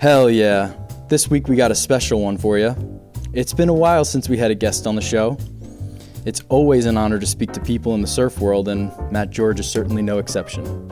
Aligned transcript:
Hell 0.00 0.30
yeah. 0.30 0.72
This 1.10 1.28
week 1.28 1.46
we 1.46 1.56
got 1.56 1.70
a 1.70 1.74
special 1.74 2.22
one 2.22 2.38
for 2.38 2.56
you. 2.56 2.74
It's 3.34 3.52
been 3.52 3.68
a 3.68 3.74
while 3.74 4.06
since 4.06 4.30
we 4.30 4.38
had 4.38 4.50
a 4.50 4.54
guest 4.54 4.86
on 4.86 4.94
the 4.94 5.02
show. 5.02 5.36
It's 6.24 6.40
always 6.48 6.86
an 6.86 6.96
honor 6.96 7.18
to 7.18 7.26
speak 7.26 7.52
to 7.52 7.60
people 7.60 7.94
in 7.94 8.00
the 8.00 8.06
surf 8.06 8.40
world, 8.40 8.68
and 8.68 8.90
Matt 9.12 9.28
George 9.28 9.60
is 9.60 9.70
certainly 9.70 10.00
no 10.00 10.16
exception. 10.16 10.90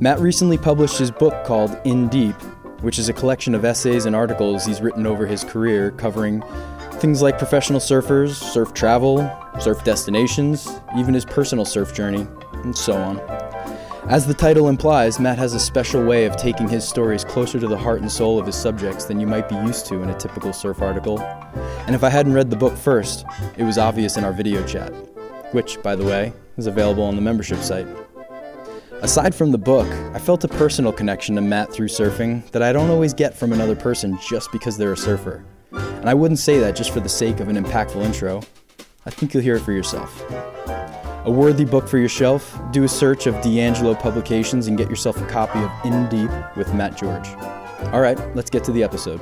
Matt 0.00 0.18
recently 0.18 0.58
published 0.58 0.98
his 0.98 1.12
book 1.12 1.44
called 1.44 1.78
In 1.84 2.08
Deep, 2.08 2.34
which 2.80 2.98
is 2.98 3.08
a 3.08 3.12
collection 3.12 3.54
of 3.54 3.64
essays 3.64 4.04
and 4.04 4.16
articles 4.16 4.64
he's 4.64 4.80
written 4.80 5.06
over 5.06 5.24
his 5.24 5.44
career 5.44 5.92
covering 5.92 6.42
things 6.94 7.22
like 7.22 7.38
professional 7.38 7.78
surfers, 7.78 8.30
surf 8.30 8.74
travel, 8.74 9.18
surf 9.60 9.84
destinations, 9.84 10.68
even 10.98 11.14
his 11.14 11.24
personal 11.24 11.64
surf 11.64 11.94
journey, 11.94 12.26
and 12.64 12.76
so 12.76 12.94
on. 12.94 13.41
As 14.08 14.26
the 14.26 14.34
title 14.34 14.68
implies, 14.68 15.20
Matt 15.20 15.38
has 15.38 15.54
a 15.54 15.60
special 15.60 16.04
way 16.04 16.24
of 16.24 16.36
taking 16.36 16.68
his 16.68 16.86
stories 16.86 17.24
closer 17.24 17.60
to 17.60 17.68
the 17.68 17.78
heart 17.78 18.00
and 18.00 18.10
soul 18.10 18.36
of 18.38 18.46
his 18.46 18.56
subjects 18.56 19.04
than 19.04 19.20
you 19.20 19.28
might 19.28 19.48
be 19.48 19.54
used 19.54 19.86
to 19.86 20.02
in 20.02 20.10
a 20.10 20.18
typical 20.18 20.52
surf 20.52 20.82
article. 20.82 21.20
And 21.86 21.94
if 21.94 22.02
I 22.02 22.10
hadn't 22.10 22.32
read 22.32 22.50
the 22.50 22.56
book 22.56 22.76
first, 22.76 23.24
it 23.56 23.62
was 23.62 23.78
obvious 23.78 24.16
in 24.16 24.24
our 24.24 24.32
video 24.32 24.66
chat, 24.66 24.90
which, 25.52 25.80
by 25.82 25.94
the 25.94 26.04
way, 26.04 26.32
is 26.56 26.66
available 26.66 27.04
on 27.04 27.14
the 27.14 27.22
membership 27.22 27.58
site. 27.58 27.86
Aside 29.02 29.36
from 29.36 29.52
the 29.52 29.58
book, 29.58 29.86
I 30.14 30.18
felt 30.18 30.42
a 30.42 30.48
personal 30.48 30.92
connection 30.92 31.36
to 31.36 31.40
Matt 31.40 31.72
through 31.72 31.88
surfing 31.88 32.50
that 32.50 32.62
I 32.62 32.72
don't 32.72 32.90
always 32.90 33.14
get 33.14 33.36
from 33.36 33.52
another 33.52 33.76
person 33.76 34.18
just 34.18 34.50
because 34.50 34.76
they're 34.76 34.92
a 34.92 34.96
surfer. 34.96 35.44
And 35.70 36.10
I 36.10 36.14
wouldn't 36.14 36.40
say 36.40 36.58
that 36.58 36.74
just 36.74 36.90
for 36.90 37.00
the 37.00 37.08
sake 37.08 37.38
of 37.38 37.48
an 37.48 37.56
impactful 37.56 38.04
intro. 38.04 38.42
I 39.06 39.10
think 39.10 39.32
you'll 39.32 39.44
hear 39.44 39.56
it 39.56 39.62
for 39.62 39.72
yourself. 39.72 40.22
A 41.24 41.30
worthy 41.30 41.64
book 41.64 41.86
for 41.86 41.98
your 41.98 42.08
shelf? 42.08 42.58
Do 42.72 42.82
a 42.82 42.88
search 42.88 43.28
of 43.28 43.40
D'Angelo 43.42 43.94
Publications 43.94 44.66
and 44.66 44.76
get 44.76 44.90
yourself 44.90 45.16
a 45.22 45.26
copy 45.26 45.60
of 45.60 45.70
In 45.84 46.08
Deep 46.08 46.28
with 46.56 46.74
Matt 46.74 46.96
George. 46.96 47.28
All 47.92 48.00
right, 48.00 48.18
let's 48.34 48.50
get 48.50 48.64
to 48.64 48.72
the 48.72 48.82
episode. 48.82 49.20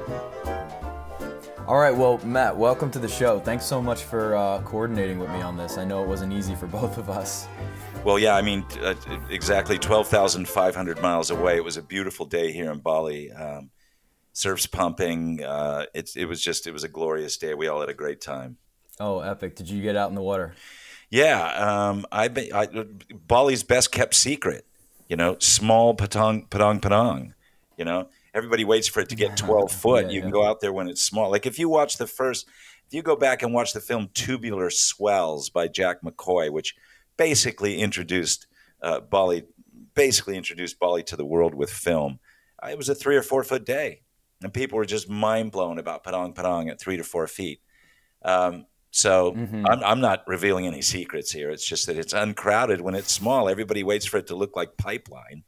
All 1.66 1.76
right, 1.76 1.94
well, 1.94 2.16
Matt, 2.24 2.56
welcome 2.56 2.90
to 2.92 2.98
the 2.98 3.06
show. 3.06 3.38
Thanks 3.38 3.66
so 3.66 3.82
much 3.82 4.04
for 4.04 4.34
uh, 4.34 4.62
coordinating 4.62 5.18
with 5.18 5.28
me 5.28 5.42
on 5.42 5.58
this. 5.58 5.76
I 5.76 5.84
know 5.84 6.02
it 6.02 6.08
wasn't 6.08 6.32
easy 6.32 6.54
for 6.54 6.66
both 6.68 6.96
of 6.96 7.10
us. 7.10 7.46
Well, 8.02 8.18
yeah, 8.18 8.34
I 8.34 8.40
mean, 8.40 8.64
uh, 8.80 8.94
exactly 9.28 9.76
12,500 9.76 11.02
miles 11.02 11.30
away. 11.30 11.56
It 11.56 11.64
was 11.64 11.76
a 11.76 11.82
beautiful 11.82 12.24
day 12.24 12.50
here 12.50 12.72
in 12.72 12.78
Bali. 12.78 13.30
Um, 13.30 13.68
surf's 14.32 14.66
pumping. 14.66 15.44
Uh, 15.44 15.84
it, 15.92 16.16
it 16.16 16.24
was 16.24 16.40
just, 16.40 16.66
it 16.66 16.72
was 16.72 16.82
a 16.82 16.88
glorious 16.88 17.36
day. 17.36 17.52
We 17.52 17.68
all 17.68 17.80
had 17.80 17.90
a 17.90 17.94
great 17.94 18.22
time. 18.22 18.56
Oh, 18.98 19.20
epic. 19.20 19.54
Did 19.54 19.68
you 19.68 19.82
get 19.82 19.96
out 19.96 20.08
in 20.08 20.14
the 20.14 20.22
water? 20.22 20.54
Yeah. 21.10 21.88
Um, 21.88 22.06
I, 22.10 22.30
I, 22.54 22.68
Bali's 23.26 23.62
best 23.62 23.92
kept 23.92 24.14
secret, 24.14 24.64
you 25.08 25.16
know, 25.16 25.36
small 25.40 25.94
Padang, 25.94 26.48
Padang, 26.48 26.80
Padang, 26.80 27.34
you 27.76 27.84
know, 27.84 28.08
everybody 28.32 28.64
waits 28.64 28.88
for 28.88 29.00
it 29.00 29.08
to 29.08 29.16
get 29.16 29.36
12 29.36 29.72
foot. 29.72 30.04
Yeah, 30.06 30.10
you 30.10 30.16
yeah. 30.16 30.22
can 30.22 30.30
go 30.30 30.44
out 30.44 30.60
there 30.60 30.72
when 30.72 30.88
it's 30.88 31.02
small. 31.02 31.30
Like 31.30 31.46
if 31.46 31.58
you 31.58 31.68
watch 31.68 31.96
the 31.96 32.06
first, 32.06 32.46
if 32.86 32.94
you 32.94 33.02
go 33.02 33.16
back 33.16 33.42
and 33.42 33.52
watch 33.52 33.72
the 33.72 33.80
film 33.80 34.08
Tubular 34.14 34.70
Swells 34.70 35.50
by 35.50 35.68
Jack 35.68 36.02
McCoy, 36.02 36.50
which 36.50 36.74
basically 37.16 37.78
introduced 37.80 38.46
uh, 38.82 39.00
Bali, 39.00 39.44
basically 39.94 40.36
introduced 40.36 40.78
Bali 40.78 41.02
to 41.04 41.16
the 41.16 41.24
world 41.24 41.54
with 41.54 41.70
film. 41.70 42.18
Uh, 42.62 42.68
it 42.68 42.78
was 42.78 42.88
a 42.88 42.94
three 42.94 43.16
or 43.16 43.22
four 43.22 43.42
foot 43.42 43.64
day, 43.64 44.02
and 44.42 44.52
people 44.54 44.76
were 44.76 44.84
just 44.84 45.08
mind 45.08 45.52
blown 45.52 45.78
about 45.78 46.04
Padang 46.04 46.34
Padang 46.34 46.68
at 46.68 46.80
three 46.80 46.96
to 46.96 47.04
four 47.04 47.26
feet. 47.26 47.60
Um, 48.22 48.66
so 48.90 49.32
mm-hmm. 49.32 49.66
I'm, 49.66 49.84
I'm, 49.84 50.00
not 50.00 50.24
revealing 50.26 50.66
any 50.66 50.82
secrets 50.82 51.30
here. 51.30 51.50
It's 51.50 51.66
just 51.66 51.86
that 51.86 51.96
it's 51.96 52.12
uncrowded 52.12 52.80
when 52.80 52.94
it's 52.94 53.12
small. 53.12 53.48
Everybody 53.48 53.84
waits 53.84 54.06
for 54.06 54.18
it 54.18 54.26
to 54.28 54.34
look 54.34 54.56
like 54.56 54.76
pipeline, 54.76 55.44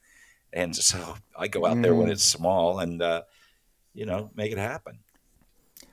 and 0.53 0.75
so 0.75 1.17
I 1.37 1.49
go 1.49 1.67
out 1.67 1.77
mm. 1.77 1.83
there 1.83 1.95
when 1.95 2.09
mm. 2.09 2.13
it's 2.13 2.23
small 2.23 2.79
and 2.79 3.03
uh, 3.03 3.23
you 3.95 4.07
know 4.07 4.31
make 4.35 4.53
it 4.53 4.59
happen. 4.59 4.99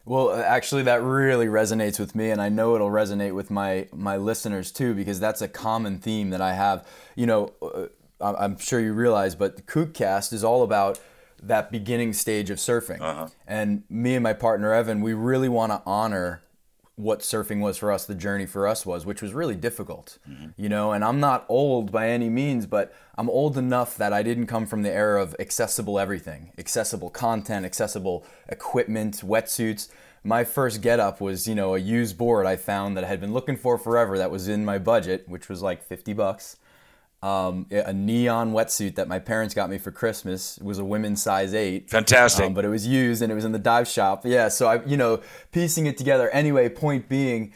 Well, 0.06 0.32
actually, 0.34 0.84
that 0.84 1.04
really 1.04 1.48
resonates 1.48 2.00
with 2.00 2.16
me, 2.16 2.32
and 2.32 2.42
I 2.42 2.50
know 2.50 2.76
it'll 2.76 2.90
resonate 2.90 3.34
with 3.34 3.50
my 3.50 3.88
my 3.92 4.18
listeners 4.18 4.72
too, 4.72 4.94
because 4.94 5.20
that's 5.20 5.42
a 5.42 5.48
common 5.48 5.98
theme 5.98 6.30
that 6.30 6.42
I 6.42 6.54
have. 6.54 6.88
You 7.16 7.26
know, 7.26 7.54
uh, 7.62 7.88
I'm 8.22 8.58
sure 8.60 8.80
you 8.80 8.94
realize, 8.94 9.34
but 9.34 9.56
the 9.56 9.62
Kookcast 9.64 10.34
is 10.34 10.44
all 10.44 10.62
about 10.62 11.00
that 11.42 11.72
beginning 11.72 12.14
stage 12.14 12.50
of 12.50 12.58
surfing, 12.58 13.02
uh-huh. 13.02 13.30
and 13.48 13.84
me 13.90 14.14
and 14.16 14.24
my 14.24 14.34
partner 14.34 14.74
Evan, 14.74 15.02
we 15.02 15.14
really 15.14 15.50
want 15.50 15.72
to 15.72 15.82
honor 15.86 16.42
what 17.00 17.22
surfing 17.22 17.62
was 17.62 17.78
for 17.78 17.94
us, 17.94 18.06
the 18.06 18.14
journey 18.14 18.46
for 18.46 18.68
us 18.68 18.86
was, 18.86 19.06
which 19.06 19.22
was 19.22 19.34
really 19.34 19.56
difficult, 19.56 20.18
mm-hmm. 20.30 20.50
you 20.58 20.68
know. 20.68 20.92
And 20.92 21.02
I'm 21.02 21.22
not 21.22 21.46
old 21.48 21.94
by 21.94 22.10
any 22.10 22.30
means, 22.30 22.66
but 22.66 22.94
I'm 23.18 23.30
old 23.30 23.58
enough 23.58 23.96
that 23.96 24.12
I 24.12 24.22
didn't 24.22 24.48
come 24.48 24.66
from 24.66 24.82
the 24.82 24.92
era 24.92 25.24
of 25.24 25.34
accessible 25.40 25.98
everything, 25.98 26.52
accessible 26.58 27.10
content, 27.10 27.66
accessible 27.66 28.26
equipment, 28.50 29.22
wetsuits. 29.24 29.88
My 30.26 30.44
first 30.44 30.82
get 30.82 31.00
up 31.00 31.22
was, 31.22 31.48
you 31.48 31.56
know, 31.56 31.74
a 31.74 31.80
used 31.80 32.18
board 32.18 32.46
I 32.46 32.58
found 32.58 32.98
that 32.98 33.06
I 33.06 33.08
had 33.08 33.22
been 33.22 33.32
looking 33.32 33.56
for 33.56 33.78
forever 33.78 34.18
that 34.18 34.30
was 34.30 34.50
in 34.50 34.66
my 34.66 34.78
budget, 34.78 35.24
which 35.30 35.48
was 35.48 35.62
like 35.62 35.82
50 35.82 36.12
bucks 36.12 36.58
um, 37.22 37.68
a 37.70 37.92
neon 37.92 38.54
wetsuit 38.54 38.96
that 38.96 39.08
my 39.08 39.20
parents 39.20 39.54
got 39.54 39.70
me 39.70 39.78
for 39.78 39.92
Christmas. 39.92 40.58
It 40.58 40.64
was 40.64 40.80
a 40.80 40.86
women's 40.86 41.22
size 41.22 41.54
eight. 41.54 41.90
Fantastic. 41.90 42.46
Um, 42.46 42.54
but 42.54 42.64
it 42.64 42.70
was 42.70 42.88
used 42.88 43.22
and 43.22 43.32
it 43.32 43.36
was 43.36 43.46
in 43.46 43.52
the 43.52 43.60
dive 43.60 43.88
shop. 43.88 44.26
Yeah. 44.26 44.48
So 44.48 44.68
I, 44.68 44.84
you 44.86 44.98
know, 44.98 45.22
piecing 45.52 45.86
it 45.86 45.98
together. 45.98 46.30
Anyway, 46.30 46.70
point 46.70 47.10
being 47.10 47.54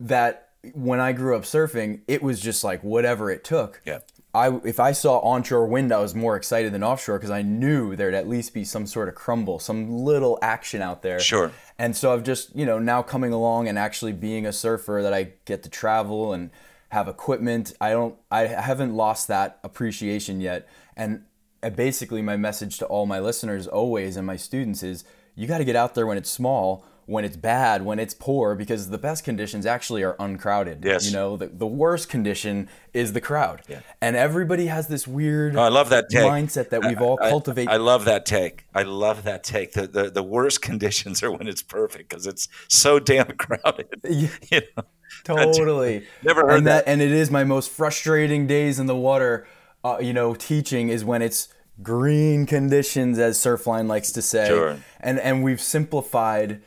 that 0.00 0.50
when 0.74 0.98
I 0.98 1.12
grew 1.12 1.36
up 1.36 1.42
surfing, 1.42 2.00
it 2.08 2.22
was 2.22 2.40
just 2.40 2.64
like 2.64 2.82
whatever 2.82 3.30
it 3.30 3.44
took. 3.44 3.80
Yeah. 3.84 3.98
I, 4.34 4.60
if 4.64 4.78
I 4.78 4.92
saw 4.92 5.20
onshore 5.20 5.66
wind, 5.66 5.90
I 5.90 6.00
was 6.00 6.14
more 6.14 6.36
excited 6.36 6.72
than 6.72 6.82
offshore 6.84 7.18
because 7.18 7.30
I 7.30 7.42
knew 7.42 7.96
there'd 7.96 8.14
at 8.14 8.28
least 8.28 8.52
be 8.52 8.62
some 8.62 8.86
sort 8.86 9.08
of 9.08 9.14
crumble, 9.14 9.58
some 9.58 9.90
little 9.90 10.38
action 10.42 10.82
out 10.82 11.02
there. 11.02 11.18
Sure. 11.18 11.50
And 11.78 11.96
so 11.96 12.12
I've 12.12 12.24
just, 12.24 12.54
you 12.54 12.66
know, 12.66 12.78
now 12.78 13.02
coming 13.02 13.32
along 13.32 13.68
and 13.68 13.78
actually 13.78 14.12
being 14.12 14.44
a 14.44 14.52
surfer 14.52 15.00
that 15.02 15.14
I 15.14 15.32
get 15.44 15.62
to 15.62 15.70
travel 15.70 16.32
and 16.32 16.50
have 16.90 17.08
equipment. 17.08 17.72
I 17.80 17.90
don't 17.90 18.16
I 18.30 18.46
haven't 18.46 18.94
lost 18.94 19.28
that 19.28 19.58
appreciation 19.62 20.40
yet. 20.40 20.68
And 20.96 21.24
uh, 21.62 21.70
basically 21.70 22.22
my 22.22 22.36
message 22.36 22.78
to 22.78 22.86
all 22.86 23.06
my 23.06 23.20
listeners 23.20 23.66
always 23.66 24.16
and 24.16 24.26
my 24.26 24.36
students 24.36 24.82
is 24.82 25.04
you 25.34 25.46
got 25.46 25.58
to 25.58 25.64
get 25.64 25.76
out 25.76 25.94
there 25.94 26.06
when 26.06 26.18
it's 26.18 26.30
small, 26.30 26.84
when 27.08 27.24
it's 27.24 27.36
bad, 27.36 27.84
when 27.84 27.98
it's 27.98 28.12
poor 28.12 28.54
because 28.54 28.90
the 28.90 28.98
best 28.98 29.24
conditions 29.24 29.64
actually 29.64 30.02
are 30.02 30.14
uncrowded. 30.18 30.84
Yes. 30.84 31.06
You 31.06 31.12
know, 31.12 31.36
the, 31.38 31.46
the 31.46 31.66
worst 31.66 32.08
condition 32.08 32.68
is 32.92 33.14
the 33.14 33.20
crowd. 33.20 33.62
Yeah. 33.66 33.80
And 34.02 34.14
everybody 34.14 34.66
has 34.66 34.88
this 34.88 35.08
weird 35.08 35.56
oh, 35.56 35.62
I 35.62 35.68
love 35.68 35.88
that 35.88 36.10
take. 36.10 36.22
mindset 36.22 36.68
that 36.68 36.84
we've 36.84 37.00
all 37.00 37.16
cultivated. 37.16 37.70
I, 37.70 37.74
I, 37.74 37.76
love 37.78 38.04
that 38.04 38.26
take. 38.26 38.66
I 38.74 38.82
love 38.82 39.24
that 39.24 39.42
take. 39.42 39.72
The, 39.72 39.86
the, 39.86 40.10
the 40.10 40.22
worst 40.22 40.60
conditions 40.68 41.22
are 41.22 41.32
when 41.32 41.48
it's 41.48 41.62
perfect 41.62 42.10
because 42.10 42.26
it's 42.26 42.46
so 42.68 42.98
damn 42.98 43.26
crowded. 43.38 43.88
Yeah. 44.08 44.28
You 44.50 44.60
know? 44.76 44.82
Totally. 45.24 46.06
Never 46.22 46.42
heard 46.42 46.58
and 46.58 46.66
that. 46.66 46.84
And 46.86 47.00
it 47.00 47.10
is 47.10 47.30
my 47.30 47.44
most 47.44 47.70
frustrating 47.70 48.46
days 48.46 48.78
in 48.78 48.86
the 48.86 48.96
water. 48.96 49.46
Uh, 49.82 49.98
you 50.00 50.12
know, 50.12 50.34
teaching 50.34 50.90
is 50.90 51.04
when 51.04 51.22
it's 51.22 51.48
green 51.82 52.46
conditions, 52.46 53.18
as 53.18 53.38
Surfline 53.38 53.86
likes 53.86 54.12
to 54.12 54.22
say. 54.22 54.48
Sure. 54.48 54.76
And 55.00 55.18
and 55.20 55.42
we've 55.42 55.60
simplified, 55.60 56.60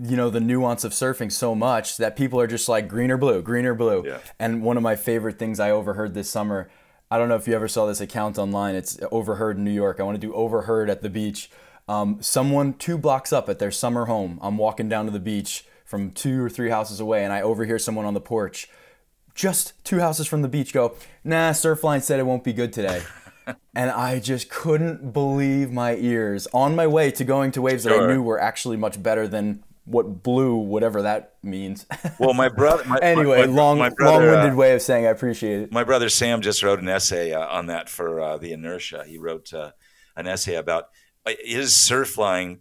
you 0.00 0.16
know, 0.16 0.30
the 0.30 0.40
nuance 0.40 0.84
of 0.84 0.92
surfing 0.92 1.30
so 1.30 1.54
much 1.54 1.96
that 1.96 2.16
people 2.16 2.40
are 2.40 2.46
just 2.46 2.68
like 2.68 2.88
green 2.88 3.10
or 3.10 3.16
blue, 3.16 3.42
green 3.42 3.66
or 3.66 3.74
blue. 3.74 4.04
Yeah. 4.06 4.18
And 4.38 4.62
one 4.62 4.76
of 4.76 4.82
my 4.82 4.96
favorite 4.96 5.38
things 5.38 5.58
I 5.58 5.70
overheard 5.70 6.14
this 6.14 6.30
summer. 6.30 6.70
I 7.10 7.18
don't 7.18 7.28
know 7.28 7.36
if 7.36 7.48
you 7.48 7.54
ever 7.54 7.68
saw 7.68 7.86
this 7.86 8.00
account 8.00 8.38
online. 8.38 8.74
It's 8.74 8.98
Overheard 9.10 9.56
in 9.56 9.64
New 9.64 9.72
York. 9.72 9.98
I 9.98 10.02
want 10.02 10.20
to 10.20 10.26
do 10.26 10.32
Overheard 10.34 10.90
at 10.90 11.02
the 11.02 11.08
beach. 11.08 11.50
Um, 11.88 12.18
someone 12.20 12.74
two 12.74 12.98
blocks 12.98 13.32
up 13.32 13.48
at 13.48 13.58
their 13.58 13.70
summer 13.70 14.04
home. 14.04 14.38
I'm 14.42 14.58
walking 14.58 14.88
down 14.88 15.06
to 15.06 15.10
the 15.10 15.18
beach 15.18 15.64
from 15.86 16.10
two 16.10 16.44
or 16.44 16.50
three 16.50 16.68
houses 16.68 17.00
away, 17.00 17.24
and 17.24 17.32
I 17.32 17.40
overhear 17.40 17.78
someone 17.78 18.04
on 18.04 18.12
the 18.12 18.20
porch, 18.20 18.68
just 19.34 19.72
two 19.84 20.00
houses 20.00 20.26
from 20.26 20.42
the 20.42 20.48
beach, 20.48 20.74
go, 20.74 20.96
"Nah, 21.24 21.52
Surfline 21.52 22.02
said 22.02 22.20
it 22.20 22.24
won't 22.24 22.44
be 22.44 22.52
good 22.52 22.74
today." 22.74 23.02
and 23.74 23.90
I 23.90 24.20
just 24.20 24.50
couldn't 24.50 25.14
believe 25.14 25.72
my 25.72 25.96
ears 25.96 26.46
on 26.52 26.76
my 26.76 26.86
way 26.86 27.10
to 27.12 27.24
going 27.24 27.52
to 27.52 27.62
waves 27.62 27.84
sure. 27.84 27.92
that 27.92 28.10
I 28.10 28.12
knew 28.12 28.22
were 28.22 28.38
actually 28.38 28.76
much 28.76 29.02
better 29.02 29.26
than 29.26 29.64
what 29.88 30.22
blue, 30.22 30.56
whatever 30.56 31.02
that 31.02 31.34
means. 31.42 31.86
well, 32.18 32.34
my 32.34 32.48
brother. 32.48 32.84
My, 32.84 32.98
anyway, 32.98 33.46
my, 33.46 33.52
long, 33.52 33.78
my 33.78 33.90
brother, 33.90 34.26
long-winded 34.26 34.52
uh, 34.52 34.56
way 34.56 34.74
of 34.74 34.82
saying 34.82 35.06
I 35.06 35.10
appreciate 35.10 35.60
it. 35.60 35.72
My 35.72 35.84
brother 35.84 36.08
Sam 36.08 36.40
just 36.40 36.62
wrote 36.62 36.80
an 36.80 36.88
essay 36.88 37.32
uh, 37.32 37.46
on 37.46 37.66
that 37.66 37.88
for 37.88 38.20
uh, 38.20 38.36
the 38.36 38.52
Inertia. 38.52 39.04
He 39.06 39.18
wrote 39.18 39.52
uh, 39.52 39.72
an 40.16 40.26
essay 40.26 40.54
about 40.54 40.88
uh, 41.26 41.32
is 41.44 41.72
surfline 41.72 42.58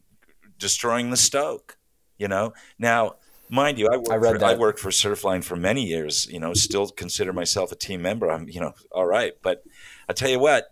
destroying 0.57 1.09
the 1.09 1.17
Stoke. 1.17 1.77
You 2.17 2.27
know, 2.27 2.53
now 2.79 3.15
mind 3.49 3.77
you, 3.77 3.87
I 3.87 3.97
worked, 3.97 4.09
I, 4.09 4.19
for, 4.19 4.45
I 4.45 4.55
worked 4.55 4.79
for 4.79 4.89
Surfline 4.89 5.43
for 5.43 5.55
many 5.55 5.83
years. 5.83 6.27
You 6.27 6.39
know, 6.39 6.53
still 6.53 6.87
consider 6.87 7.33
myself 7.33 7.71
a 7.71 7.75
team 7.75 8.01
member. 8.01 8.31
I'm, 8.31 8.47
you 8.47 8.59
know, 8.59 8.73
all 8.91 9.05
right. 9.05 9.33
But 9.41 9.63
I 10.09 10.13
tell 10.13 10.29
you 10.29 10.39
what, 10.39 10.65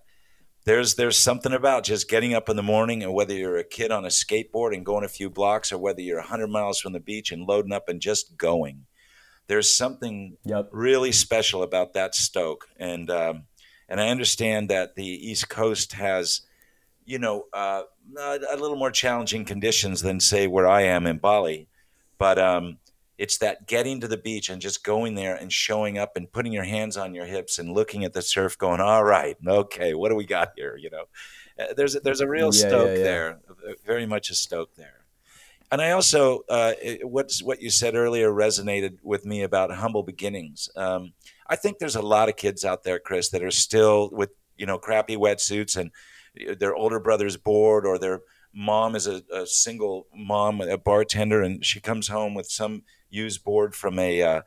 there's 0.66 0.96
there's 0.96 1.18
something 1.18 1.54
about 1.54 1.84
just 1.84 2.10
getting 2.10 2.34
up 2.34 2.50
in 2.50 2.56
the 2.56 2.64
morning, 2.64 3.04
and 3.04 3.14
whether 3.14 3.34
you're 3.34 3.58
a 3.58 3.64
kid 3.64 3.92
on 3.92 4.06
a 4.06 4.10
skateboard 4.10 4.74
and 4.74 4.86
going 4.86 5.06
a 5.06 5.10
few 5.10 5.30
blocks, 5.30 5.72
or 5.72 5.78
whether 5.78 6.02
you're 6.02 6.20
100 6.20 6.48
miles 6.48 6.80
from 6.80 6.94
the 6.94 7.00
beach 7.00 7.32
and 7.32 7.48
loading 7.48 7.74
up 7.74 7.88
and 7.88 8.02
just 8.02 8.38
going. 8.38 8.86
There's 9.48 9.76
something 9.76 10.38
yep. 10.44 10.70
really 10.72 11.12
special 11.12 11.62
about 11.62 11.94
that 11.94 12.16
Stoke, 12.16 12.68
and 12.78 13.10
um, 13.10 13.44
and 13.88 14.02
I 14.02 14.10
understand 14.10 14.70
that 14.70 14.96
the 14.96 15.06
East 15.06 15.50
Coast 15.50 15.94
has 15.94 16.42
you 17.06 17.20
know, 17.20 17.46
uh, 17.54 17.84
a 18.18 18.58
little 18.58 18.76
more 18.76 18.92
challenging 18.92 19.46
conditions 19.46 20.02
than 20.02 20.20
say 20.20 20.48
where 20.48 20.68
I 20.68 20.82
am 20.82 21.06
in 21.06 21.20
Bali, 21.20 21.68
but 22.18 22.40
um, 22.40 22.78
it's 23.18 23.38
that 23.38 23.68
getting 23.68 24.02
to 24.02 24.08
the 24.08 24.18
beach 24.18 24.50
and 24.50 24.62
just 24.62 24.84
going 24.84 25.16
there 25.16 25.36
and 25.36 25.52
showing 25.52 25.98
up 25.98 26.18
and 26.18 26.32
putting 26.32 26.52
your 26.52 26.64
hands 26.64 26.98
on 26.98 27.14
your 27.14 27.26
hips 27.26 27.60
and 27.60 27.72
looking 27.72 28.04
at 28.04 28.14
the 28.14 28.22
surf, 28.22 28.58
going, 28.58 28.82
"All 28.82 29.04
right, 29.04 29.38
okay, 29.48 29.94
what 29.94 30.10
do 30.10 30.16
we 30.16 30.26
got 30.26 30.52
here?" 30.56 30.76
You 30.78 30.90
know, 30.90 31.06
uh, 31.60 31.74
there's 31.76 31.96
a, 31.96 32.00
there's 32.02 32.22
a 32.22 32.28
real 32.28 32.54
yeah, 32.54 32.68
stoke 32.68 32.88
yeah, 32.88 32.98
yeah. 32.98 33.04
there, 33.04 33.40
very 33.86 34.06
much 34.06 34.30
a 34.30 34.36
stoke 34.36 34.76
there. 34.76 35.06
And 35.72 35.82
I 35.82 35.92
also, 35.92 36.42
uh, 36.48 36.74
what's 37.04 37.42
what 37.42 37.62
you 37.62 37.70
said 37.70 37.96
earlier 37.96 38.30
resonated 38.32 39.00
with 39.02 39.26
me 39.26 39.42
about 39.42 39.72
humble 39.72 40.04
beginnings. 40.04 40.70
Um, 40.76 41.14
I 41.48 41.56
think 41.56 41.80
there's 41.80 41.96
a 41.96 42.02
lot 42.02 42.30
of 42.30 42.36
kids 42.36 42.64
out 42.64 42.84
there, 42.84 43.00
Chris, 43.00 43.30
that 43.30 43.44
are 43.44 43.52
still 43.52 44.10
with 44.12 44.30
you 44.58 44.66
know 44.66 44.78
crappy 44.78 45.16
wetsuits 45.16 45.76
and 45.76 45.92
their 46.60 46.76
older 46.76 47.00
brother's 47.00 47.38
board 47.38 47.86
or 47.86 47.98
their 47.98 48.22
mom 48.54 48.96
is 48.96 49.08
a, 49.08 49.22
a, 49.34 49.46
single 49.46 50.08
mom, 50.16 50.62
a 50.62 50.78
bartender, 50.78 51.42
and 51.42 51.64
she 51.66 51.80
comes 51.80 52.08
home 52.08 52.34
with 52.34 52.48
some 52.48 52.84
used 53.10 53.44
board 53.44 53.76
from 53.76 54.00
a 54.00 54.22
uh, 54.22 54.42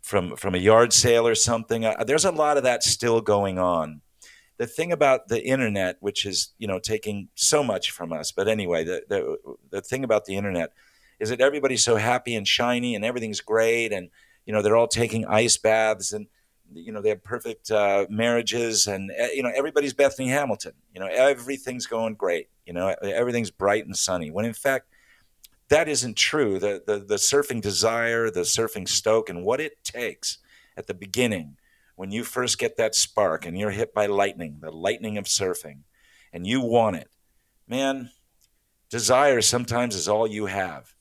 from 0.00 0.36
from 0.36 0.54
a 0.54 0.58
yard 0.58 0.92
sale 0.92 1.26
or 1.26 1.34
something. 1.34 1.84
Uh, 1.84 2.04
there's 2.04 2.24
a 2.24 2.30
lot 2.30 2.56
of 2.56 2.62
that 2.64 2.82
still 2.82 3.20
going 3.20 3.58
on. 3.58 4.00
The 4.58 4.66
thing 4.66 4.92
about 4.92 5.28
the 5.28 5.44
internet, 5.44 5.96
which 6.00 6.26
is 6.26 6.52
you 6.58 6.66
know 6.66 6.78
taking 6.78 7.28
so 7.34 7.62
much 7.62 7.90
from 7.90 8.12
us, 8.12 8.32
but 8.32 8.48
anyway, 8.48 8.84
the 8.84 9.02
the, 9.08 9.38
the 9.70 9.80
thing 9.80 10.04
about 10.04 10.24
the 10.24 10.36
internet 10.36 10.72
is 11.18 11.30
that 11.30 11.40
everybody's 11.40 11.84
so 11.84 11.96
happy 11.96 12.34
and 12.34 12.46
shiny 12.46 12.94
and 12.94 13.04
everything's 13.04 13.40
great, 13.40 13.92
and 13.92 14.10
you 14.44 14.52
know 14.52 14.62
they're 14.62 14.76
all 14.76 14.88
taking 14.88 15.24
ice 15.26 15.56
baths 15.56 16.12
and 16.12 16.26
you 16.74 16.92
know 16.92 17.00
they 17.00 17.10
have 17.10 17.22
perfect 17.22 17.70
uh, 17.70 18.06
marriages 18.08 18.86
and 18.86 19.10
uh, 19.20 19.26
you 19.34 19.42
know 19.42 19.52
everybody's 19.54 19.94
Bethany 19.94 20.28
Hamilton. 20.28 20.72
You 20.94 21.00
know 21.00 21.06
everything's 21.06 21.86
going 21.86 22.14
great. 22.14 22.48
You 22.66 22.72
know 22.72 22.94
everything's 23.02 23.50
bright 23.50 23.86
and 23.86 23.96
sunny. 23.96 24.30
When 24.30 24.44
in 24.44 24.54
fact 24.54 24.86
that 25.72 25.88
isn't 25.88 26.16
true. 26.16 26.58
The, 26.58 26.82
the 26.86 26.98
the 26.98 27.16
surfing 27.16 27.62
desire, 27.62 28.30
the 28.30 28.40
surfing 28.40 28.86
stoke, 28.86 29.30
and 29.30 29.42
what 29.42 29.60
it 29.60 29.82
takes 29.82 30.38
at 30.76 30.86
the 30.86 30.94
beginning 30.94 31.56
when 31.96 32.10
you 32.10 32.24
first 32.24 32.58
get 32.58 32.76
that 32.76 32.94
spark 32.94 33.46
and 33.46 33.58
you're 33.58 33.70
hit 33.70 33.94
by 33.94 34.06
lightning, 34.06 34.58
the 34.60 34.70
lightning 34.70 35.16
of 35.16 35.24
surfing, 35.24 35.80
and 36.32 36.46
you 36.46 36.60
want 36.60 36.96
it, 36.96 37.08
man. 37.66 38.10
Desire 38.90 39.40
sometimes 39.40 39.94
is 39.94 40.08
all 40.08 40.26
you 40.26 40.44
have. 40.46 40.94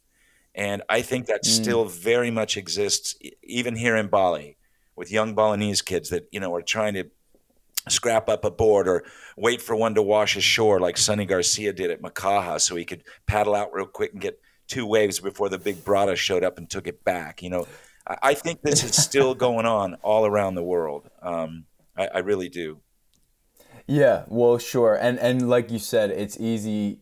And 0.56 0.82
I 0.88 1.02
think 1.02 1.26
that 1.26 1.44
mm. 1.44 1.48
still 1.48 1.86
very 1.86 2.32
much 2.32 2.56
exists, 2.56 3.16
even 3.44 3.76
here 3.76 3.98
in 3.98 4.08
Bali 4.08 4.56
with 4.96 5.12
young 5.12 5.36
Balinese 5.36 5.82
kids 5.82 6.10
that 6.10 6.30
you 6.32 6.40
know 6.40 6.56
are 6.56 6.62
trying 6.62 6.94
to 6.94 7.10
scrap 7.90 8.30
up 8.30 8.46
a 8.46 8.52
board 8.52 8.88
or 8.88 9.04
wait 9.36 9.62
for 9.62 9.76
one 9.76 9.96
to 9.96 10.02
wash 10.02 10.38
ashore 10.38 10.80
like 10.80 10.98
Sunny 10.98 11.26
Garcia 11.26 11.74
did 11.74 11.92
at 11.92 12.02
Makaha 12.02 12.62
so 12.62 12.78
he 12.78 12.86
could 12.86 13.04
paddle 13.26 13.56
out 13.56 13.74
real 13.74 13.88
quick 13.88 14.14
and 14.14 14.22
get 14.22 14.40
two 14.72 14.86
waves 14.86 15.20
before 15.20 15.50
the 15.50 15.58
big 15.58 15.84
Brada 15.84 16.16
showed 16.16 16.44
up 16.44 16.58
and 16.58 16.70
took 16.70 16.88
it 16.88 17.04
back. 17.04 17.44
You 17.44 17.50
know, 17.50 17.68
I, 18.08 18.34
think 18.34 18.62
this 18.62 18.84
is 18.84 18.96
still 18.96 19.36
going 19.46 19.66
on 19.66 19.96
all 19.96 20.26
around 20.26 20.56
the 20.56 20.64
world. 20.64 21.10
Um, 21.22 21.66
I, 21.98 22.08
I 22.08 22.18
really 22.20 22.50
do. 22.50 22.80
Yeah, 23.86 24.24
well, 24.30 24.58
sure, 24.58 24.96
and 24.96 25.20
and 25.20 25.50
like 25.50 25.70
you 25.70 25.80
said, 25.80 26.12
it's 26.12 26.40
easy 26.40 27.00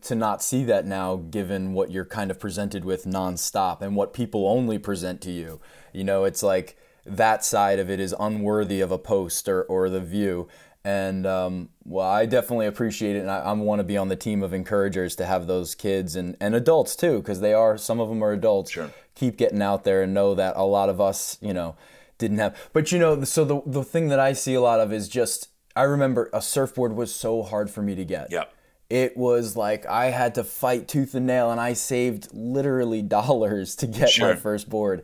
to 0.00 0.14
not 0.16 0.42
see 0.42 0.64
that 0.64 0.84
now, 0.84 1.16
given 1.16 1.72
what 1.72 1.92
you're 1.92 2.04
kind 2.04 2.30
of 2.30 2.40
presented 2.40 2.84
with 2.84 3.04
nonstop 3.04 3.80
and 3.80 3.94
what 3.94 4.12
people 4.12 4.48
only 4.48 4.78
present 4.78 5.20
to 5.20 5.30
you. 5.30 5.60
You 5.92 6.02
know, 6.02 6.24
it's 6.24 6.42
like 6.42 6.76
that 7.06 7.44
side 7.44 7.78
of 7.78 7.88
it 7.88 8.00
is 8.00 8.14
unworthy 8.18 8.80
of 8.80 8.90
a 8.90 8.98
post 8.98 9.48
or, 9.48 9.62
or 9.64 9.88
the 9.88 10.00
view. 10.00 10.48
And 10.84 11.26
um, 11.26 11.70
well, 11.84 12.06
I 12.06 12.26
definitely 12.26 12.66
appreciate 12.66 13.16
it, 13.16 13.20
and 13.20 13.30
I, 13.30 13.38
I 13.38 13.52
want 13.52 13.78
to 13.80 13.84
be 13.84 13.96
on 13.96 14.08
the 14.08 14.16
team 14.16 14.42
of 14.42 14.52
encouragers 14.52 15.16
to 15.16 15.24
have 15.24 15.46
those 15.46 15.74
kids 15.74 16.14
and, 16.14 16.36
and 16.40 16.54
adults 16.54 16.94
too, 16.94 17.18
because 17.18 17.40
they 17.40 17.54
are 17.54 17.78
some 17.78 18.00
of 18.00 18.10
them 18.10 18.22
are 18.22 18.32
adults. 18.32 18.72
Sure. 18.72 18.90
Keep 19.14 19.38
getting 19.38 19.62
out 19.62 19.84
there 19.84 20.02
and 20.02 20.12
know 20.12 20.34
that 20.34 20.54
a 20.56 20.64
lot 20.64 20.88
of 20.88 21.00
us, 21.00 21.38
you 21.40 21.54
know, 21.54 21.76
didn't 22.18 22.38
have. 22.38 22.56
But 22.72 22.92
you 22.92 22.98
know, 22.98 23.24
so 23.24 23.44
the 23.44 23.62
the 23.64 23.82
thing 23.82 24.08
that 24.08 24.20
I 24.20 24.34
see 24.34 24.54
a 24.54 24.60
lot 24.60 24.80
of 24.80 24.92
is 24.92 25.08
just 25.08 25.48
I 25.76 25.82
remember 25.82 26.30
a 26.32 26.40
surfboard 26.40 26.94
was 26.94 27.14
so 27.14 27.42
hard 27.42 27.70
for 27.70 27.82
me 27.82 27.94
to 27.94 28.04
get. 28.04 28.30
Yep. 28.30 28.52
It 28.90 29.16
was 29.16 29.56
like 29.56 29.86
I 29.86 30.06
had 30.06 30.34
to 30.36 30.44
fight 30.44 30.86
tooth 30.86 31.14
and 31.14 31.26
nail, 31.26 31.50
and 31.50 31.60
I 31.60 31.72
saved 31.72 32.28
literally 32.32 33.02
dollars 33.18 33.74
to 33.76 33.86
get 33.86 34.10
sure. 34.10 34.28
my 34.28 34.36
first 34.36 34.68
board. 34.68 35.02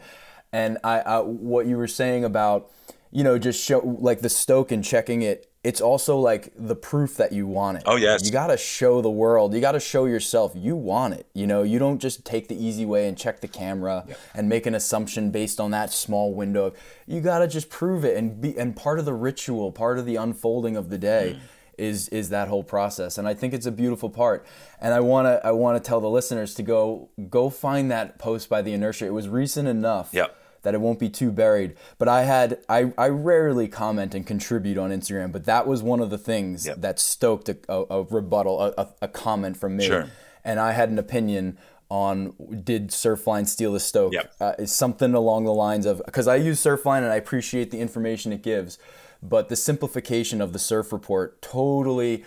And 0.53 0.79
I, 0.82 1.00
I, 1.00 1.21
what 1.21 1.67
you 1.67 1.77
were 1.77 1.87
saying 1.87 2.25
about, 2.25 2.71
you 3.12 3.23
know, 3.23 3.38
just 3.38 3.65
show 3.65 3.79
like 4.00 4.21
the 4.21 4.29
Stoke 4.29 4.73
and 4.73 4.85
checking 4.85 5.23
it. 5.23 5.50
It's 5.62 5.83
also 5.83 6.19
like 6.19 6.53
the 6.57 6.75
proof 6.75 7.19
that 7.19 7.33
you 7.33 7.47
want 7.47 7.79
it. 7.79 7.83
Oh 7.85 7.97
yes. 7.97 8.25
You 8.25 8.33
got 8.33 8.47
to 8.47 8.57
show 8.57 9.03
the 9.03 9.11
world. 9.11 9.53
You 9.53 9.61
got 9.61 9.73
to 9.73 9.81
show 9.81 10.07
yourself 10.07 10.53
you 10.55 10.75
want 10.75 11.15
it. 11.15 11.27
You 11.35 11.47
know, 11.47 11.62
you 11.62 11.79
don't 11.79 11.99
just 11.99 12.25
take 12.25 12.49
the 12.49 12.57
easy 12.57 12.87
way 12.87 13.07
and 13.07 13.17
check 13.17 13.41
the 13.41 13.49
camera 13.49 14.05
yeah. 14.09 14.15
and 14.35 14.49
make 14.49 14.65
an 14.65 14.75
assumption 14.75 15.31
based 15.31 15.61
on 15.61 15.71
that 15.73 15.93
small 15.93 16.33
window. 16.33 16.73
You 17.07 17.21
got 17.21 17.41
to 17.41 17.49
just 17.49 17.69
prove 17.69 18.07
it 18.07 18.17
and 18.17 18.41
be 18.41 18.57
and 18.59 18.75
part 18.75 18.99
of 18.99 19.05
the 19.05 19.12
ritual, 19.12 19.71
part 19.71 19.99
of 19.99 20.07
the 20.07 20.17
unfolding 20.17 20.77
of 20.77 20.89
the 20.89 20.99
day. 20.99 21.37
Mm 21.37 21.41
is 21.81 22.09
is 22.11 22.29
that 22.29 22.47
whole 22.47 22.63
process 22.63 23.17
and 23.17 23.27
i 23.27 23.33
think 23.33 23.55
it's 23.55 23.65
a 23.65 23.73
beautiful 23.73 24.11
part 24.11 24.45
and 24.81 24.93
i 24.93 25.01
want 25.01 25.25
to 25.25 25.45
i 25.45 25.51
want 25.51 25.83
to 25.83 25.89
tell 25.89 25.99
the 25.99 26.11
listeners 26.11 26.55
to 26.55 26.63
go 26.63 27.09
go 27.31 27.49
find 27.49 27.91
that 27.91 28.19
post 28.19 28.51
by 28.51 28.61
the 28.61 28.73
inertia 28.73 29.06
it 29.06 29.15
was 29.15 29.29
recent 29.29 29.67
enough 29.67 30.11
yep 30.13 30.40
that 30.62 30.75
it 30.75 30.81
won't 30.81 30.99
be 30.99 31.09
too 31.09 31.31
buried. 31.31 31.77
But 31.99 32.09
I 32.09 32.25
had 32.25 32.59
I, 32.69 32.93
I 32.99 33.09
rarely 33.09 33.69
comment 33.69 34.15
and 34.15 34.27
contribute 34.27 34.79
on 34.79 34.91
Instagram, 34.91 35.33
but 35.33 35.45
that 35.45 35.67
was 35.67 35.83
one 35.83 36.01
of 36.01 36.11
the 36.11 36.19
things 36.19 36.67
yep. 36.67 36.81
that 36.81 36.99
stoked 36.99 37.49
a, 37.49 37.59
a, 37.69 37.85
a 37.91 38.03
rebuttal, 38.05 38.61
a, 38.77 38.89
a, 39.03 39.09
comment 39.09 39.57
from 39.57 39.77
me. 39.77 39.87
Sure. 39.87 40.09
And 40.45 40.59
I 40.59 40.73
had 40.73 40.89
an 40.89 40.99
opinion 40.99 41.59
on 41.89 42.35
did 42.65 42.89
Surfline 42.89 43.47
steal 43.47 43.73
the 43.73 43.81
stoke? 43.81 44.12
Yep. 44.12 44.35
Uh, 44.41 44.53
is 44.59 44.73
something 44.73 45.15
along 45.15 45.45
the 45.45 45.53
lines 45.53 45.87
of 45.87 46.03
because 46.05 46.29
I 46.29 46.37
use 46.37 46.63
Surfline 46.63 46.99
and 46.99 47.13
I 47.13 47.17
appreciate 47.17 47.71
the 47.71 47.81
information 47.81 48.33
it 48.33 48.43
gives, 48.43 48.79
but 49.23 49.49
the 49.49 49.56
simplification 49.56 50.41
of 50.41 50.53
the 50.53 50.59
surf 50.59 50.93
report 50.93 51.43
totally 51.43 52.25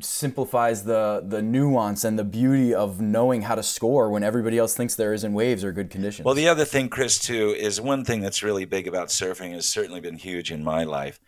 simplifies 0.00 0.84
the 0.84 1.22
the 1.26 1.42
nuance 1.42 2.04
and 2.04 2.18
the 2.18 2.24
beauty 2.24 2.74
of 2.74 3.00
knowing 3.00 3.42
how 3.42 3.54
to 3.54 3.62
score 3.62 4.10
when 4.10 4.22
everybody 4.22 4.56
else 4.56 4.74
thinks 4.74 4.94
there 4.94 5.12
isn't 5.12 5.32
waves 5.32 5.64
or 5.64 5.72
good 5.72 5.90
conditions. 5.90 6.24
Well, 6.24 6.34
the 6.34 6.48
other 6.48 6.64
thing, 6.64 6.88
Chris, 6.88 7.18
too, 7.18 7.54
is 7.58 7.80
one 7.80 8.04
thing 8.04 8.20
that's 8.20 8.42
really 8.42 8.64
big 8.64 8.88
about 8.88 9.08
surfing 9.08 9.52
has 9.52 9.68
certainly 9.68 10.00
been 10.00 10.16
huge 10.16 10.50
in 10.50 10.64
my 10.64 10.84
life. 10.84 11.20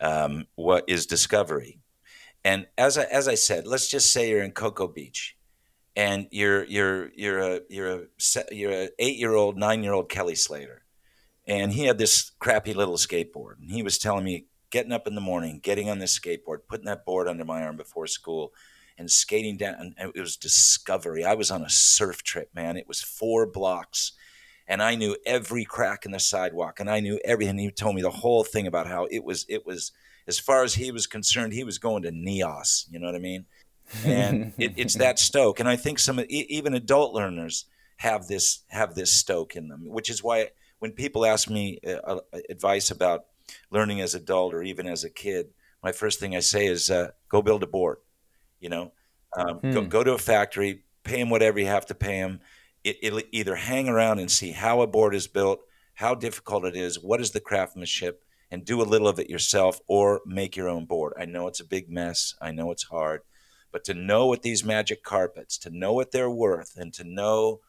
Um, 0.00 0.46
what 0.54 0.84
is 0.86 1.06
discovery? 1.06 1.80
And 2.44 2.68
as 2.78 2.96
I, 2.96 3.04
as 3.04 3.26
I 3.26 3.34
said, 3.34 3.66
let's 3.66 3.88
just 3.88 4.12
say 4.12 4.28
you're 4.28 4.42
in 4.42 4.52
Cocoa 4.52 4.86
Beach, 4.86 5.36
and 5.96 6.28
you're 6.30 6.62
you're 6.64 7.10
you're 7.16 7.40
a 7.40 7.60
you're 7.68 7.92
a 7.92 8.02
you're 8.52 8.72
a 8.72 8.88
eight 9.00 9.16
year 9.16 9.34
old 9.34 9.56
nine 9.56 9.82
year 9.82 9.94
old 9.94 10.08
Kelly 10.08 10.36
Slater, 10.36 10.84
and 11.44 11.72
he 11.72 11.86
had 11.86 11.98
this 11.98 12.30
crappy 12.38 12.72
little 12.72 12.98
skateboard, 12.98 13.58
and 13.60 13.72
he 13.72 13.82
was 13.82 13.98
telling 13.98 14.24
me 14.24 14.46
getting 14.76 14.92
up 14.92 15.06
in 15.06 15.14
the 15.14 15.22
morning, 15.22 15.58
getting 15.62 15.88
on 15.88 16.00
this 16.00 16.18
skateboard, 16.18 16.58
putting 16.68 16.84
that 16.84 17.06
board 17.06 17.26
under 17.28 17.46
my 17.46 17.62
arm 17.62 17.78
before 17.78 18.06
school, 18.06 18.52
and 18.98 19.10
skating 19.10 19.56
down. 19.56 19.94
And 19.98 20.12
it 20.14 20.20
was 20.20 20.36
discovery. 20.36 21.24
I 21.24 21.32
was 21.32 21.50
on 21.50 21.62
a 21.62 21.70
surf 21.70 22.22
trip, 22.22 22.50
man. 22.54 22.76
It 22.76 22.86
was 22.86 23.00
four 23.00 23.46
blocks, 23.46 24.12
and 24.68 24.82
I 24.82 24.94
knew 24.94 25.16
every 25.24 25.64
crack 25.64 26.04
in 26.04 26.12
the 26.12 26.20
sidewalk, 26.20 26.78
and 26.78 26.90
I 26.90 27.00
knew 27.00 27.18
everything. 27.24 27.56
He 27.56 27.70
told 27.70 27.94
me 27.94 28.02
the 28.02 28.10
whole 28.10 28.44
thing 28.44 28.66
about 28.66 28.86
how 28.86 29.06
it 29.06 29.24
was. 29.24 29.46
It 29.48 29.64
was 29.64 29.92
as 30.26 30.38
far 30.38 30.62
as 30.62 30.74
he 30.74 30.92
was 30.92 31.06
concerned, 31.06 31.54
he 31.54 31.64
was 31.64 31.78
going 31.78 32.02
to 32.02 32.10
Nias. 32.10 32.84
You 32.90 32.98
know 32.98 33.06
what 33.06 33.14
I 33.14 33.20
mean? 33.20 33.46
And 34.04 34.52
it, 34.58 34.74
it's 34.76 34.94
that 34.98 35.18
stoke. 35.18 35.58
And 35.58 35.70
I 35.70 35.76
think 35.76 35.98
some 35.98 36.22
even 36.28 36.74
adult 36.74 37.14
learners 37.14 37.64
have 37.96 38.26
this 38.26 38.64
have 38.68 38.94
this 38.94 39.10
stoke 39.10 39.56
in 39.56 39.68
them, 39.68 39.88
which 39.88 40.10
is 40.10 40.22
why 40.22 40.50
when 40.80 40.92
people 40.92 41.24
ask 41.24 41.48
me 41.48 41.78
uh, 41.86 42.18
uh 42.32 42.38
advice 42.50 42.90
about 42.90 43.24
learning 43.70 44.00
as 44.00 44.14
adult 44.14 44.54
or 44.54 44.62
even 44.62 44.86
as 44.86 45.04
a 45.04 45.10
kid, 45.10 45.48
my 45.82 45.92
first 45.92 46.18
thing 46.18 46.34
I 46.34 46.40
say 46.40 46.66
is 46.66 46.90
uh, 46.90 47.10
go 47.28 47.42
build 47.42 47.62
a 47.62 47.66
board. 47.66 47.98
You 48.60 48.70
know, 48.70 48.92
um, 49.36 49.58
hmm. 49.58 49.70
go, 49.70 49.84
go 49.84 50.04
to 50.04 50.14
a 50.14 50.18
factory, 50.18 50.84
pay 51.04 51.18
them 51.18 51.30
whatever 51.30 51.58
you 51.58 51.66
have 51.66 51.86
to 51.86 51.94
pay 51.94 52.20
them. 52.20 52.40
It, 52.84 52.96
it'll 53.02 53.22
either 53.32 53.54
hang 53.54 53.88
around 53.88 54.18
and 54.18 54.30
see 54.30 54.52
how 54.52 54.80
a 54.80 54.86
board 54.86 55.14
is 55.14 55.26
built, 55.26 55.60
how 55.94 56.14
difficult 56.14 56.64
it 56.64 56.76
is, 56.76 56.98
what 56.98 57.20
is 57.20 57.32
the 57.32 57.40
craftsmanship, 57.40 58.22
and 58.50 58.64
do 58.64 58.80
a 58.80 58.84
little 58.84 59.08
of 59.08 59.18
it 59.18 59.30
yourself 59.30 59.80
or 59.86 60.20
make 60.24 60.56
your 60.56 60.68
own 60.68 60.86
board. 60.86 61.14
I 61.18 61.24
know 61.24 61.48
it's 61.48 61.60
a 61.60 61.64
big 61.64 61.90
mess. 61.90 62.34
I 62.40 62.52
know 62.52 62.70
it's 62.70 62.84
hard. 62.84 63.22
But 63.72 63.84
to 63.84 63.94
know 63.94 64.26
what 64.26 64.42
these 64.42 64.64
magic 64.64 65.02
carpets, 65.02 65.58
to 65.58 65.70
know 65.70 65.92
what 65.92 66.12
they're 66.12 66.30
worth, 66.30 66.76
and 66.76 66.94
to 66.94 67.04
know 67.04 67.60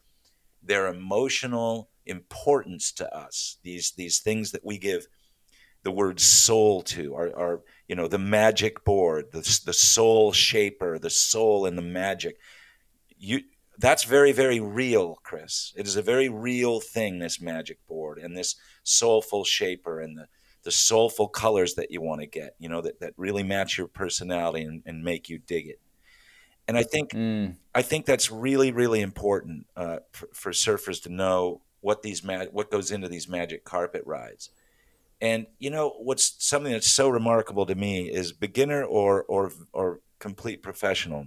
their 0.62 0.86
emotional 0.86 1.90
importance 2.06 2.92
to 2.92 3.14
us, 3.14 3.58
these, 3.62 3.92
these 3.92 4.20
things 4.20 4.52
that 4.52 4.64
we 4.64 4.78
give 4.78 5.06
the 5.82 5.90
word 5.90 6.20
soul 6.20 6.82
to, 6.82 7.14
our, 7.14 7.36
our 7.36 7.60
you 7.86 7.94
know, 7.94 8.08
the 8.08 8.18
magic 8.18 8.84
board, 8.84 9.26
the, 9.32 9.60
the 9.64 9.72
soul 9.72 10.32
shaper, 10.32 10.98
the 10.98 11.10
soul 11.10 11.66
and 11.66 11.78
the 11.78 11.82
magic. 11.82 12.38
You, 13.16 13.40
that's 13.78 14.04
very, 14.04 14.32
very 14.32 14.60
real, 14.60 15.18
Chris. 15.22 15.72
It 15.76 15.86
is 15.86 15.96
a 15.96 16.02
very 16.02 16.28
real 16.28 16.80
thing, 16.80 17.18
this 17.18 17.40
magic 17.40 17.78
board 17.86 18.18
and 18.18 18.36
this 18.36 18.56
soulful 18.82 19.44
shaper 19.44 20.00
and 20.00 20.18
the, 20.18 20.26
the 20.62 20.68
the 20.68 20.72
soulful 20.72 21.28
colors 21.28 21.74
that 21.74 21.90
you 21.90 22.02
want 22.02 22.20
to 22.20 22.26
get, 22.26 22.54
you 22.58 22.68
know, 22.68 22.82
that, 22.82 23.00
that 23.00 23.14
really 23.16 23.42
match 23.42 23.78
your 23.78 23.86
personality 23.86 24.62
and, 24.62 24.82
and 24.84 25.02
make 25.02 25.30
you 25.30 25.38
dig 25.38 25.66
it. 25.66 25.80
And 26.66 26.76
I 26.76 26.82
think 26.82 27.12
mm. 27.12 27.56
I 27.74 27.80
think 27.80 28.04
that's 28.04 28.30
really 28.30 28.70
really 28.70 29.00
important 29.00 29.66
uh, 29.74 30.00
for, 30.12 30.28
for, 30.34 30.50
surfers 30.52 31.02
to 31.04 31.08
know 31.08 31.62
what 31.80 32.02
these 32.02 32.22
ma- 32.22 32.44
what 32.52 32.70
goes 32.70 32.90
into 32.90 33.08
these 33.08 33.28
magic 33.28 33.64
carpet 33.64 34.02
rides. 34.04 34.50
And 35.20 35.46
you 35.58 35.70
know 35.70 35.94
what's 35.98 36.34
something 36.44 36.72
that's 36.72 36.88
so 36.88 37.08
remarkable 37.08 37.66
to 37.66 37.74
me 37.74 38.08
is 38.08 38.32
beginner 38.32 38.84
or 38.84 39.24
or 39.24 39.52
or 39.72 40.00
complete 40.18 40.62
professional. 40.62 41.26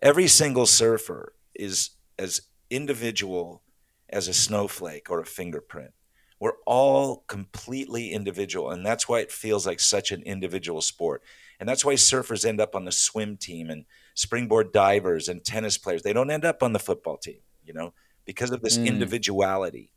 Every 0.00 0.28
single 0.28 0.66
surfer 0.66 1.34
is 1.54 1.90
as 2.18 2.42
individual 2.70 3.62
as 4.08 4.28
a 4.28 4.34
snowflake 4.34 5.10
or 5.10 5.20
a 5.20 5.26
fingerprint. 5.26 5.92
We're 6.38 6.58
all 6.66 7.24
completely 7.28 8.12
individual, 8.12 8.70
and 8.70 8.84
that's 8.84 9.08
why 9.08 9.20
it 9.20 9.32
feels 9.32 9.66
like 9.66 9.80
such 9.80 10.12
an 10.12 10.22
individual 10.22 10.82
sport. 10.82 11.22
And 11.58 11.66
that's 11.66 11.84
why 11.84 11.94
surfers 11.94 12.44
end 12.44 12.60
up 12.60 12.74
on 12.74 12.84
the 12.84 12.92
swim 12.92 13.38
team 13.38 13.70
and 13.70 13.86
springboard 14.14 14.72
divers 14.72 15.28
and 15.28 15.42
tennis 15.42 15.78
players. 15.78 16.02
They 16.02 16.12
don't 16.12 16.30
end 16.30 16.44
up 16.44 16.62
on 16.62 16.74
the 16.74 16.78
football 16.78 17.16
team, 17.16 17.40
you 17.64 17.72
know, 17.72 17.94
because 18.26 18.50
of 18.50 18.60
this 18.60 18.76
mm. 18.76 18.86
individuality. 18.86 19.92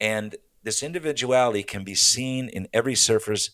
And 0.00 0.34
this 0.66 0.82
individuality 0.82 1.62
can 1.62 1.84
be 1.84 1.94
seen 1.94 2.48
in 2.48 2.66
every 2.72 2.96
surfer's 2.96 3.52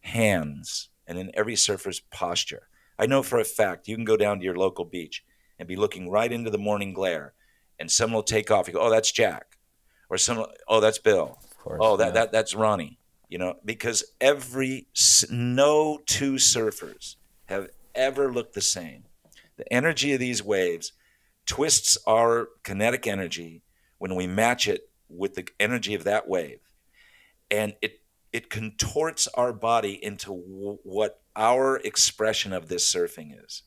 hands 0.00 0.88
and 1.06 1.18
in 1.18 1.30
every 1.34 1.56
surfer's 1.56 2.00
posture. 2.00 2.68
I 2.98 3.04
know 3.04 3.22
for 3.22 3.38
a 3.38 3.44
fact 3.44 3.86
you 3.86 3.96
can 3.96 4.06
go 4.06 4.16
down 4.16 4.38
to 4.38 4.44
your 4.46 4.56
local 4.56 4.86
beach 4.86 5.22
and 5.58 5.68
be 5.68 5.76
looking 5.76 6.10
right 6.10 6.32
into 6.32 6.50
the 6.50 6.56
morning 6.56 6.94
glare, 6.94 7.34
and 7.78 7.90
someone 7.90 8.14
will 8.14 8.22
take 8.22 8.50
off. 8.50 8.66
You 8.66 8.72
go, 8.72 8.80
oh, 8.80 8.88
that's 8.88 9.12
Jack, 9.12 9.58
or 10.08 10.16
someone, 10.16 10.48
oh, 10.66 10.80
that's 10.80 10.98
Bill, 10.98 11.38
course, 11.58 11.80
oh, 11.82 11.98
that, 11.98 12.06
yeah. 12.06 12.12
that 12.12 12.32
that's 12.32 12.54
Ronnie. 12.54 12.98
You 13.28 13.36
know, 13.36 13.56
because 13.62 14.02
every 14.18 14.86
no 15.28 16.00
two 16.06 16.34
surfers 16.34 17.16
have 17.44 17.68
ever 17.94 18.32
looked 18.32 18.54
the 18.54 18.62
same. 18.62 19.04
The 19.58 19.70
energy 19.70 20.14
of 20.14 20.20
these 20.20 20.42
waves 20.42 20.92
twists 21.44 21.98
our 22.06 22.48
kinetic 22.62 23.06
energy 23.06 23.60
when 23.98 24.14
we 24.14 24.26
match 24.26 24.66
it 24.66 24.88
with 25.16 25.34
the 25.34 25.48
energy 25.60 25.94
of 25.94 26.04
that 26.04 26.28
wave, 26.28 26.60
and 27.50 27.74
it 27.82 28.00
it 28.32 28.50
contorts 28.50 29.28
our 29.34 29.52
body 29.52 30.02
into 30.02 30.26
w- 30.26 30.78
what 30.82 31.20
our 31.36 31.76
expression 31.78 32.52
of 32.52 32.68
this 32.68 32.92
surfing 32.92 33.32
is. 33.44 33.62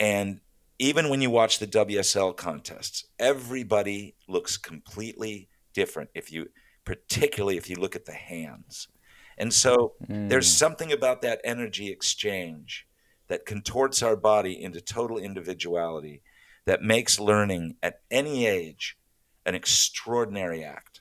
And 0.00 0.40
even 0.80 1.08
when 1.08 1.22
you 1.22 1.30
watch 1.30 1.60
the 1.60 1.66
WSL 1.66 2.36
contests, 2.36 3.06
everybody 3.20 4.16
looks 4.26 4.56
completely 4.56 5.48
different. 5.72 6.10
If 6.14 6.32
you 6.32 6.48
particularly 6.84 7.56
if 7.56 7.70
you 7.70 7.76
look 7.76 7.96
at 7.96 8.04
the 8.04 8.12
hands. 8.12 8.88
And 9.38 9.52
so 9.52 9.94
mm. 10.08 10.28
there's 10.28 10.50
something 10.50 10.92
about 10.92 11.22
that 11.22 11.40
energy 11.44 11.90
exchange 11.90 12.86
that 13.28 13.46
contorts 13.46 14.02
our 14.02 14.16
body 14.16 14.60
into 14.60 14.80
total 14.80 15.18
individuality 15.18 16.22
that 16.66 16.82
makes 16.82 17.18
learning 17.18 17.76
at 17.82 18.00
any 18.10 18.46
age 18.46 18.96
an 19.46 19.54
extraordinary 19.54 20.64
act. 20.64 21.00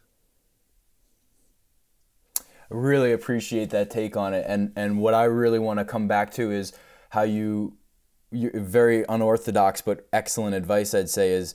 I 2.40 2.44
really 2.70 3.12
appreciate 3.12 3.70
that 3.72 3.90
take 3.90 4.18
on 4.18 4.34
it. 4.34 4.46
And 4.48 4.72
and 4.76 5.00
what 5.00 5.14
I 5.14 5.26
really 5.26 5.60
want 5.60 5.80
to 5.80 5.86
come 5.86 6.08
back 6.08 6.32
to 6.34 6.52
is 6.52 6.74
how 7.10 7.24
you 7.24 7.78
very 8.32 9.06
unorthodox 9.08 9.82
but 9.82 10.08
excellent 10.12 10.56
advice 10.56 10.96
I'd 10.96 11.10
say 11.10 11.32
is 11.32 11.54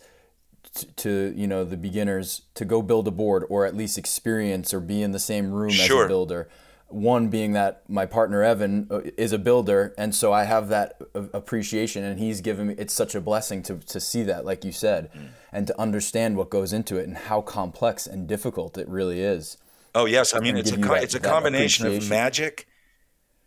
to 0.97 1.33
you 1.37 1.47
know 1.47 1.65
the 1.65 1.77
beginners 1.77 2.43
to 2.55 2.65
go 2.65 2.83
build 2.83 3.09
a 3.09 3.11
board 3.11 3.45
or 3.49 3.67
at 3.67 3.75
least 3.75 3.99
experience 3.99 4.73
or 4.73 4.79
be 4.79 5.03
in 5.03 5.11
the 5.11 5.19
same 5.19 5.51
room 5.51 5.71
sure. 5.71 6.03
as 6.03 6.07
a 6.07 6.09
builder 6.09 6.49
one 6.89 7.29
being 7.29 7.53
that 7.53 7.83
my 7.89 8.07
partner 8.07 8.43
Evan 8.43 8.87
uh, 8.91 9.01
is 9.19 9.33
a 9.33 9.39
builder 9.39 9.95
and 9.99 10.15
so 10.15 10.33
I 10.33 10.45
have 10.45 10.69
that 10.71 11.01
appreciation 11.15 12.03
and 12.03 12.19
he's 12.19 12.41
given 12.41 12.69
me 12.69 12.75
it's 12.79 12.95
such 12.95 13.15
a 13.15 13.21
blessing 13.21 13.63
to 13.65 13.77
to 13.77 14.01
see 14.01 14.23
that 14.23 14.47
like 14.47 14.65
you 14.65 14.73
said 14.73 15.13
mm. 15.13 15.29
and 15.53 15.67
to 15.67 15.79
understand 15.79 16.37
what 16.37 16.49
goes 16.49 16.73
into 16.73 16.97
it 16.97 17.07
and 17.07 17.17
how 17.17 17.43
complex 17.43 18.07
and 18.07 18.27
difficult 18.27 18.79
it 18.79 18.89
really 18.89 19.21
is. 19.21 19.59
Oh 19.95 20.07
yes, 20.07 20.35
I 20.35 20.41
mean 20.41 20.57
it's 20.57 20.73
a 20.73 20.77
that, 20.77 21.03
it's 21.03 21.15
a 21.15 21.21
combination 21.21 21.87
of 21.87 22.09
magic 22.09 22.67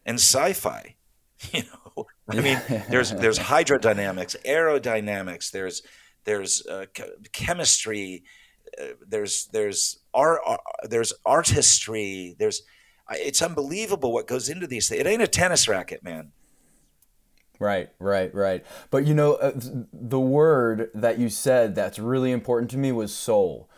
and 0.06 0.16
sci-fi. 0.16 0.96
You 1.52 1.64
know, 1.64 2.06
I 2.30 2.40
mean 2.40 2.62
there's 2.92 3.10
there's 3.10 3.40
hydrodynamics, 3.40 4.36
aerodynamics, 4.46 5.50
there's 5.50 5.82
there's 6.24 6.64
uh, 6.68 6.86
chemistry, 7.32 8.24
uh, 8.80 8.90
there's 9.08 9.48
there's 9.52 9.98
art, 10.14 10.42
uh, 10.46 10.58
there's 10.84 11.14
artistry, 11.26 12.36
there's 12.38 12.62
it's 13.18 13.41
unbelievable 13.41 14.12
what 14.12 14.27
goes 14.27 14.50
into 14.50 14.68
these 14.68 14.89
things. 14.89 15.01
It 15.01 15.08
ain't 15.08 15.22
a 15.22 15.27
tennis 15.27 15.68
racket, 15.68 16.03
man. 16.03 16.32
Right, 17.60 17.89
right, 18.00 18.34
right. 18.34 18.65
But 18.89 19.06
you 19.06 19.13
know, 19.13 19.34
uh, 19.36 19.51
the 19.94 20.20
word 20.20 20.89
that 20.96 21.20
you 21.20 21.30
said 21.30 21.75
that's 21.75 22.00
really 22.00 22.32
important 22.32 22.72
to 22.72 22.77
me 22.77 22.91
was 22.91 23.13
soul. 23.13 23.70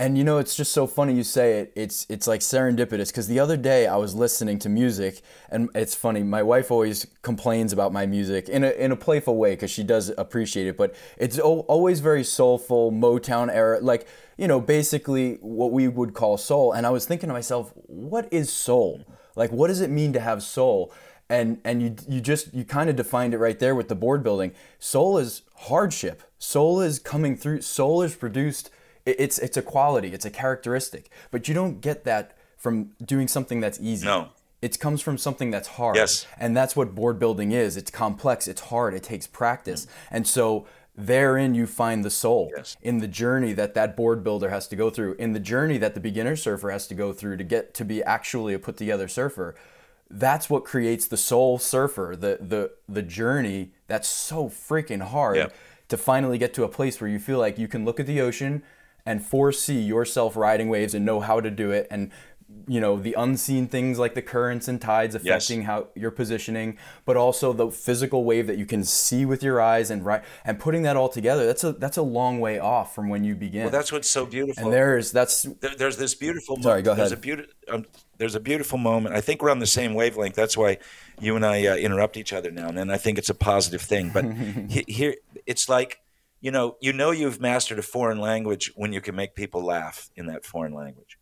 And 0.00 0.16
you 0.16 0.22
know, 0.22 0.38
it's 0.38 0.54
just 0.54 0.70
so 0.70 0.86
funny 0.86 1.14
you 1.14 1.24
say 1.24 1.58
it. 1.58 1.72
It's 1.74 2.06
it's 2.08 2.28
like 2.28 2.40
serendipitous 2.40 3.08
because 3.08 3.26
the 3.26 3.40
other 3.40 3.56
day 3.56 3.88
I 3.88 3.96
was 3.96 4.14
listening 4.14 4.60
to 4.60 4.68
music, 4.68 5.22
and 5.50 5.68
it's 5.74 5.96
funny. 5.96 6.22
My 6.22 6.40
wife 6.40 6.70
always 6.70 7.04
complains 7.22 7.72
about 7.72 7.92
my 7.92 8.06
music 8.06 8.48
in 8.48 8.62
a 8.62 8.70
in 8.70 8.92
a 8.92 8.96
playful 8.96 9.36
way 9.36 9.54
because 9.54 9.72
she 9.72 9.82
does 9.82 10.10
appreciate 10.16 10.68
it, 10.68 10.76
but 10.76 10.94
it's 11.16 11.40
always 11.40 11.98
very 11.98 12.22
soulful, 12.22 12.92
Motown 12.92 13.52
era, 13.52 13.80
like 13.80 14.06
you 14.36 14.46
know, 14.46 14.60
basically 14.60 15.34
what 15.40 15.72
we 15.72 15.88
would 15.88 16.14
call 16.14 16.36
soul. 16.38 16.72
And 16.72 16.86
I 16.86 16.90
was 16.90 17.04
thinking 17.04 17.28
to 17.28 17.32
myself, 17.32 17.72
what 17.86 18.32
is 18.32 18.52
soul? 18.52 19.04
Like, 19.34 19.50
what 19.50 19.66
does 19.66 19.80
it 19.80 19.90
mean 19.90 20.12
to 20.12 20.20
have 20.20 20.44
soul? 20.44 20.92
And 21.28 21.60
and 21.64 21.82
you 21.82 21.96
you 22.08 22.20
just 22.20 22.54
you 22.54 22.64
kind 22.64 22.88
of 22.88 22.94
defined 22.94 23.34
it 23.34 23.38
right 23.38 23.58
there 23.58 23.74
with 23.74 23.88
the 23.88 23.96
board 23.96 24.22
building. 24.22 24.52
Soul 24.78 25.18
is 25.18 25.42
hardship. 25.56 26.22
Soul 26.38 26.80
is 26.80 27.00
coming 27.00 27.36
through. 27.36 27.62
Soul 27.62 28.00
is 28.02 28.14
produced 28.14 28.70
it's 29.18 29.38
it's 29.38 29.56
a 29.56 29.62
quality, 29.62 30.12
it's 30.12 30.24
a 30.24 30.30
characteristic, 30.30 31.10
but 31.30 31.48
you 31.48 31.54
don't 31.54 31.80
get 31.80 32.04
that 32.04 32.36
from 32.56 32.90
doing 33.04 33.28
something 33.28 33.60
that's 33.60 33.80
easy. 33.80 34.06
No. 34.06 34.30
It 34.60 34.80
comes 34.80 35.00
from 35.00 35.18
something 35.18 35.52
that's 35.52 35.68
hard. 35.68 35.94
Yes. 35.94 36.26
And 36.36 36.56
that's 36.56 36.74
what 36.74 36.94
board 36.94 37.20
building 37.20 37.52
is. 37.52 37.76
It's 37.76 37.92
complex, 37.92 38.48
it's 38.48 38.62
hard, 38.62 38.92
it 38.92 39.04
takes 39.04 39.26
practice. 39.28 39.86
Mm. 39.86 39.90
And 40.10 40.26
so 40.26 40.66
therein 40.96 41.54
you 41.54 41.64
find 41.64 42.04
the 42.04 42.10
soul 42.10 42.50
yes. 42.56 42.76
in 42.82 42.98
the 42.98 43.06
journey 43.06 43.52
that 43.52 43.74
that 43.74 43.96
board 43.96 44.24
builder 44.24 44.50
has 44.50 44.66
to 44.66 44.74
go 44.74 44.90
through, 44.90 45.14
in 45.14 45.32
the 45.32 45.38
journey 45.38 45.78
that 45.78 45.94
the 45.94 46.00
beginner 46.00 46.34
surfer 46.34 46.70
has 46.70 46.88
to 46.88 46.94
go 46.94 47.12
through 47.12 47.36
to 47.36 47.44
get 47.44 47.72
to 47.74 47.84
be 47.84 48.02
actually 48.02 48.52
a 48.52 48.58
put 48.58 48.76
together 48.76 49.06
surfer. 49.06 49.54
That's 50.10 50.50
what 50.50 50.64
creates 50.64 51.06
the 51.06 51.16
soul 51.16 51.58
surfer, 51.58 52.16
the 52.18 52.38
the 52.40 52.72
the 52.88 53.02
journey 53.02 53.70
that's 53.86 54.08
so 54.08 54.48
freaking 54.48 55.02
hard 55.02 55.36
yeah. 55.36 55.48
to 55.88 55.96
finally 55.96 56.38
get 56.38 56.52
to 56.54 56.64
a 56.64 56.68
place 56.68 57.00
where 57.00 57.08
you 57.08 57.20
feel 57.20 57.38
like 57.38 57.58
you 57.58 57.68
can 57.68 57.84
look 57.84 58.00
at 58.00 58.06
the 58.06 58.20
ocean, 58.20 58.62
and 59.08 59.24
foresee 59.24 59.80
yourself 59.80 60.36
riding 60.36 60.68
waves 60.68 60.92
and 60.92 61.02
know 61.02 61.20
how 61.20 61.40
to 61.40 61.50
do 61.50 61.70
it 61.70 61.86
and 61.90 62.10
you 62.66 62.78
know 62.78 62.98
the 62.98 63.14
unseen 63.14 63.66
things 63.66 63.98
like 63.98 64.14
the 64.14 64.20
currents 64.20 64.68
and 64.68 64.82
tides 64.82 65.14
affecting 65.14 65.60
yes. 65.60 65.66
how 65.66 65.86
you're 65.94 66.10
positioning 66.10 66.76
but 67.06 67.16
also 67.16 67.54
the 67.54 67.70
physical 67.70 68.24
wave 68.24 68.46
that 68.46 68.58
you 68.58 68.66
can 68.66 68.84
see 68.84 69.24
with 69.24 69.42
your 69.42 69.62
eyes 69.62 69.90
and 69.90 70.04
right 70.04 70.22
and 70.44 70.60
putting 70.60 70.82
that 70.82 70.94
all 70.94 71.08
together 71.08 71.46
that's 71.46 71.64
a 71.64 71.72
that's 71.72 71.96
a 71.96 72.02
long 72.02 72.38
way 72.38 72.58
off 72.58 72.94
from 72.94 73.08
when 73.08 73.24
you 73.24 73.34
begin. 73.34 73.62
Well 73.62 73.70
that's 73.70 73.90
what's 73.90 74.10
so 74.10 74.26
beautiful. 74.26 74.64
And 74.64 74.72
there's 74.72 75.10
that's 75.10 75.42
there, 75.42 75.74
there's 75.76 75.96
this 75.96 76.14
beautiful 76.14 76.60
sorry 76.62 76.82
go 76.82 76.92
ahead 76.92 77.00
there's 77.00 77.12
a 77.12 77.16
beautiful 77.16 77.52
um, 77.70 77.86
there's 78.18 78.34
a 78.34 78.40
beautiful 78.40 78.78
moment. 78.78 79.14
I 79.14 79.22
think 79.22 79.40
we're 79.42 79.50
on 79.50 79.60
the 79.60 79.66
same 79.66 79.94
wavelength. 79.94 80.34
That's 80.34 80.56
why 80.56 80.78
you 81.20 81.34
and 81.36 81.44
i 81.46 81.66
uh, 81.66 81.76
interrupt 81.76 82.16
each 82.16 82.32
other 82.32 82.50
now 82.50 82.68
and 82.68 82.76
then 82.76 82.90
i 82.90 82.96
think 82.98 83.16
it's 83.16 83.30
a 83.30 83.34
positive 83.34 83.80
thing. 83.80 84.10
But 84.10 84.24
here 84.86 85.14
it's 85.46 85.68
like 85.68 86.02
you 86.40 86.50
know, 86.50 86.76
you 86.80 86.92
know 86.92 87.10
you've 87.10 87.40
mastered 87.40 87.78
a 87.78 87.82
foreign 87.82 88.18
language 88.18 88.72
when 88.76 88.92
you 88.92 89.00
can 89.00 89.14
make 89.16 89.34
people 89.34 89.64
laugh 89.64 90.10
in 90.16 90.26
that 90.26 90.44
foreign 90.44 90.72
language. 90.72 91.18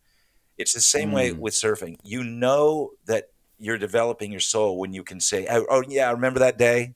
It's 0.57 0.73
the 0.73 0.81
same 0.81 1.11
mm. 1.11 1.13
way 1.13 1.31
with 1.31 1.53
surfing. 1.53 1.97
You 2.03 2.23
know 2.23 2.91
that 3.05 3.29
you're 3.59 3.77
developing 3.77 4.31
your 4.31 4.39
soul 4.39 4.77
when 4.77 4.93
you 4.93 5.03
can 5.03 5.19
say, 5.19 5.47
"Oh, 5.49 5.65
oh 5.69 5.83
yeah, 5.87 6.11
remember 6.11 6.39
that 6.39 6.57
day? 6.57 6.95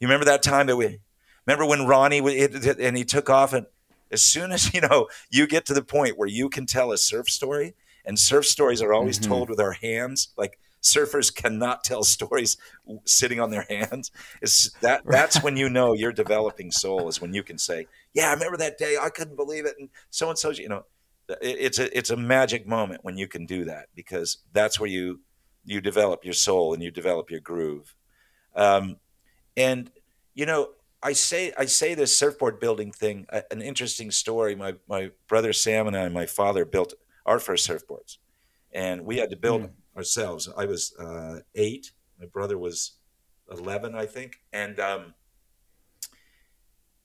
You 0.00 0.08
remember 0.08 0.26
that 0.26 0.42
time 0.42 0.66
that 0.66 0.76
we 0.76 1.00
remember 1.46 1.66
when 1.66 1.86
Ronnie 1.86 2.18
and 2.18 2.96
he 2.96 3.04
took 3.04 3.30
off 3.30 3.52
and 3.52 3.66
as 4.10 4.22
soon 4.22 4.52
as 4.52 4.72
you 4.74 4.80
know 4.80 5.08
you 5.30 5.46
get 5.46 5.66
to 5.66 5.74
the 5.74 5.82
point 5.82 6.18
where 6.18 6.28
you 6.28 6.48
can 6.48 6.66
tell 6.66 6.92
a 6.92 6.98
surf 6.98 7.28
story 7.28 7.74
and 8.04 8.18
surf 8.18 8.46
stories 8.46 8.82
are 8.82 8.92
always 8.92 9.18
mm-hmm. 9.18 9.30
told 9.30 9.50
with 9.50 9.60
our 9.60 9.72
hands 9.72 10.28
like 10.36 10.58
surfers 10.84 11.34
cannot 11.34 11.82
tell 11.82 12.04
stories 12.04 12.56
sitting 13.04 13.40
on 13.40 13.50
their 13.50 13.66
hands. 13.68 14.10
Is 14.40 14.74
that 14.80 15.02
that's 15.06 15.42
when 15.42 15.56
you 15.56 15.68
know 15.68 15.94
you're 15.94 16.12
developing 16.12 16.70
soul 16.70 17.08
is 17.08 17.20
when 17.20 17.34
you 17.34 17.42
can 17.42 17.58
say, 17.58 17.86
"Yeah, 18.12 18.30
I 18.30 18.34
remember 18.34 18.58
that 18.58 18.78
day. 18.78 18.96
I 19.00 19.10
couldn't 19.10 19.36
believe 19.36 19.66
it." 19.66 19.74
And 19.78 19.88
so 20.10 20.28
and 20.28 20.38
so, 20.38 20.50
you 20.50 20.68
know, 20.68 20.84
it's 21.40 21.78
a 21.78 21.96
it's 21.96 22.10
a 22.10 22.16
magic 22.16 22.66
moment 22.66 23.00
when 23.02 23.16
you 23.16 23.26
can 23.26 23.46
do 23.46 23.64
that 23.64 23.88
because 23.94 24.38
that's 24.52 24.78
where 24.78 24.90
you 24.90 25.20
you 25.64 25.80
develop 25.80 26.24
your 26.24 26.34
soul 26.34 26.74
and 26.74 26.82
you 26.82 26.90
develop 26.90 27.30
your 27.30 27.40
groove. 27.40 27.94
Um, 28.54 28.96
and 29.56 29.90
you 30.34 30.46
know, 30.46 30.70
I 31.02 31.14
say 31.14 31.52
I 31.58 31.64
say 31.64 31.94
this 31.94 32.16
surfboard 32.16 32.60
building 32.60 32.92
thing. 32.92 33.26
An 33.50 33.62
interesting 33.62 34.10
story. 34.10 34.54
My 34.54 34.74
my 34.88 35.10
brother 35.28 35.52
Sam 35.52 35.86
and 35.86 35.96
I, 35.96 36.08
my 36.08 36.26
father 36.26 36.64
built 36.64 36.94
our 37.26 37.38
first 37.38 37.68
surfboards 37.68 38.18
and 38.74 39.06
we 39.06 39.18
had 39.18 39.30
to 39.30 39.36
build 39.36 39.62
mm. 39.62 39.70
Ourselves. 39.96 40.48
I 40.56 40.66
was 40.66 40.94
uh, 40.96 41.40
eight. 41.54 41.92
My 42.18 42.26
brother 42.26 42.58
was 42.58 42.92
eleven, 43.50 43.94
I 43.94 44.06
think, 44.06 44.40
and 44.52 44.78
um, 44.80 45.14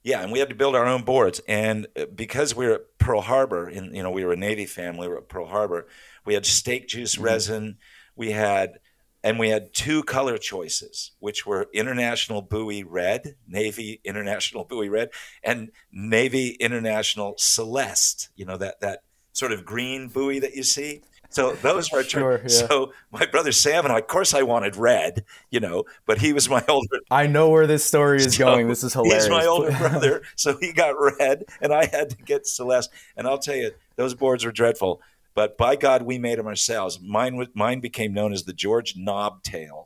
yeah, 0.03 0.21
and 0.21 0.31
we 0.31 0.39
had 0.39 0.49
to 0.49 0.55
build 0.55 0.75
our 0.75 0.85
own 0.85 1.03
boards. 1.03 1.41
And 1.47 1.87
uh, 1.97 2.05
because 2.13 2.55
we 2.55 2.65
were 2.67 2.75
at 2.75 2.97
Pearl 2.97 3.21
Harbor, 3.21 3.67
and 3.67 3.95
you 3.95 4.03
know 4.03 4.11
we 4.11 4.23
were 4.23 4.33
a 4.33 4.37
Navy 4.37 4.65
family, 4.65 5.07
we 5.07 5.13
were 5.13 5.19
at 5.19 5.29
Pearl 5.29 5.47
Harbor. 5.47 5.87
We 6.25 6.33
had 6.33 6.45
steak 6.45 6.87
juice 6.87 7.15
mm-hmm. 7.15 7.25
resin. 7.25 7.77
We 8.15 8.31
had 8.31 8.79
and 9.23 9.37
we 9.37 9.49
had 9.49 9.73
two 9.73 10.03
color 10.03 10.37
choices, 10.37 11.11
which 11.19 11.45
were 11.45 11.67
International 11.73 12.41
Buoy 12.41 12.83
Red, 12.83 13.35
Navy 13.47 13.99
International 14.05 14.63
Buoy 14.69 14.89
Red, 14.89 15.09
and 15.43 15.71
Navy 15.91 16.49
International 16.51 17.35
Celeste. 17.37 18.29
You 18.35 18.45
know 18.45 18.57
that 18.57 18.79
that 18.81 19.03
sort 19.33 19.51
of 19.51 19.65
green 19.65 20.07
buoy 20.07 20.39
that 20.39 20.55
you 20.55 20.63
see. 20.63 21.01
So 21.29 21.53
those 21.53 21.91
were 21.91 22.03
sure, 22.03 22.41
yeah. 22.41 22.47
so 22.47 22.93
my 23.11 23.25
brother 23.25 23.51
Sam 23.51 23.85
and 23.85 23.93
I, 23.93 23.99
of 23.99 24.07
course, 24.07 24.33
I 24.33 24.41
wanted 24.41 24.75
red, 24.75 25.23
you 25.51 25.59
know, 25.59 25.85
but 26.05 26.19
he 26.19 26.33
was 26.33 26.49
my 26.49 26.63
older. 26.69 26.99
I 27.09 27.27
know 27.27 27.49
where 27.49 27.67
this 27.67 27.85
story 27.85 28.17
is 28.17 28.35
so 28.35 28.45
going. 28.45 28.67
This 28.67 28.83
is 28.83 28.93
hilarious. 28.93 29.25
He's 29.25 29.31
my 29.31 29.45
older 29.45 29.71
brother, 29.77 30.23
so 30.35 30.57
he 30.57 30.73
got 30.73 30.95
red, 30.99 31.45
and 31.61 31.73
I 31.73 31.85
had 31.85 32.09
to 32.11 32.17
get 32.17 32.47
Celeste. 32.47 32.91
And 33.15 33.27
I'll 33.27 33.37
tell 33.37 33.55
you, 33.55 33.71
those 33.95 34.13
boards 34.13 34.43
were 34.43 34.51
dreadful. 34.51 35.01
But 35.35 35.57
by 35.57 35.75
God, 35.75 36.01
we 36.01 36.17
made 36.17 36.39
them 36.39 36.47
ourselves. 36.47 36.99
Mine 36.99 37.47
mine 37.53 37.79
became 37.79 38.13
known 38.13 38.33
as 38.33 38.43
the 38.43 38.53
George 38.53 38.95
Knobtail, 38.95 39.85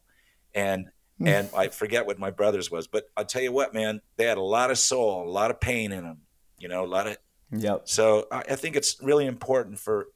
and 0.55 0.89
hmm. 1.17 1.27
and 1.27 1.49
I 1.55 1.67
forget 1.67 2.07
what 2.07 2.17
my 2.17 2.31
brother's 2.31 2.71
was, 2.71 2.87
but 2.87 3.09
I'll 3.17 3.25
tell 3.25 3.41
you 3.41 3.51
what, 3.51 3.73
man, 3.73 4.01
they 4.15 4.25
had 4.25 4.37
a 4.37 4.41
lot 4.41 4.71
of 4.71 4.77
soul, 4.77 5.27
a 5.27 5.29
lot 5.29 5.51
of 5.51 5.59
pain 5.59 5.91
in 5.91 6.03
them. 6.05 6.21
You 6.57 6.69
know, 6.69 6.85
a 6.85 6.87
lot 6.87 7.07
of. 7.07 7.17
Yep. 7.51 7.81
So 7.85 8.27
I, 8.31 8.39
I 8.39 8.55
think 8.55 8.75
it's 8.75 8.97
really 9.03 9.27
important 9.27 9.77
for 9.77 10.07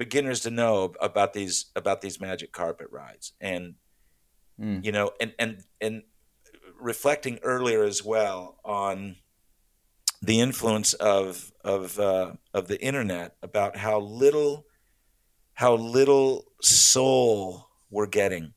beginners 0.00 0.40
to 0.40 0.50
know 0.50 0.94
about 0.98 1.34
these 1.34 1.66
about 1.76 2.00
these 2.00 2.18
magic 2.18 2.52
carpet 2.52 2.86
rides. 2.90 3.34
And 3.38 3.74
mm. 4.58 4.82
you 4.82 4.92
know 4.92 5.10
and 5.20 5.34
and 5.38 5.62
and 5.78 6.04
reflecting 6.80 7.38
earlier 7.42 7.84
as 7.84 8.02
well 8.02 8.58
on 8.64 9.16
the 10.22 10.40
influence 10.40 10.94
of 10.94 11.52
of 11.62 11.98
uh, 11.98 12.32
of 12.54 12.66
the 12.68 12.80
internet 12.80 13.36
about 13.42 13.76
how 13.76 14.00
little 14.00 14.64
how 15.52 15.74
little 15.74 16.46
soul 16.62 17.68
we're 17.90 18.06
getting. 18.06 18.54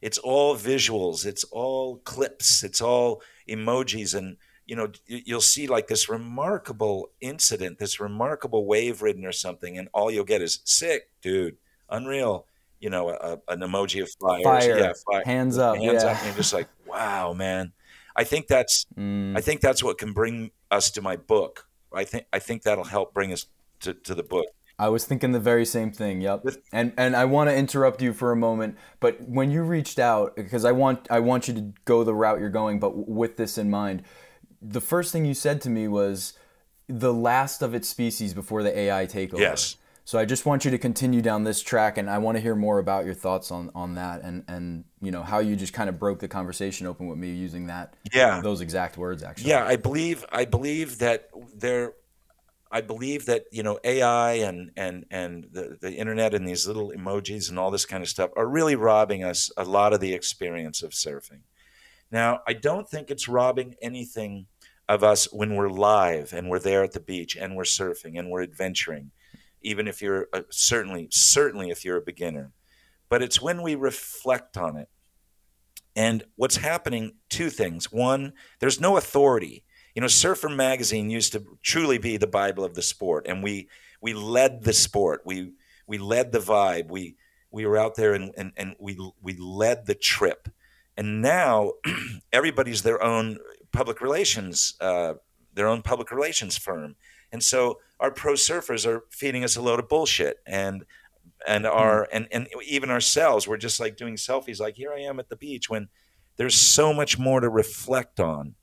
It's 0.00 0.18
all 0.18 0.54
visuals. 0.56 1.26
It's 1.26 1.42
all 1.42 1.96
clips. 1.96 2.62
It's 2.62 2.80
all 2.80 3.20
emojis. 3.48 4.14
And 4.16 4.36
you 4.68 4.76
know 4.76 4.92
you'll 5.06 5.40
see 5.40 5.66
like 5.66 5.88
this 5.88 6.08
remarkable 6.08 7.10
incident 7.20 7.78
this 7.78 7.98
remarkable 7.98 8.66
wave 8.66 9.02
ridden 9.02 9.24
or 9.24 9.32
something 9.32 9.76
and 9.78 9.88
all 9.92 10.10
you'll 10.10 10.24
get 10.24 10.42
is 10.42 10.60
sick 10.64 11.08
dude 11.22 11.56
unreal 11.90 12.46
you 12.78 12.90
know 12.90 13.08
a, 13.08 13.38
an 13.48 13.60
emoji 13.60 14.02
of 14.02 14.10
fire, 14.20 14.42
fire. 14.42 14.78
yeah 14.78 14.92
fire. 15.10 15.22
hands 15.24 15.58
up 15.58 15.76
hands 15.76 16.04
yeah. 16.04 16.10
up 16.10 16.22
and 16.22 16.36
just 16.36 16.52
like 16.52 16.68
wow 16.86 17.32
man 17.32 17.72
i 18.14 18.22
think 18.22 18.46
that's 18.46 18.86
mm. 18.96 19.36
i 19.36 19.40
think 19.40 19.60
that's 19.60 19.82
what 19.82 19.98
can 19.98 20.12
bring 20.12 20.50
us 20.70 20.90
to 20.90 21.02
my 21.02 21.16
book 21.16 21.66
i 21.92 22.04
think 22.04 22.26
i 22.32 22.38
think 22.38 22.62
that'll 22.62 22.84
help 22.84 23.12
bring 23.12 23.32
us 23.32 23.46
to, 23.80 23.94
to 23.94 24.14
the 24.14 24.22
book 24.22 24.46
I 24.80 24.88
was 24.90 25.04
thinking 25.04 25.32
the 25.32 25.40
very 25.40 25.64
same 25.64 25.90
thing. 25.90 26.20
Yep. 26.20 26.44
And 26.72 26.92
and 26.96 27.16
I 27.16 27.24
want 27.24 27.50
to 27.50 27.56
interrupt 27.56 28.00
you 28.00 28.12
for 28.12 28.30
a 28.30 28.36
moment, 28.36 28.76
but 29.00 29.20
when 29.28 29.50
you 29.50 29.64
reached 29.64 29.98
out 29.98 30.36
because 30.36 30.64
I 30.64 30.70
want 30.70 31.08
I 31.10 31.18
want 31.18 31.48
you 31.48 31.54
to 31.54 31.72
go 31.84 32.04
the 32.04 32.14
route 32.14 32.38
you're 32.38 32.48
going, 32.48 32.78
but 32.78 33.08
with 33.08 33.36
this 33.36 33.58
in 33.58 33.70
mind, 33.70 34.04
the 34.60 34.80
first 34.80 35.12
thing 35.12 35.24
you 35.24 35.34
said 35.34 35.60
to 35.62 35.70
me 35.70 35.88
was 35.88 36.34
the 36.88 37.12
last 37.12 37.62
of 37.62 37.74
its 37.74 37.88
species 37.88 38.34
before 38.34 38.62
the 38.62 38.76
AI 38.76 39.06
takeover. 39.06 39.40
Yes. 39.40 39.76
So 40.04 40.18
I 40.18 40.24
just 40.24 40.46
want 40.46 40.64
you 40.64 40.70
to 40.70 40.78
continue 40.78 41.20
down 41.20 41.44
this 41.44 41.60
track, 41.62 41.98
and 41.98 42.08
I 42.08 42.16
want 42.16 42.36
to 42.38 42.40
hear 42.40 42.54
more 42.54 42.78
about 42.78 43.04
your 43.04 43.12
thoughts 43.12 43.50
on 43.50 43.70
on 43.74 43.96
that, 43.96 44.22
and 44.22 44.42
and 44.48 44.84
you 45.02 45.10
know 45.10 45.22
how 45.22 45.40
you 45.40 45.54
just 45.54 45.74
kind 45.74 45.90
of 45.90 45.98
broke 45.98 46.18
the 46.18 46.28
conversation 46.28 46.86
open 46.86 47.08
with 47.08 47.18
me 47.18 47.34
using 47.34 47.66
that. 47.66 47.94
Yeah. 48.10 48.40
Those 48.40 48.62
exact 48.62 48.96
words, 48.96 49.22
actually. 49.22 49.50
Yeah, 49.50 49.66
I 49.66 49.76
believe 49.76 50.24
I 50.32 50.46
believe 50.46 50.98
that 51.00 51.28
there. 51.54 51.92
I 52.70 52.80
believe 52.80 53.26
that 53.26 53.44
you 53.52 53.62
know 53.62 53.78
AI 53.84 54.32
and 54.32 54.70
and 54.78 55.04
and 55.10 55.46
the, 55.52 55.76
the 55.78 55.92
internet 55.92 56.32
and 56.32 56.48
these 56.48 56.66
little 56.66 56.90
emojis 56.96 57.50
and 57.50 57.58
all 57.58 57.70
this 57.70 57.84
kind 57.84 58.02
of 58.02 58.08
stuff 58.08 58.30
are 58.34 58.48
really 58.48 58.76
robbing 58.76 59.24
us 59.24 59.50
a 59.58 59.64
lot 59.64 59.92
of 59.92 60.00
the 60.00 60.14
experience 60.14 60.82
of 60.82 60.92
surfing. 60.92 61.40
Now, 62.10 62.40
I 62.46 62.54
don't 62.54 62.88
think 62.88 63.10
it's 63.10 63.28
robbing 63.28 63.74
anything 63.82 64.46
of 64.88 65.04
us 65.04 65.32
when 65.32 65.54
we're 65.54 65.68
live 65.68 66.32
and 66.32 66.48
we're 66.48 66.58
there 66.58 66.82
at 66.82 66.92
the 66.92 67.00
beach 67.00 67.36
and 67.36 67.56
we're 67.56 67.64
surfing 67.64 68.18
and 68.18 68.30
we're 68.30 68.42
adventuring, 68.42 69.10
even 69.60 69.86
if 69.86 70.00
you're 70.00 70.28
uh, 70.32 70.42
certainly, 70.50 71.08
certainly 71.10 71.70
if 71.70 71.84
you're 71.84 71.98
a 71.98 72.02
beginner. 72.02 72.52
But 73.08 73.22
it's 73.22 73.40
when 73.40 73.62
we 73.62 73.74
reflect 73.74 74.56
on 74.56 74.76
it. 74.76 74.88
And 75.96 76.24
what's 76.36 76.56
happening, 76.56 77.14
two 77.28 77.50
things. 77.50 77.90
One, 77.90 78.32
there's 78.60 78.80
no 78.80 78.96
authority. 78.96 79.64
You 79.94 80.02
know, 80.02 80.08
Surfer 80.08 80.48
Magazine 80.48 81.10
used 81.10 81.32
to 81.32 81.44
truly 81.62 81.98
be 81.98 82.16
the 82.16 82.26
Bible 82.26 82.64
of 82.64 82.74
the 82.74 82.82
sport, 82.82 83.26
and 83.26 83.42
we 83.42 83.68
we 84.00 84.14
led 84.14 84.62
the 84.62 84.72
sport. 84.72 85.22
We 85.24 85.54
we 85.88 85.98
led 85.98 86.30
the 86.30 86.38
vibe. 86.38 86.88
We 86.88 87.16
we 87.50 87.66
were 87.66 87.78
out 87.78 87.96
there 87.96 88.14
and, 88.14 88.32
and, 88.36 88.52
and 88.56 88.76
we 88.78 88.96
we 89.20 89.36
led 89.36 89.86
the 89.86 89.94
trip 89.94 90.48
and 90.98 91.22
now 91.22 91.74
everybody's 92.32 92.82
their 92.82 93.02
own 93.02 93.38
public 93.72 94.00
relations, 94.00 94.74
uh, 94.80 95.14
their 95.54 95.68
own 95.68 95.82
public 95.82 96.10
relations 96.10 96.56
firm. 96.56 96.96
And 97.32 97.42
so 97.42 97.78
our 98.00 98.10
pro 98.10 98.34
surfers 98.34 98.86
are 98.86 99.04
feeding 99.10 99.44
us 99.44 99.56
a 99.56 99.62
load 99.62 99.78
of 99.78 99.88
bullshit, 99.88 100.38
and 100.46 100.84
and 101.46 101.66
our 101.66 102.02
mm. 102.02 102.08
and 102.12 102.28
and 102.30 102.48
even 102.66 102.90
ourselves, 102.90 103.46
we're 103.46 103.56
just 103.56 103.80
like 103.80 103.96
doing 103.96 104.16
selfies, 104.16 104.60
like 104.60 104.76
here 104.76 104.92
I 104.92 105.00
am 105.00 105.18
at 105.20 105.28
the 105.28 105.36
beach, 105.36 105.68
when 105.68 105.88
there's 106.36 106.54
so 106.54 106.94
much 106.94 107.18
more 107.18 107.40
to 107.40 107.48
reflect 107.48 108.20
on. 108.20 108.54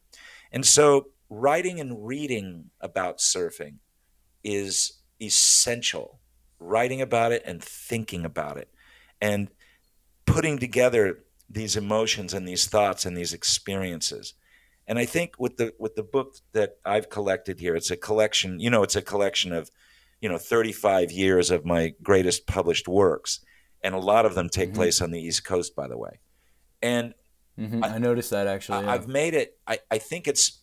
And 0.52 0.66
so 0.66 1.08
writing 1.30 1.80
and 1.80 2.06
reading 2.08 2.70
about 2.80 3.18
surfing 3.18 3.76
is 4.44 5.02
essential. 5.22 6.20
Writing 6.60 7.02
about 7.02 7.34
it 7.34 7.44
and 7.46 7.62
thinking 7.62 8.26
about 8.26 8.58
it, 8.58 8.70
and 9.22 9.50
putting 10.26 10.58
together 10.58 11.26
these 11.50 11.76
emotions 11.76 12.34
and 12.34 12.48
these 12.48 12.66
thoughts 12.66 13.06
and 13.06 13.16
these 13.16 13.34
experiences. 13.34 14.34
And 14.88 15.00
I 15.00 15.06
think 15.06 15.36
with 15.40 15.58
the 15.58 15.74
with 15.80 15.96
the 15.96 16.04
book 16.04 16.36
that 16.54 16.78
I've 16.86 17.10
collected 17.10 17.60
here, 17.60 17.76
it's 17.76 17.92
a 17.92 17.98
collection. 17.98 18.60
You 18.60 18.70
know, 18.70 18.84
it's 18.84 18.96
a 18.96 19.02
collection 19.02 19.52
of, 19.52 19.72
you 20.22 20.30
know, 20.30 20.38
35 20.38 21.12
years 21.12 21.50
of 21.50 21.66
my 21.66 21.94
greatest 22.04 22.46
published 22.46 22.88
works, 22.88 23.40
and 23.84 23.96
a 23.96 24.00
lot 24.00 24.26
of 24.26 24.36
them 24.36 24.48
take 24.48 24.70
mm-hmm. 24.70 24.78
place 24.78 25.02
on 25.02 25.12
the 25.12 25.20
East 25.20 25.44
Coast, 25.44 25.76
by 25.76 25.88
the 25.88 25.98
way. 25.98 26.20
And 26.84 27.16
mm-hmm. 27.60 27.84
I, 27.84 27.96
I, 27.96 27.98
noticed 27.98 28.30
that 28.30 28.46
actually. 28.46 28.86
I, 28.86 28.92
have 28.92 29.08
made 29.08 29.34
it. 29.34 29.58
I, 29.66 29.80
I 29.90 29.98
think 29.98 30.28
it's. 30.28 30.62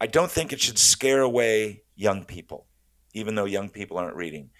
I 0.00 0.06
don't 0.06 0.30
think 0.30 0.52
it 0.52 0.60
should 0.60 0.78
scare 0.78 1.22
away 1.22 1.82
young 1.94 2.24
people, 2.24 2.66
even 3.14 3.36
though 3.36 3.44
young 3.44 3.68
people 3.68 3.98
aren't 3.98 4.16
reading, 4.16 4.50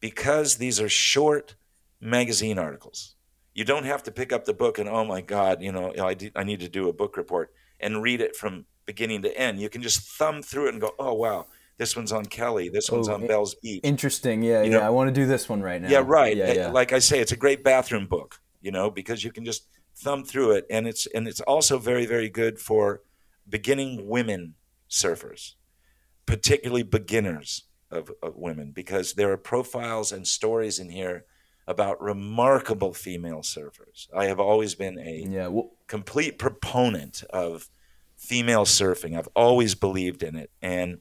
because 0.00 0.56
these 0.56 0.80
are 0.80 0.88
short 0.88 1.54
magazine 2.00 2.58
articles 2.58 3.14
you 3.54 3.64
don't 3.64 3.84
have 3.84 4.02
to 4.02 4.10
pick 4.10 4.32
up 4.32 4.44
the 4.44 4.52
book 4.52 4.78
and 4.78 4.88
oh 4.88 5.04
my 5.04 5.20
god 5.20 5.62
you 5.62 5.72
know 5.72 5.94
I, 5.98 6.16
I 6.36 6.44
need 6.44 6.60
to 6.60 6.68
do 6.68 6.88
a 6.88 6.92
book 6.92 7.16
report 7.16 7.52
and 7.84 8.02
read 8.02 8.20
it 8.20 8.34
from 8.34 8.64
beginning 8.86 9.22
to 9.22 9.38
end. 9.38 9.60
You 9.60 9.68
can 9.68 9.82
just 9.82 10.00
thumb 10.00 10.42
through 10.42 10.66
it 10.66 10.72
and 10.72 10.80
go 10.80 10.92
oh 10.98 11.14
wow 11.14 11.46
this 11.76 11.96
one's 11.96 12.12
on 12.12 12.24
kelly 12.24 12.68
this 12.68 12.88
one's 12.88 13.08
oh, 13.08 13.14
on 13.14 13.26
bell's 13.26 13.54
beach. 13.56 13.80
interesting. 13.82 14.42
Yeah 14.42 14.62
you 14.62 14.72
yeah 14.72 14.78
know? 14.78 14.86
i 14.86 14.90
want 14.90 15.08
to 15.08 15.14
do 15.14 15.26
this 15.26 15.48
one 15.48 15.60
right 15.62 15.80
now. 15.80 15.88
Yeah 15.88 16.02
right. 16.04 16.36
Yeah, 16.36 16.52
yeah. 16.52 16.70
like 16.70 16.92
i 16.92 16.98
say 16.98 17.20
it's 17.20 17.32
a 17.32 17.36
great 17.36 17.62
bathroom 17.62 18.06
book 18.06 18.40
you 18.60 18.70
know 18.70 18.90
because 18.90 19.22
you 19.22 19.30
can 19.30 19.44
just 19.44 19.68
thumb 19.96 20.24
through 20.24 20.52
it 20.52 20.66
and 20.70 20.88
it's 20.88 21.06
and 21.14 21.28
it's 21.28 21.40
also 21.42 21.78
very 21.78 22.06
very 22.06 22.28
good 22.28 22.58
for 22.58 23.02
beginning 23.48 24.08
women 24.08 24.54
surfers 24.90 25.54
particularly 26.26 26.82
beginners 26.82 27.64
of, 27.90 28.10
of 28.22 28.34
women 28.36 28.72
because 28.72 29.14
there 29.14 29.30
are 29.30 29.36
profiles 29.36 30.10
and 30.10 30.26
stories 30.26 30.78
in 30.78 30.88
here 30.88 31.24
about 31.66 32.00
remarkable 32.00 32.92
female 32.92 33.40
surfers. 33.40 34.08
I 34.14 34.26
have 34.26 34.38
always 34.38 34.74
been 34.74 34.98
a 34.98 35.24
yeah, 35.26 35.46
well, 35.48 35.70
complete 35.86 36.38
proponent 36.38 37.22
of 37.30 37.68
female 38.16 38.64
surfing. 38.64 39.16
I've 39.16 39.28
always 39.34 39.74
believed 39.74 40.22
in 40.22 40.36
it. 40.36 40.50
And 40.60 40.98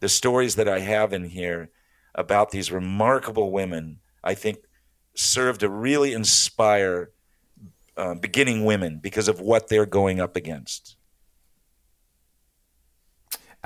the 0.00 0.08
stories 0.08 0.56
that 0.56 0.68
I 0.68 0.80
have 0.80 1.12
in 1.12 1.24
here 1.24 1.70
about 2.14 2.50
these 2.50 2.72
remarkable 2.72 3.50
women, 3.52 4.00
I 4.24 4.34
think, 4.34 4.58
serve 5.14 5.58
to 5.58 5.68
really 5.68 6.12
inspire 6.12 7.10
uh, 7.96 8.14
beginning 8.14 8.64
women 8.64 8.98
because 9.02 9.28
of 9.28 9.40
what 9.40 9.68
they're 9.68 9.86
going 9.86 10.20
up 10.20 10.36
against. 10.36 10.95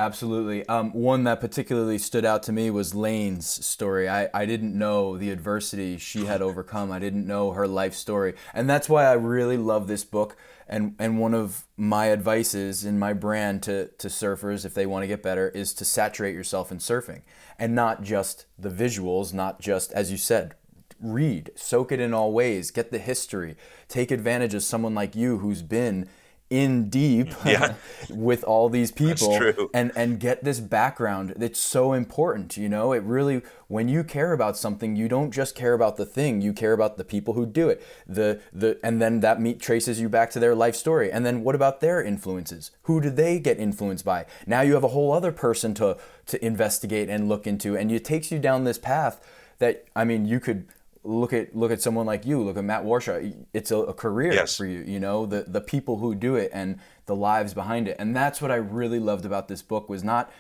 Absolutely. 0.00 0.66
Um, 0.66 0.92
one 0.94 1.24
that 1.24 1.42
particularly 1.42 1.98
stood 1.98 2.24
out 2.24 2.42
to 2.44 2.52
me 2.52 2.70
was 2.70 2.94
Layne's 2.94 3.46
story. 3.46 4.08
I, 4.08 4.30
I 4.32 4.46
didn't 4.46 4.76
know 4.76 5.18
the 5.18 5.28
adversity 5.28 5.98
she 5.98 6.24
had 6.24 6.40
overcome. 6.40 6.90
I 6.90 6.98
didn't 6.98 7.26
know 7.26 7.52
her 7.52 7.68
life 7.68 7.92
story. 7.92 8.32
And 8.54 8.68
that's 8.68 8.88
why 8.88 9.04
I 9.04 9.12
really 9.12 9.58
love 9.58 9.88
this 9.88 10.02
book. 10.02 10.38
And, 10.66 10.94
and 10.98 11.18
one 11.18 11.34
of 11.34 11.66
my 11.76 12.10
advices 12.10 12.82
in 12.82 12.98
my 12.98 13.12
brand 13.12 13.62
to, 13.64 13.88
to 13.98 14.08
surfers, 14.08 14.64
if 14.64 14.72
they 14.72 14.86
want 14.86 15.02
to 15.02 15.06
get 15.06 15.22
better, 15.22 15.50
is 15.50 15.74
to 15.74 15.84
saturate 15.84 16.34
yourself 16.34 16.72
in 16.72 16.78
surfing 16.78 17.20
and 17.58 17.74
not 17.74 18.02
just 18.02 18.46
the 18.58 18.70
visuals, 18.70 19.34
not 19.34 19.60
just, 19.60 19.92
as 19.92 20.10
you 20.10 20.16
said, 20.16 20.54
read, 20.98 21.50
soak 21.56 21.92
it 21.92 22.00
in 22.00 22.14
all 22.14 22.32
ways, 22.32 22.70
get 22.70 22.90
the 22.90 22.98
history, 22.98 23.54
take 23.88 24.10
advantage 24.10 24.54
of 24.54 24.62
someone 24.62 24.94
like 24.94 25.14
you 25.14 25.38
who's 25.38 25.60
been 25.60 26.08
in 26.50 26.88
deep 26.88 27.32
Yeah. 27.44 27.74
with 28.10 28.42
all 28.44 28.68
these 28.68 28.90
people 28.90 29.68
and 29.72 29.92
and 29.96 30.18
get 30.18 30.44
this 30.44 30.60
background. 30.60 31.34
It's 31.40 31.60
so 31.60 31.92
important 31.92 32.56
you 32.56 32.68
know? 32.68 32.92
It 32.92 33.02
really 33.04 33.42
when 33.68 33.88
you 33.88 34.02
care 34.02 34.32
about 34.32 34.56
something 34.56 34.96
you 34.96 35.08
don't 35.08 35.30
just 35.30 35.54
care 35.54 35.74
about 35.74 35.96
the 35.96 36.04
thing 36.04 36.40
you 36.40 36.52
care 36.52 36.72
about 36.72 36.96
the 36.96 37.04
people 37.04 37.34
who 37.34 37.46
do 37.46 37.68
it. 37.68 37.82
The 38.06 38.40
the 38.52 38.78
and 38.82 39.00
then 39.00 39.20
that 39.20 39.40
meet 39.40 39.60
traces 39.60 40.00
you 40.00 40.08
back 40.08 40.30
to 40.32 40.40
their 40.40 40.54
life 40.54 40.74
story. 40.74 41.10
And 41.10 41.24
then 41.24 41.42
what 41.42 41.54
about 41.54 41.80
their 41.80 42.02
influences? 42.02 42.72
Who 42.82 43.00
do 43.00 43.10
they 43.10 43.38
get 43.38 43.58
influenced 43.58 44.04
by? 44.04 44.26
Now 44.46 44.62
you 44.62 44.74
have 44.74 44.84
a 44.84 44.88
whole 44.88 45.12
other 45.12 45.32
person 45.32 45.72
to 45.74 45.96
to 46.26 46.44
investigate 46.44 47.08
and 47.08 47.28
look 47.28 47.46
into 47.46 47.76
and 47.76 47.90
it 47.92 48.04
takes 48.04 48.30
you 48.32 48.38
down 48.38 48.64
this 48.64 48.78
path 48.78 49.20
that 49.58 49.84
i 49.96 50.04
mean 50.04 50.24
you 50.24 50.40
could 50.40 50.66
look 51.02 51.32
at 51.32 51.56
look 51.56 51.70
at 51.72 51.80
someone 51.80 52.04
like 52.06 52.26
you 52.26 52.42
look 52.42 52.56
at 52.58 52.64
matt 52.64 52.84
warshaw 52.84 53.34
it's 53.54 53.70
a, 53.70 53.76
a 53.76 53.94
career 53.94 54.32
Yes. 54.34 54.56
for 54.56 54.66
you 54.66 54.80
you 54.80 55.00
know 55.00 55.24
the 55.24 55.44
the 55.48 55.60
people 55.60 55.96
who 55.98 56.14
do 56.14 56.34
it 56.36 56.50
and 56.52 56.78
the 57.06 57.16
lives 57.16 57.54
behind 57.54 57.88
it 57.88 57.96
and 57.98 58.14
that's 58.14 58.42
what 58.42 58.50
i 58.50 58.56
really 58.56 58.98
loved 58.98 59.24
about 59.24 59.48
this 59.48 59.62
book 59.62 59.88
was 59.88 60.04
not 60.04 60.30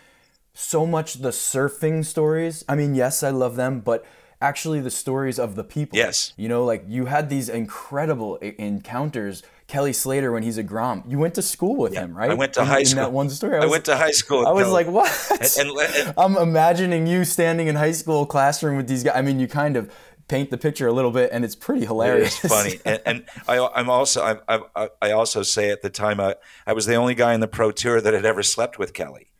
so 0.52 0.84
much 0.86 1.14
the 1.14 1.30
surfing 1.30 2.04
stories 2.04 2.62
i 2.68 2.74
mean 2.74 2.94
yes 2.94 3.22
i 3.22 3.30
love 3.30 3.56
them 3.56 3.80
but 3.80 4.04
actually 4.42 4.80
the 4.80 4.90
stories 4.90 5.38
of 5.38 5.54
the 5.54 5.64
people 5.64 5.96
Yes. 5.98 6.32
you 6.36 6.48
know 6.48 6.64
like 6.64 6.84
you 6.88 7.06
had 7.06 7.30
these 7.30 7.48
incredible 7.48 8.38
i- 8.42 8.54
encounters 8.58 9.42
kelly 9.66 9.92
slater 9.92 10.32
when 10.32 10.42
he's 10.42 10.58
a 10.58 10.62
grom 10.62 11.04
you 11.06 11.18
went 11.18 11.34
to 11.34 11.42
school 11.42 11.76
with 11.76 11.94
him 11.94 12.16
right 12.16 12.30
I 12.30 12.34
went 12.34 12.54
to 12.54 12.60
in, 12.62 12.66
high 12.66 12.80
in 12.80 12.86
school. 12.86 13.02
that 13.04 13.12
one 13.12 13.30
story 13.30 13.58
I 13.58 13.66
went 13.66 13.84
to 13.84 13.96
high 13.96 14.10
school. 14.10 14.46
I 14.50 14.50
was 14.52 14.64
Kelly. 14.64 14.72
like, 14.72 14.86
what? 14.88 15.30
And- 15.60 15.70
and- 15.70 15.78
and- 16.08 16.14
I'm 16.18 16.36
imagining 16.36 17.06
you 17.06 17.24
standing 17.24 17.68
in 17.68 17.76
high 17.76 17.92
school 17.92 18.26
classroom 18.26 18.76
with 18.78 18.88
these 18.88 19.04
guys. 19.04 19.14
I 19.14 19.22
mean, 19.22 19.38
you 19.38 19.46
kind 19.46 19.76
of 19.76 19.92
paint 20.30 20.50
the 20.50 20.58
picture 20.58 20.86
a 20.86 20.92
little 20.92 21.10
bit, 21.10 21.30
and 21.32 21.44
it's 21.44 21.56
pretty 21.56 21.84
hilarious. 21.84 22.42
It's 22.44 22.54
funny, 22.54 22.78
and, 22.84 23.02
and 23.04 23.24
I, 23.48 23.68
I'm 23.74 23.90
also 23.90 24.40
I, 24.48 24.60
I, 24.76 24.88
I 25.02 25.10
also 25.10 25.42
say 25.42 25.70
at 25.70 25.82
the 25.82 25.90
time 25.90 26.20
I, 26.20 26.36
I 26.66 26.72
was 26.72 26.86
the 26.86 26.94
only 26.94 27.14
guy 27.14 27.34
in 27.34 27.40
the 27.40 27.48
pro 27.48 27.72
tour 27.72 28.00
that 28.00 28.14
had 28.14 28.24
ever 28.24 28.42
slept 28.42 28.78
with 28.78 28.94
Kelly. 28.94 29.32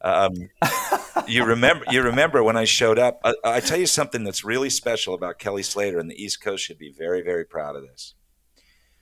Um, 0.00 0.50
you 1.26 1.44
remember 1.44 1.84
you 1.90 2.00
remember 2.02 2.42
when 2.42 2.56
I 2.56 2.64
showed 2.64 2.98
up. 2.98 3.20
I, 3.24 3.34
I 3.44 3.60
tell 3.60 3.78
you 3.78 3.86
something 3.86 4.22
that's 4.22 4.44
really 4.44 4.70
special 4.70 5.14
about 5.14 5.38
Kelly 5.38 5.64
Slater, 5.64 5.98
and 5.98 6.08
the 6.08 6.22
East 6.22 6.40
Coast 6.40 6.64
should 6.64 6.78
be 6.78 6.94
very 6.96 7.22
very 7.22 7.44
proud 7.44 7.74
of 7.74 7.82
this. 7.82 8.14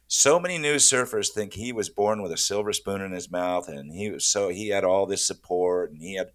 So 0.07 0.41
many 0.41 0.59
new 0.59 0.77
surfers 0.77 1.31
think 1.31 1.55
he 1.55 1.73
was 1.73 1.89
born 1.91 2.23
with 2.23 2.33
a 2.33 2.37
silver 2.37 2.73
spoon 2.73 3.03
in 3.03 3.13
his 3.13 3.31
mouth, 3.31 3.69
and 3.69 3.93
he 3.93 4.11
was 4.11 4.27
so 4.27 4.49
he 4.49 4.69
had 4.69 4.85
all 4.85 5.07
this 5.07 5.27
support, 5.27 5.93
and 5.93 6.01
he 6.01 6.17
had. 6.17 6.29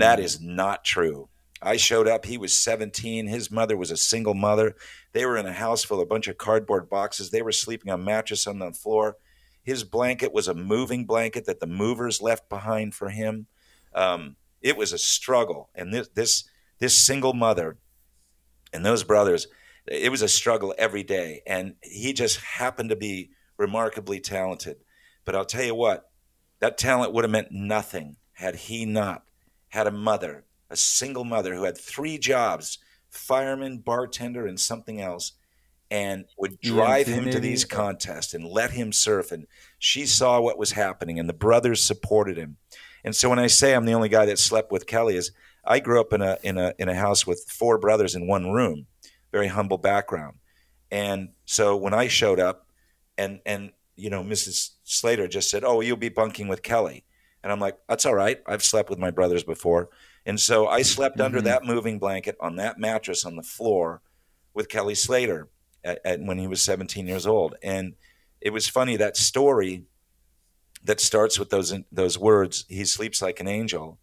That 0.00 0.18
is 0.18 0.40
not 0.40 0.84
true. 0.84 1.28
I 1.62 1.76
showed 1.76 2.08
up. 2.08 2.24
He 2.24 2.38
was 2.38 2.56
17. 2.56 3.26
His 3.26 3.50
mother 3.50 3.76
was 3.76 3.90
a 3.90 3.96
single 3.96 4.34
mother. 4.34 4.76
They 5.12 5.26
were 5.26 5.36
in 5.36 5.46
a 5.46 5.52
house 5.52 5.84
full 5.84 5.98
of 6.00 6.04
a 6.04 6.08
bunch 6.08 6.28
of 6.28 6.38
cardboard 6.38 6.88
boxes. 6.88 7.30
They 7.30 7.42
were 7.42 7.52
sleeping 7.52 7.92
on 7.92 8.04
mattress 8.04 8.46
on 8.46 8.58
the 8.58 8.72
floor. 8.72 9.16
His 9.62 9.84
blanket 9.84 10.32
was 10.32 10.48
a 10.48 10.54
moving 10.54 11.04
blanket 11.04 11.44
that 11.46 11.60
the 11.60 11.66
movers 11.66 12.22
left 12.22 12.48
behind 12.48 12.94
for 12.94 13.10
him. 13.10 13.46
Um, 13.94 14.36
it 14.62 14.76
was 14.76 14.92
a 14.92 14.98
struggle, 14.98 15.70
and 15.74 15.92
this 15.92 16.08
this 16.08 16.44
this 16.78 16.98
single 16.98 17.34
mother 17.34 17.76
and 18.72 18.84
those 18.84 19.04
brothers, 19.04 19.46
it 19.86 20.10
was 20.10 20.22
a 20.22 20.28
struggle 20.28 20.74
every 20.78 21.02
day. 21.02 21.42
And 21.46 21.74
he 21.82 22.12
just 22.12 22.40
happened 22.40 22.90
to 22.90 22.96
be 22.96 23.30
remarkably 23.56 24.20
talented. 24.20 24.76
But 25.24 25.34
I'll 25.34 25.44
tell 25.44 25.64
you 25.64 25.74
what, 25.74 26.10
that 26.60 26.78
talent 26.78 27.12
would 27.12 27.24
have 27.24 27.30
meant 27.30 27.48
nothing 27.50 28.16
had 28.32 28.54
he 28.54 28.86
not 28.86 29.24
had 29.68 29.86
a 29.86 29.92
mother, 29.92 30.44
a 30.70 30.76
single 30.76 31.24
mother 31.24 31.54
who 31.54 31.64
had 31.64 31.76
three 31.76 32.18
jobs 32.18 32.78
fireman, 33.10 33.78
bartender, 33.78 34.46
and 34.46 34.58
something 34.58 35.00
else, 35.00 35.32
and 35.90 36.24
would 36.38 36.60
drive 36.60 37.08
him 37.08 37.28
to 37.30 37.40
these 37.40 37.64
contests 37.64 38.34
and 38.34 38.44
let 38.44 38.70
him 38.70 38.92
surf. 38.92 39.32
And 39.32 39.46
she 39.78 40.06
saw 40.06 40.40
what 40.40 40.58
was 40.58 40.72
happening, 40.72 41.18
and 41.18 41.28
the 41.28 41.34
brothers 41.34 41.82
supported 41.82 42.36
him. 42.36 42.56
And 43.04 43.16
so 43.16 43.28
when 43.28 43.38
I 43.38 43.48
say 43.48 43.74
I'm 43.74 43.84
the 43.84 43.94
only 43.94 44.08
guy 44.08 44.26
that 44.26 44.38
slept 44.38 44.70
with 44.70 44.86
Kelly, 44.86 45.16
is 45.16 45.32
I 45.64 45.80
grew 45.80 46.00
up 46.00 46.12
in 46.12 46.22
a 46.22 46.38
in 46.42 46.58
a 46.58 46.74
in 46.78 46.88
a 46.88 46.94
house 46.94 47.26
with 47.26 47.44
four 47.48 47.78
brothers 47.78 48.14
in 48.14 48.26
one 48.26 48.50
room, 48.52 48.86
very 49.32 49.48
humble 49.48 49.78
background. 49.78 50.36
And 50.90 51.30
so 51.44 51.76
when 51.76 51.94
I 51.94 52.08
showed 52.08 52.40
up, 52.40 52.68
and 53.18 53.40
and 53.44 53.72
you 53.96 54.10
know 54.10 54.22
Mrs. 54.22 54.70
Slater 54.84 55.28
just 55.28 55.50
said, 55.50 55.64
"Oh, 55.64 55.80
you'll 55.80 55.96
be 55.96 56.08
bunking 56.08 56.48
with 56.48 56.62
Kelly," 56.62 57.04
and 57.42 57.52
I'm 57.52 57.60
like, 57.60 57.78
"That's 57.88 58.06
all 58.06 58.14
right. 58.14 58.40
I've 58.46 58.64
slept 58.64 58.90
with 58.90 58.98
my 58.98 59.10
brothers 59.10 59.44
before." 59.44 59.90
And 60.26 60.38
so 60.40 60.66
I 60.68 60.82
slept 60.82 61.20
under 61.20 61.40
Mhm. 61.40 61.44
that 61.44 61.64
moving 61.64 61.98
blanket 61.98 62.36
on 62.40 62.56
that 62.56 62.78
mattress 62.78 63.24
on 63.24 63.36
the 63.36 63.42
floor 63.42 64.02
with 64.54 64.68
Kelly 64.68 64.94
Slater 64.94 65.48
at, 65.82 66.00
at, 66.04 66.20
when 66.20 66.38
he 66.38 66.46
was 66.46 66.60
17 66.60 67.06
years 67.06 67.26
old. 67.26 67.54
And 67.62 67.94
it 68.40 68.50
was 68.50 68.68
funny 68.68 68.96
that 68.96 69.16
story 69.16 69.84
that 70.82 71.00
starts 71.00 71.38
with 71.38 71.50
those 71.50 71.74
those 71.92 72.18
words. 72.18 72.64
He 72.68 72.84
sleeps 72.84 73.20
like 73.20 73.40
an 73.40 73.48
angel. 73.48 73.98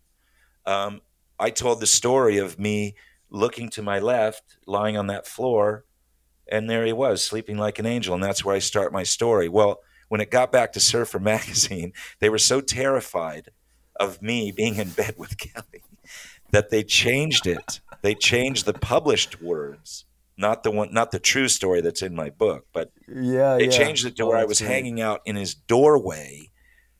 Um, 0.65 1.01
I 1.39 1.49
told 1.49 1.79
the 1.79 1.87
story 1.87 2.37
of 2.37 2.59
me 2.59 2.95
looking 3.29 3.69
to 3.71 3.81
my 3.81 3.99
left, 3.99 4.57
lying 4.65 4.97
on 4.97 5.07
that 5.07 5.27
floor, 5.27 5.85
and 6.47 6.69
there 6.69 6.85
he 6.85 6.93
was, 6.93 7.23
sleeping 7.23 7.57
like 7.57 7.77
an 7.79 7.85
angel. 7.85 8.13
And 8.15 8.23
that's 8.23 8.43
where 8.45 8.55
I 8.55 8.59
start 8.59 8.93
my 8.93 9.03
story. 9.03 9.49
Well, 9.49 9.81
when 10.07 10.21
it 10.21 10.31
got 10.31 10.51
back 10.51 10.71
to 10.73 10.79
Surfer 10.79 11.19
magazine, 11.33 11.93
they 12.19 12.29
were 12.29 12.37
so 12.37 12.61
terrified 12.61 13.51
of 13.99 14.21
me 14.21 14.51
being 14.51 14.75
in 14.75 14.89
bed 14.89 15.15
with 15.17 15.37
Kelly 15.39 15.83
that 16.51 16.69
they 16.69 16.83
changed 16.83 17.45
it. 17.47 17.79
They 18.01 18.15
changed 18.15 18.65
the 18.65 18.73
published 18.73 19.41
words, 19.41 20.05
not 20.37 20.63
the 20.63 20.71
one, 20.71 20.93
not 20.93 21.11
the 21.11 21.19
true 21.19 21.47
story 21.47 21.81
that's 21.81 22.01
in 22.01 22.15
my 22.15 22.29
book, 22.29 22.67
but 22.73 22.91
yeah, 23.07 23.57
they 23.57 23.65
yeah. 23.65 23.69
changed 23.71 24.05
it 24.05 24.15
to 24.17 24.23
Oh, 24.23 24.27
where 24.29 24.37
I 24.37 24.45
was 24.45 24.59
great. 24.59 24.69
hanging 24.71 25.01
out 25.01 25.21
in 25.25 25.35
his 25.35 25.53
doorway, 25.55 26.51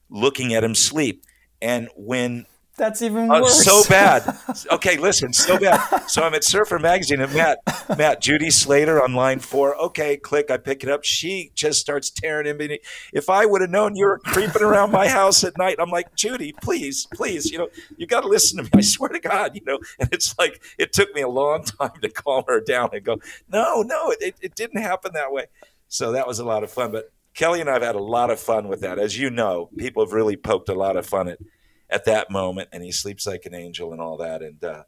looking 0.09 0.53
at 0.53 0.63
him 0.63 0.75
sleep. 0.75 1.23
And 1.61 1.87
when 1.95 2.45
That's 2.77 3.01
even 3.01 3.31
uh, 3.31 3.41
worse. 3.41 3.63
so 3.63 3.83
bad. 3.89 4.37
Okay, 4.71 4.97
listen, 4.97 5.33
so 5.33 5.57
bad. 5.59 6.07
So 6.07 6.21
I'm 6.21 6.35
at 6.35 6.43
Surfer 6.43 6.77
Magazine 6.77 7.21
and 7.21 7.33
Matt, 7.33 7.59
Matt, 7.97 8.21
Judy 8.21 8.51
Slater 8.51 9.01
on 9.01 9.15
line 9.15 9.39
four. 9.39 9.75
Okay, 9.81 10.15
click. 10.15 10.51
I 10.51 10.57
pick 10.57 10.83
it 10.83 10.89
up. 10.89 11.03
She 11.03 11.51
just 11.55 11.79
starts 11.79 12.11
tearing 12.11 12.45
in 12.45 12.57
me. 12.57 12.79
If 13.11 13.31
I 13.31 13.47
would 13.47 13.61
have 13.61 13.71
known 13.71 13.95
you 13.95 14.05
were 14.05 14.19
creeping 14.19 14.61
around 14.61 14.91
my 14.91 15.07
house 15.07 15.43
at 15.43 15.57
night, 15.57 15.77
I'm 15.79 15.89
like, 15.89 16.15
Judy, 16.15 16.53
please, 16.61 17.07
please, 17.15 17.49
you 17.51 17.57
know, 17.57 17.69
you 17.97 18.05
got 18.05 18.21
to 18.21 18.27
listen 18.27 18.57
to 18.57 18.63
me. 18.63 18.69
I 18.75 18.81
swear 18.81 19.09
to 19.09 19.19
God, 19.19 19.55
you 19.55 19.61
know. 19.65 19.79
And 19.99 20.09
it's 20.11 20.37
like 20.37 20.61
it 20.77 20.93
took 20.93 21.13
me 21.15 21.21
a 21.21 21.27
long 21.27 21.63
time 21.63 21.99
to 22.01 22.09
calm 22.09 22.43
her 22.47 22.61
down 22.61 22.89
and 22.93 23.03
go, 23.03 23.17
no, 23.51 23.81
no, 23.81 24.13
it, 24.19 24.35
it 24.39 24.53
didn't 24.53 24.81
happen 24.81 25.13
that 25.13 25.31
way. 25.31 25.45
So 25.87 26.11
that 26.11 26.27
was 26.27 26.37
a 26.37 26.45
lot 26.45 26.63
of 26.63 26.69
fun. 26.69 26.91
But 26.91 27.11
Kelly 27.33 27.59
and 27.59 27.69
I 27.69 27.73
have 27.73 27.81
had 27.81 27.95
a 27.95 28.03
lot 28.03 28.29
of 28.29 28.39
fun 28.39 28.67
with 28.67 28.81
that. 28.81 28.99
As 28.99 29.17
you 29.17 29.31
know, 29.31 29.71
people 29.77 30.05
have 30.05 30.13
really 30.13 30.35
poked 30.35 30.69
a 30.69 30.75
lot 30.75 30.95
of 30.95 31.07
fun 31.07 31.27
at 31.27 31.39
at 31.89 32.05
that 32.05 32.29
moment, 32.29 32.69
and 32.71 32.83
he 32.83 32.91
sleeps 32.91 33.25
like 33.25 33.45
an 33.45 33.55
angel 33.55 33.91
and 33.91 34.01
all 34.01 34.17
that. 34.17 34.41
And 34.41 34.63
uh, 34.63 34.83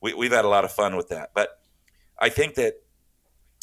we, 0.00 0.14
we've 0.14 0.32
had 0.32 0.44
a 0.44 0.48
lot 0.48 0.64
of 0.64 0.72
fun 0.72 0.96
with 0.96 1.08
that. 1.08 1.30
But 1.34 1.48
I 2.18 2.28
think 2.28 2.54
that 2.54 2.74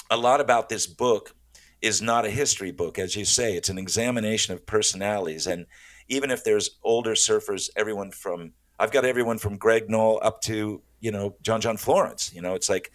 a 0.09 0.17
lot 0.17 0.41
about 0.41 0.69
this 0.69 0.87
book 0.87 1.35
is 1.81 2.01
not 2.01 2.25
a 2.25 2.29
history 2.29 2.71
book, 2.71 2.99
as 2.99 3.15
you 3.15 3.25
say. 3.25 3.55
It's 3.55 3.69
an 3.69 3.77
examination 3.77 4.53
of 4.53 4.65
personalities, 4.65 5.47
and 5.47 5.65
even 6.09 6.29
if 6.29 6.43
there's 6.43 6.77
older 6.83 7.13
surfers, 7.13 7.69
everyone 7.75 8.11
from 8.11 8.53
I've 8.77 8.91
got 8.91 9.05
everyone 9.05 9.37
from 9.37 9.57
Greg 9.57 9.89
Noll 9.89 10.19
up 10.21 10.41
to 10.41 10.81
you 10.99 11.11
know 11.11 11.35
John 11.41 11.61
John 11.61 11.77
Florence. 11.77 12.31
You 12.33 12.41
know, 12.41 12.55
it's 12.55 12.69
like 12.69 12.91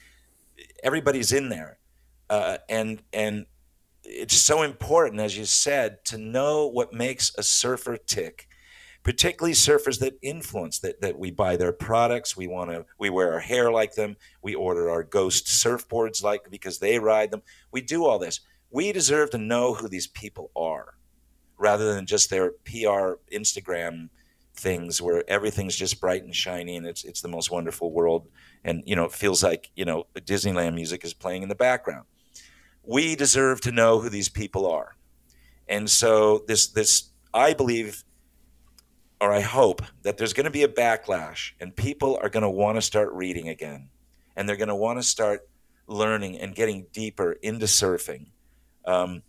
everybody's 0.83 1.33
in 1.33 1.49
there, 1.49 1.79
uh, 2.29 2.59
and 2.69 3.03
and 3.13 3.47
it's 4.05 4.37
so 4.37 4.63
important, 4.63 5.21
as 5.21 5.37
you 5.37 5.45
said, 5.45 6.05
to 6.07 6.19
know 6.19 6.67
what 6.67 6.93
makes 6.93 7.33
a 7.37 7.43
surfer 7.43 7.97
tick 7.97 8.46
particularly 9.07 9.55
surfers 9.55 10.01
that 10.01 10.19
influence 10.21 10.81
that, 10.81 11.01
that 11.01 11.17
we 11.17 11.31
buy 11.31 11.57
their 11.57 11.71
products. 11.71 12.37
We 12.37 12.49
want 12.49 12.73
to 12.73 12.85
we 12.99 13.09
wear 13.09 13.35
our 13.35 13.39
hair 13.39 13.71
like 13.71 13.95
them. 13.95 14.17
We 14.43 14.57
order 14.57 14.91
our 14.91 15.05
ghost 15.05 15.47
surfboards 15.47 16.25
like 16.25 16.51
because 16.51 16.81
they 16.81 16.99
ride 16.99 17.31
them. 17.31 17.43
We 17.71 17.83
do 17.83 18.05
all 18.05 18.19
this. 18.19 18.41
We 18.69 18.91
deserve 18.91 19.31
to 19.31 19.39
know 19.39 19.75
who 19.75 19.87
these 19.87 20.09
people 20.09 20.51
are 20.57 20.95
rather 21.57 21.95
than 21.95 22.05
just 22.05 22.31
their 22.31 22.51
pr 22.65 23.21
instagram 23.33 24.09
things 24.57 25.01
where 25.01 25.23
everything's 25.31 25.77
just 25.77 26.01
bright 26.01 26.25
and 26.25 26.35
shiny 26.35 26.75
and 26.75 26.85
it's 26.85 27.05
it's 27.05 27.21
the 27.21 27.29
most 27.29 27.49
wonderful 27.49 27.93
world. 27.93 28.27
And 28.65 28.83
you 28.87 28.97
know 28.97 29.05
it 29.05 29.13
feels 29.13 29.41
like 29.41 29.71
you 29.77 29.85
know 29.85 30.09
disneyland 30.17 30.75
music 30.75 31.05
is 31.05 31.15
playing 31.15 31.45
in 31.45 31.49
the 31.49 31.55
background. 31.55 32.07
We 32.83 33.15
deserve 33.15 33.61
to 33.61 33.71
know 33.71 34.01
who 34.01 34.09
these 34.09 34.29
people 34.29 34.69
are. 34.69 34.97
And 35.69 35.89
so 35.89 36.43
this 36.49 36.67
this 36.67 37.11
i 37.33 37.55
believe 37.55 38.03
or 39.21 39.33
I 39.33 39.41
hope 39.41 39.83
that 40.03 40.19
there's 40.19 40.33
going 40.33 40.45
to 40.45 40.51
be 40.51 40.63
a 40.63 40.69
backlash 40.69 41.53
and 41.61 41.75
people 41.75 42.19
are 42.23 42.29
going 42.29 42.43
to 42.43 42.51
want 42.51 42.77
to 42.77 42.83
start 42.83 43.13
reading 43.13 43.49
again 43.49 43.89
and 44.37 44.49
they're 44.49 44.57
going 44.57 44.69
to 44.69 44.75
want 44.75 44.99
to 44.99 45.03
start 45.03 45.49
learning 45.87 46.39
and 46.39 46.55
getting 46.55 46.87
deeper 46.93 47.33
into 47.33 47.67
surfing. 47.67 48.27
Um, 48.85 49.23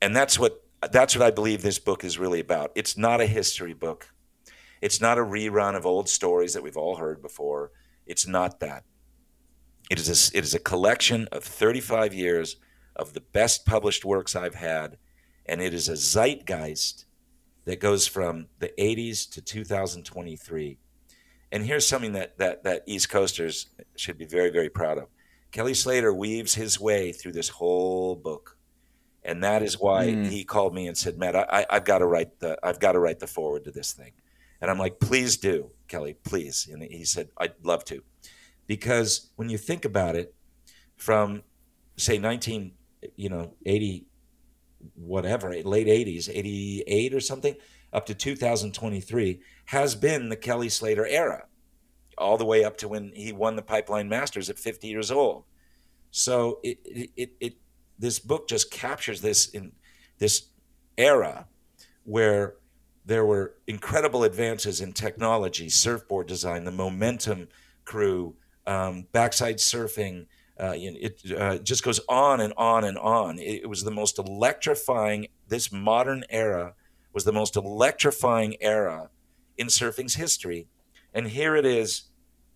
and 0.00 0.14
that's 0.14 0.38
what 0.38 0.62
that's 0.92 1.16
what 1.16 1.26
I 1.26 1.32
believe 1.32 1.62
this 1.62 1.80
book 1.80 2.04
is 2.04 2.18
really 2.18 2.38
about. 2.38 2.70
It's 2.76 2.96
not 2.96 3.20
a 3.20 3.26
history 3.26 3.74
book. 3.74 4.08
It's 4.80 5.00
not 5.00 5.18
a 5.18 5.22
rerun 5.22 5.76
of 5.76 5.86
old 5.86 6.08
stories 6.08 6.54
that 6.54 6.62
we've 6.62 6.76
all 6.76 6.96
heard 6.96 7.20
before. 7.20 7.72
It's 8.06 8.28
not 8.28 8.60
that. 8.60 8.84
It 9.90 9.98
is 9.98 10.08
a, 10.08 10.38
it 10.38 10.44
is 10.44 10.54
a 10.54 10.60
collection 10.60 11.26
of 11.32 11.42
35 11.42 12.14
years 12.14 12.56
of 12.94 13.12
the 13.12 13.20
best 13.20 13.66
published 13.66 14.04
works 14.04 14.36
I've 14.36 14.54
had, 14.54 14.98
and 15.46 15.60
it 15.60 15.74
is 15.74 15.88
a 15.88 15.96
zeitgeist 15.96 17.06
that 17.68 17.80
goes 17.80 18.06
from 18.06 18.46
the 18.60 18.72
80s 18.78 19.30
to 19.32 19.42
2023. 19.42 20.78
And 21.52 21.62
here's 21.62 21.86
something 21.86 22.12
that 22.12 22.38
that 22.38 22.64
that 22.64 22.82
East 22.86 23.10
Coasters 23.10 23.66
should 23.94 24.16
be 24.16 24.24
very 24.24 24.48
very 24.48 24.70
proud 24.70 24.96
of. 24.96 25.08
Kelly 25.52 25.74
Slater 25.74 26.12
weaves 26.12 26.54
his 26.54 26.80
way 26.80 27.12
through 27.12 27.32
this 27.32 27.50
whole 27.50 28.16
book, 28.16 28.56
and 29.22 29.44
that 29.44 29.62
is 29.62 29.78
why 29.78 30.06
mm. 30.06 30.26
he 30.28 30.44
called 30.44 30.74
me 30.74 30.86
and 30.86 30.96
said, 30.96 31.18
"Matt, 31.18 31.36
I, 31.36 31.66
have 31.70 31.84
got 31.84 31.98
to 31.98 32.06
write 32.06 32.40
the 32.40 32.58
I've 32.62 32.80
got 32.80 32.92
to 32.92 33.00
write 33.00 33.18
the 33.18 33.26
foreword 33.26 33.64
to 33.64 33.70
this 33.70 33.92
thing," 33.92 34.12
and 34.62 34.70
I'm 34.70 34.78
like, 34.78 34.98
"Please 34.98 35.36
do, 35.36 35.70
Kelly, 35.88 36.16
please." 36.24 36.68
And 36.72 36.82
he 36.82 37.04
said, 37.04 37.28
"I'd 37.36 37.52
love 37.62 37.84
to," 37.86 38.02
because 38.66 39.30
when 39.36 39.50
you 39.50 39.58
think 39.58 39.84
about 39.84 40.16
it, 40.16 40.34
from 40.96 41.42
say 41.96 42.16
19, 42.16 42.72
you 43.16 43.28
know, 43.28 43.54
80, 43.66 44.06
whatever, 44.94 45.50
late 45.62 45.86
80s, 45.86 46.28
88 46.32 47.14
or 47.14 47.20
something, 47.20 47.56
up 47.92 48.06
to 48.06 48.14
2023 48.14 49.40
has 49.66 49.94
been 49.94 50.28
the 50.28 50.36
Kelly 50.36 50.68
Slater 50.68 51.06
era 51.06 51.44
all 52.18 52.36
the 52.36 52.44
way 52.44 52.64
up 52.64 52.76
to 52.78 52.88
when 52.88 53.12
he 53.14 53.32
won 53.32 53.56
the 53.56 53.62
Pipeline 53.62 54.08
Masters 54.08 54.50
at 54.50 54.58
50 54.58 54.88
years 54.88 55.10
old. 55.10 55.44
So 56.10 56.60
it, 56.62 56.78
it, 56.84 57.10
it, 57.16 57.32
it 57.40 57.54
this 57.98 58.18
book 58.18 58.48
just 58.48 58.70
captures 58.70 59.20
this 59.20 59.48
in 59.48 59.72
this 60.18 60.48
era 60.96 61.46
where 62.04 62.56
there 63.04 63.24
were 63.24 63.54
incredible 63.66 64.24
advances 64.24 64.80
in 64.80 64.92
technology, 64.92 65.68
surfboard 65.68 66.26
design, 66.26 66.64
the 66.64 66.70
momentum 66.70 67.48
crew, 67.84 68.34
um, 68.66 69.06
backside 69.12 69.56
surfing. 69.56 70.26
Uh, 70.58 70.74
it 70.76 71.20
uh, 71.36 71.58
just 71.58 71.84
goes 71.84 72.00
on 72.08 72.40
and 72.40 72.52
on 72.56 72.84
and 72.84 72.98
on. 72.98 73.38
It, 73.38 73.62
it 73.62 73.68
was 73.68 73.84
the 73.84 73.90
most 73.90 74.18
electrifying. 74.18 75.28
This 75.46 75.70
modern 75.70 76.24
era 76.30 76.74
was 77.12 77.24
the 77.24 77.32
most 77.32 77.56
electrifying 77.56 78.56
era 78.60 79.10
in 79.56 79.68
surfing's 79.68 80.16
history. 80.16 80.66
And 81.14 81.28
here 81.28 81.54
it 81.54 81.64
is 81.64 82.04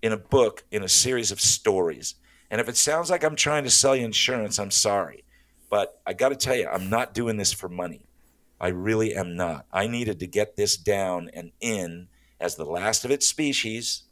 in 0.02 0.12
a 0.12 0.16
book, 0.16 0.64
in 0.70 0.82
a 0.82 0.88
series 0.88 1.30
of 1.30 1.40
stories. 1.40 2.16
And 2.50 2.60
if 2.60 2.68
it 2.68 2.76
sounds 2.76 3.08
like 3.08 3.24
I'm 3.24 3.36
trying 3.36 3.64
to 3.64 3.70
sell 3.70 3.96
you 3.96 4.04
insurance, 4.04 4.58
I'm 4.58 4.70
sorry. 4.70 5.24
But 5.70 6.00
I 6.06 6.12
got 6.12 6.30
to 6.30 6.36
tell 6.36 6.56
you, 6.56 6.68
I'm 6.68 6.90
not 6.90 7.14
doing 7.14 7.36
this 7.36 7.52
for 7.52 7.68
money. 7.68 8.06
I 8.60 8.68
really 8.68 9.14
am 9.14 9.36
not. 9.36 9.66
I 9.72 9.86
needed 9.86 10.20
to 10.20 10.26
get 10.26 10.56
this 10.56 10.76
down 10.76 11.30
and 11.32 11.52
in 11.60 12.08
as 12.38 12.56
the 12.56 12.64
last 12.64 13.04
of 13.04 13.10
its 13.10 13.26
species 13.26 14.02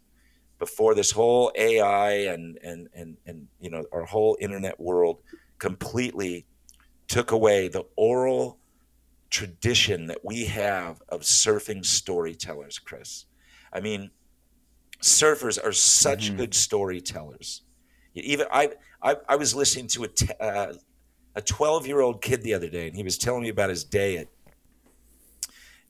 before 0.61 0.95
this 0.95 1.11
whole 1.11 1.51
AI 1.57 2.13
and 2.33 2.57
and 2.63 2.89
and 2.95 3.17
and 3.27 3.49
you 3.59 3.71
know 3.71 3.85
our 3.93 4.05
whole 4.05 4.37
internet 4.41 4.79
world 4.79 5.19
completely 5.59 6.47
took 7.09 7.33
away 7.33 7.67
the 7.67 7.85
oral 7.97 8.61
tradition 9.31 10.07
that 10.07 10.19
we 10.25 10.45
have 10.45 11.03
of 11.09 11.23
surfing 11.23 11.85
storytellers, 11.85 12.79
Chris. 12.79 13.25
I 13.73 13.81
mean, 13.81 14.11
surfers 15.01 15.65
are 15.65 15.73
such 15.73 16.29
mm-hmm. 16.29 16.37
good 16.37 16.55
storytellers. 16.55 17.63
Even 18.15 18.47
I, 18.53 18.71
I, 19.03 19.17
I 19.29 19.37
was 19.37 19.55
listening 19.55 19.87
to 19.89 20.05
a 20.05 20.09
t- 20.09 20.29
uh, 20.41 20.75
a 21.37 21.43
twelve 21.43 21.87
year 21.87 22.01
old 22.01 22.21
kid 22.21 22.43
the 22.43 22.55
other 22.55 22.69
day, 22.69 22.87
and 22.87 22.97
he 22.97 23.03
was 23.03 23.17
telling 23.17 23.43
me 23.43 23.49
about 23.49 23.71
his 23.71 23.85
day 23.85 24.19
at 24.19 24.29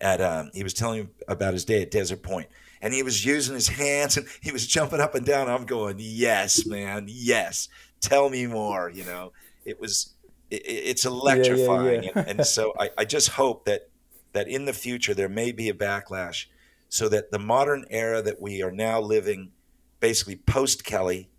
at 0.00 0.20
um, 0.20 0.50
he 0.54 0.62
was 0.62 0.74
telling 0.74 1.00
me 1.00 1.08
about 1.28 1.54
his 1.54 1.64
day 1.64 1.82
at 1.82 1.90
Desert 1.90 2.22
Point, 2.22 2.48
and 2.80 2.94
he 2.94 3.02
was 3.02 3.24
using 3.24 3.54
his 3.54 3.68
hands 3.68 4.16
and 4.16 4.26
he 4.40 4.52
was 4.52 4.66
jumping 4.66 5.00
up 5.00 5.14
and 5.14 5.26
down. 5.26 5.48
I'm 5.48 5.66
going, 5.66 5.96
yes, 5.98 6.66
man, 6.66 7.06
yes, 7.08 7.68
tell 8.00 8.30
me 8.30 8.46
more. 8.46 8.90
You 8.90 9.04
know, 9.04 9.32
it 9.64 9.80
was 9.80 10.14
it, 10.50 10.62
it's 10.64 11.04
electrifying, 11.04 12.02
yeah, 12.04 12.10
yeah, 12.14 12.22
yeah. 12.22 12.24
and, 12.28 12.38
and 12.40 12.46
so 12.46 12.72
I, 12.78 12.90
I 12.98 13.04
just 13.04 13.30
hope 13.30 13.64
that 13.66 13.88
that 14.32 14.48
in 14.48 14.64
the 14.64 14.72
future 14.72 15.14
there 15.14 15.28
may 15.28 15.52
be 15.52 15.68
a 15.68 15.74
backlash 15.74 16.46
so 16.88 17.08
that 17.08 17.30
the 17.30 17.38
modern 17.38 17.84
era 17.88 18.20
that 18.20 18.40
we 18.40 18.62
are 18.62 18.72
now 18.72 19.00
living, 19.00 19.52
basically 20.00 20.36
post 20.36 20.84
Kelly, 20.84 21.30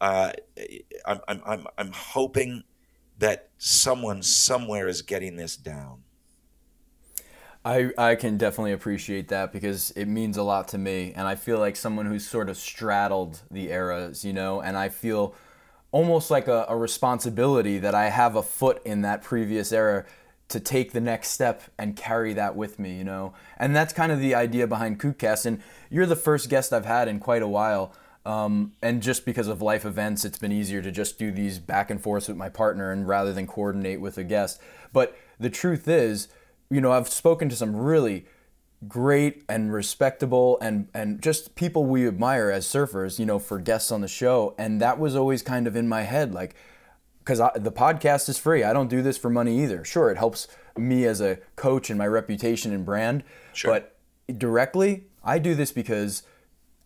uh, 0.00 0.30
I'm, 1.06 1.20
I'm, 1.26 1.42
I'm, 1.46 1.66
I'm 1.78 1.92
hoping 1.92 2.64
that 3.18 3.48
someone 3.56 4.22
somewhere 4.22 4.86
is 4.86 5.00
getting 5.00 5.36
this 5.36 5.56
down. 5.56 6.03
I, 7.64 7.90
I 7.96 8.14
can 8.16 8.36
definitely 8.36 8.72
appreciate 8.72 9.28
that 9.28 9.52
because 9.52 9.90
it 9.92 10.06
means 10.06 10.36
a 10.36 10.42
lot 10.42 10.68
to 10.68 10.78
me. 10.78 11.14
And 11.16 11.26
I 11.26 11.34
feel 11.34 11.58
like 11.58 11.76
someone 11.76 12.06
who's 12.06 12.26
sort 12.26 12.50
of 12.50 12.58
straddled 12.58 13.40
the 13.50 13.70
eras, 13.70 14.24
you 14.24 14.34
know, 14.34 14.60
and 14.60 14.76
I 14.76 14.90
feel 14.90 15.34
almost 15.90 16.30
like 16.30 16.46
a, 16.46 16.66
a 16.68 16.76
responsibility 16.76 17.78
that 17.78 17.94
I 17.94 18.10
have 18.10 18.36
a 18.36 18.42
foot 18.42 18.82
in 18.84 19.00
that 19.02 19.22
previous 19.22 19.72
era 19.72 20.04
to 20.48 20.60
take 20.60 20.92
the 20.92 21.00
next 21.00 21.30
step 21.30 21.62
and 21.78 21.96
carry 21.96 22.34
that 22.34 22.54
with 22.54 22.78
me, 22.78 22.98
you 22.98 23.04
know? 23.04 23.32
And 23.56 23.74
that's 23.74 23.94
kind 23.94 24.12
of 24.12 24.20
the 24.20 24.34
idea 24.34 24.66
behind 24.66 25.00
KookCast. 25.00 25.46
And 25.46 25.62
you're 25.88 26.04
the 26.04 26.16
first 26.16 26.50
guest 26.50 26.70
I've 26.70 26.84
had 26.84 27.08
in 27.08 27.18
quite 27.18 27.42
a 27.42 27.48
while. 27.48 27.94
Um, 28.26 28.72
and 28.82 29.02
just 29.02 29.24
because 29.24 29.48
of 29.48 29.62
life 29.62 29.86
events, 29.86 30.24
it's 30.26 30.38
been 30.38 30.52
easier 30.52 30.82
to 30.82 30.90
just 30.90 31.18
do 31.18 31.30
these 31.30 31.58
back 31.58 31.90
and 31.90 32.00
forths 32.00 32.28
with 32.28 32.36
my 32.36 32.50
partner 32.50 32.92
and 32.92 33.08
rather 33.08 33.32
than 33.32 33.46
coordinate 33.46 34.02
with 34.02 34.18
a 34.18 34.24
guest. 34.24 34.60
But 34.92 35.16
the 35.40 35.50
truth 35.50 35.88
is, 35.88 36.28
you 36.70 36.80
know, 36.80 36.92
I've 36.92 37.08
spoken 37.08 37.48
to 37.48 37.56
some 37.56 37.76
really 37.76 38.26
great 38.86 39.44
and 39.48 39.72
respectable 39.72 40.58
and 40.60 40.88
and 40.92 41.22
just 41.22 41.54
people 41.54 41.86
we 41.86 42.06
admire 42.06 42.50
as 42.50 42.66
surfers, 42.66 43.18
you 43.18 43.26
know, 43.26 43.38
for 43.38 43.58
guests 43.58 43.90
on 43.90 44.00
the 44.00 44.08
show. 44.08 44.54
And 44.58 44.80
that 44.80 44.98
was 44.98 45.16
always 45.16 45.42
kind 45.42 45.66
of 45.66 45.76
in 45.76 45.88
my 45.88 46.02
head, 46.02 46.34
like, 46.34 46.54
because 47.18 47.38
the 47.38 47.72
podcast 47.72 48.28
is 48.28 48.38
free. 48.38 48.62
I 48.62 48.72
don't 48.72 48.88
do 48.88 49.00
this 49.02 49.16
for 49.16 49.30
money 49.30 49.62
either. 49.62 49.84
Sure, 49.84 50.10
it 50.10 50.18
helps 50.18 50.48
me 50.76 51.06
as 51.06 51.20
a 51.20 51.38
coach 51.56 51.88
and 51.90 51.98
my 51.98 52.06
reputation 52.06 52.72
and 52.72 52.84
brand. 52.84 53.24
Sure. 53.52 53.72
But 53.72 53.96
directly, 54.38 55.04
I 55.22 55.38
do 55.38 55.54
this 55.54 55.72
because 55.72 56.22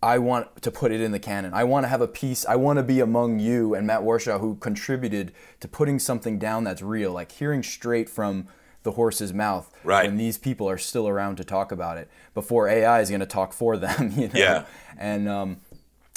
I 0.00 0.18
want 0.18 0.62
to 0.62 0.70
put 0.70 0.92
it 0.92 1.00
in 1.00 1.10
the 1.10 1.18
canon. 1.18 1.54
I 1.54 1.64
want 1.64 1.84
to 1.84 1.88
have 1.88 2.00
a 2.00 2.08
piece. 2.08 2.46
I 2.46 2.54
want 2.54 2.76
to 2.76 2.84
be 2.84 3.00
among 3.00 3.40
you 3.40 3.74
and 3.74 3.86
Matt 3.86 4.02
Warshaw 4.02 4.38
who 4.38 4.54
contributed 4.56 5.32
to 5.60 5.66
putting 5.66 5.98
something 5.98 6.38
down 6.38 6.64
that's 6.64 6.82
real, 6.82 7.12
like 7.12 7.32
hearing 7.32 7.64
straight 7.64 8.08
from 8.08 8.46
the 8.88 8.92
horse's 8.92 9.34
mouth 9.34 9.70
right. 9.84 10.06
when 10.06 10.16
these 10.16 10.38
people 10.38 10.66
are 10.66 10.78
still 10.78 11.06
around 11.06 11.36
to 11.36 11.44
talk 11.44 11.70
about 11.70 11.98
it 11.98 12.08
before 12.32 12.68
AI 12.68 13.02
is 13.02 13.10
going 13.10 13.20
to 13.20 13.26
talk 13.26 13.52
for 13.52 13.76
them. 13.76 14.12
You 14.18 14.28
know? 14.28 14.34
Yeah. 14.34 14.64
And 14.96 15.28
um, 15.28 15.58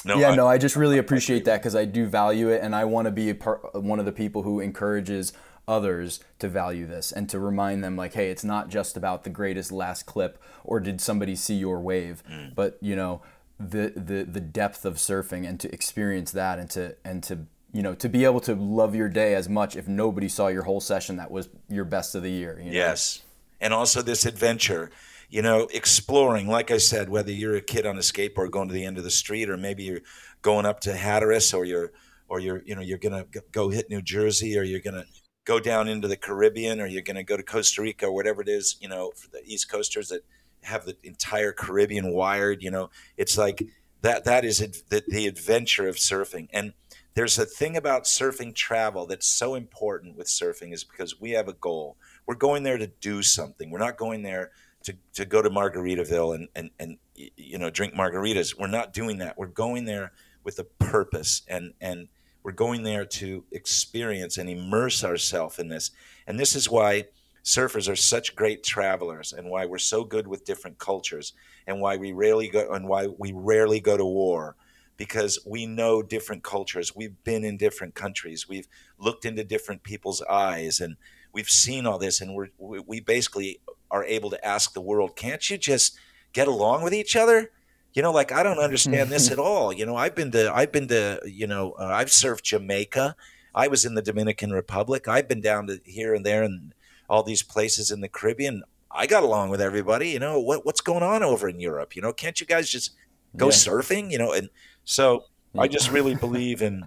no, 0.06 0.18
yeah, 0.18 0.30
I, 0.30 0.36
no, 0.36 0.48
I 0.48 0.58
just 0.58 0.78
really 0.78 0.98
appreciate 0.98 1.44
that 1.46 1.60
because 1.60 1.76
I 1.76 1.84
do 1.84 2.08
value 2.08 2.48
it, 2.48 2.62
and 2.64 2.74
I 2.74 2.86
want 2.86 3.06
to 3.06 3.12
be 3.12 3.34
part, 3.34 3.76
one 3.76 4.00
of 4.00 4.06
the 4.06 4.14
people 4.14 4.44
who 4.44 4.62
encourages 4.62 5.34
others 5.68 6.22
to 6.40 6.48
value 6.48 6.88
this 6.88 7.12
and 7.12 7.30
to 7.30 7.40
remind 7.40 7.84
them 7.84 7.98
like, 7.98 8.14
hey, 8.14 8.32
it's 8.32 8.46
not 8.46 8.70
just 8.70 8.96
about 8.96 9.26
the 9.26 9.30
greatest 9.30 9.72
last 9.72 10.06
clip 10.06 10.42
or 10.64 10.80
did 10.80 11.02
somebody 11.02 11.36
see 11.36 11.56
your 11.56 11.82
wave, 11.82 12.24
mm. 12.32 12.56
but 12.56 12.78
you 12.82 12.96
know 12.96 13.22
the 13.60 13.94
the 13.96 14.24
the 14.24 14.40
depth 14.40 14.86
of 14.86 14.96
surfing 14.96 15.48
and 15.48 15.60
to 15.60 15.72
experience 15.74 16.32
that 16.32 16.58
and 16.58 16.70
to 16.70 16.96
and 17.04 17.22
to 17.24 17.46
you 17.72 17.82
know 17.82 17.96
to 17.96 18.10
be 18.10 18.26
able 18.26 18.42
to 18.42 18.56
love 18.56 18.96
your 18.96 19.10
day 19.10 19.36
as 19.36 19.48
much 19.48 19.76
if 19.76 19.88
nobody 19.88 20.28
saw 20.28 20.48
your 20.48 20.64
whole 20.64 20.82
session 20.82 21.18
that 21.18 21.32
was 21.32 21.50
your 21.70 21.86
best 21.86 22.16
of 22.16 22.24
the 22.24 22.32
year. 22.32 22.60
You 22.60 22.72
know? 22.72 22.78
Yes, 22.78 23.22
and 23.60 23.74
also 23.74 24.02
this 24.02 24.26
adventure 24.26 24.92
you 25.32 25.42
know, 25.42 25.70
exploring, 25.74 26.48
like 26.48 26.72
I 26.72 26.78
said, 26.78 27.08
whether 27.08 27.32
you're 27.32 27.56
a 27.56 27.62
kid 27.62 27.86
on 27.86 27.96
a 27.96 28.02
skateboard 28.02 28.52
going 28.52 28.68
to 28.68 28.74
the 28.74 28.84
end 28.84 28.98
of 28.98 29.06
the 29.06 29.10
street, 29.10 29.50
or 29.50 29.56
maybe 29.56 29.84
you're 29.84 30.02
going 30.42 30.66
up 30.66 30.82
to 30.82 30.94
Hatteras, 30.94 31.54
or 31.54 31.64
you're, 31.64 31.94
or 32.28 32.42
you're, 32.42 32.62
you 32.66 32.76
know, 32.76 32.82
you're 32.82 32.98
gonna 32.98 33.26
go 33.52 33.70
hit 33.70 33.90
New 33.90 34.02
Jersey, 34.02 34.58
or 34.58 34.64
you're 34.64 34.82
gonna 34.82 35.06
go 35.46 35.58
down 35.58 35.88
into 35.88 36.10
the 36.10 36.18
Caribbean, 36.18 36.82
or 36.82 36.86
you're 36.86 37.02
gonna 37.02 37.24
go 37.24 37.38
to 37.38 37.44
Costa 37.44 37.82
Rica, 37.82 38.08
or 38.08 38.12
whatever 38.12 38.42
it 38.42 38.50
is, 38.50 38.76
you 38.82 38.90
know, 38.90 39.12
for 39.16 39.30
the 39.30 39.42
East 39.46 39.72
Coasters 39.72 40.10
that 40.10 40.26
have 40.64 40.86
the 40.86 40.98
entire 41.04 41.54
Caribbean 41.54 42.12
wired. 42.12 42.62
You 42.62 42.72
know, 42.72 42.90
it's 43.16 43.38
like 43.38 43.66
that. 44.02 44.26
That 44.26 44.44
is 44.44 44.60
the, 44.60 45.02
the 45.08 45.28
adventure 45.28 45.88
of 45.88 45.96
surfing, 45.96 46.50
and 46.52 46.74
there's 47.14 47.38
a 47.38 47.46
thing 47.46 47.76
about 47.76 48.06
surfing 48.06 48.56
travel 48.56 49.06
that's 49.06 49.28
so 49.28 49.56
important 49.56 50.16
with 50.16 50.28
surfing 50.28 50.74
is 50.74 50.84
because 50.84 51.20
we 51.20 51.32
have 51.32 51.48
a 51.48 51.54
goal. 51.54 51.98
We're 52.26 52.36
going 52.36 52.64
there 52.64 52.78
to 52.78 52.88
do 52.88 53.22
something. 53.22 53.70
We're 53.70 53.80
not 53.80 53.98
going 53.98 54.24
there 54.24 54.52
to, 54.84 54.96
to 55.16 55.26
go 55.26 55.42
to 55.42 55.50
Margaritaville 55.50 56.36
and, 56.36 56.48
and, 56.56 56.70
and 56.80 56.98
you 57.16 57.58
know 57.58 57.70
drink 57.70 57.94
margaritas. 57.94 58.58
We're 58.58 58.68
not 58.68 58.94
doing 58.94 59.18
that. 59.20 59.38
We're 59.38 59.48
going 59.48 59.86
there 59.86 60.14
with 60.44 60.58
a 60.60 60.64
purpose 60.64 61.44
and 61.48 61.74
and 61.82 62.08
we're 62.44 62.52
going 62.54 62.82
there 62.82 63.06
to 63.06 63.44
experience 63.52 64.38
and 64.38 64.50
immerse 64.50 65.04
ourselves 65.04 65.60
in 65.60 65.68
this. 65.68 65.92
And 66.26 66.40
this 66.40 66.56
is 66.56 66.70
why 66.70 67.06
surfers 67.44 67.92
are 67.92 67.96
such 67.96 68.36
great 68.36 68.64
travelers 68.64 69.34
and 69.34 69.50
why 69.50 69.66
we're 69.66 69.78
so 69.78 70.04
good 70.04 70.28
with 70.28 70.46
different 70.46 70.80
cultures 70.80 71.34
and 71.68 71.80
why 71.80 71.98
we 71.98 72.14
rarely 72.14 72.48
go 72.48 72.72
and 72.72 72.88
why 72.88 73.08
we 73.20 73.32
rarely 73.32 73.80
go 73.80 73.98
to 73.98 74.06
war 74.06 74.56
because 75.02 75.40
we 75.48 75.66
know 75.66 76.04
different 76.04 76.44
cultures. 76.44 76.96
We've 76.96 77.16
been 77.24 77.44
in 77.44 77.58
different 77.58 77.96
countries. 77.96 78.48
We've 78.48 78.68
looked 79.00 79.26
into 79.26 79.44
different 79.44 79.82
people's 79.82 80.22
eyes 80.30 80.80
and 80.80 80.96
we've 81.34 81.50
seen 81.50 81.88
all 81.88 81.98
this 81.98 82.22
and 82.22 82.36
we're, 82.36 82.50
we 82.60 83.00
basically 83.00 83.62
are 83.90 84.06
able 84.06 84.30
to 84.30 84.46
ask 84.46 84.74
the 84.74 84.80
world, 84.80 85.16
can't 85.16 85.50
you 85.50 85.58
just 85.58 85.98
get 86.34 86.48
along 86.48 86.84
with 86.84 86.94
each 86.94 87.16
other? 87.16 87.50
You 87.94 88.04
know, 88.04 88.12
like 88.12 88.32
I 88.32 88.44
don't 88.44 88.60
understand 88.60 89.10
this 89.10 89.32
at 89.32 89.40
all. 89.40 89.74
You 89.74 89.88
know, 89.88 89.96
I've 89.96 90.14
been 90.14 90.30
to, 90.34 90.54
I've 90.54 90.72
been 90.72 90.88
to, 90.90 91.20
you 91.26 91.48
know, 91.48 91.72
uh, 91.80 91.86
I've 91.86 92.10
surfed 92.10 92.44
Jamaica. 92.44 93.16
I 93.56 93.70
was 93.70 93.86
in 93.86 93.96
the 93.96 94.04
Dominican 94.04 94.52
Republic. 94.52 95.08
I've 95.08 95.28
been 95.28 95.42
down 95.42 95.66
to 95.66 95.82
here 95.84 96.14
and 96.14 96.24
there 96.24 96.44
and 96.44 96.76
all 97.10 97.24
these 97.24 97.42
places 97.42 97.90
in 97.90 98.02
the 98.02 98.08
Caribbean. 98.08 98.62
I 98.92 99.08
got 99.08 99.24
along 99.24 99.50
with 99.50 99.62
everybody. 99.62 100.10
You 100.10 100.20
know, 100.20 100.40
what 100.40 100.64
what's 100.64 100.82
going 100.82 101.02
on 101.02 101.24
over 101.24 101.50
in 101.50 101.60
Europe? 101.60 101.96
You 101.96 102.04
know, 102.04 102.14
can't 102.14 102.40
you 102.40 102.46
guys 102.46 102.70
just 102.70 102.92
go 103.36 103.48
yeah. 103.48 103.54
surfing? 103.54 104.12
You 104.12 104.20
know, 104.20 104.32
and 104.32 104.50
so 104.92 105.24
I 105.58 105.68
just 105.68 105.90
really 105.90 106.16
believe 106.28 106.62
in 106.62 106.84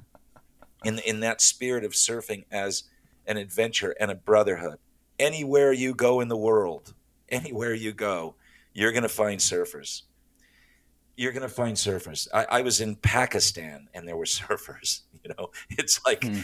in 0.85 0.99
in 1.01 1.21
that 1.21 1.41
spirit 1.41 1.85
of 1.85 1.93
surfing 1.93 2.45
as 2.51 2.85
an 3.27 3.39
adventure 3.39 3.95
and 3.99 4.11
a 4.11 4.15
brotherhood. 4.15 4.79
Anywhere 5.19 5.73
you 5.73 5.95
go 5.95 6.21
in 6.21 6.29
the 6.29 6.37
world, 6.37 6.93
anywhere 7.29 7.73
you 7.73 7.93
go, 7.93 8.35
you're 8.75 8.93
going 8.93 9.05
to 9.05 9.09
find 9.09 9.41
surfers 9.41 10.03
you're 11.17 11.33
going 11.33 11.43
to 11.43 11.49
find 11.49 11.77
surfers. 11.77 12.27
I, 12.35 12.45
I, 12.51 12.63
was 12.63 12.81
in 12.81 12.97
Pakistan 12.97 13.89
and 13.95 14.07
there 14.07 14.17
were 14.17 14.25
surfers. 14.41 15.03
You 15.23 15.33
know, 15.39 15.51
it's 15.71 16.05
like 16.05 16.25
hmm. 16.25 16.41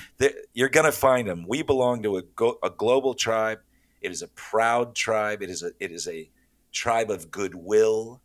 you're 0.54 0.68
going 0.68 0.86
to 0.86 0.92
find 0.92 1.28
them. 1.28 1.44
We 1.46 1.62
belong 1.62 2.02
to 2.04 2.18
a, 2.18 2.22
go, 2.22 2.58
a 2.62 2.70
global 2.70 3.14
tribe. 3.14 3.58
It 4.00 4.10
is 4.10 4.22
a 4.22 4.28
proud 4.28 4.94
tribe. 4.94 5.42
It 5.42 5.50
is 5.50 5.62
a 5.62 5.72
it 5.80 5.90
is 5.90 6.08
a 6.08 6.30
tribe 6.72 7.10
of 7.10 7.30
goodwill 7.30 8.22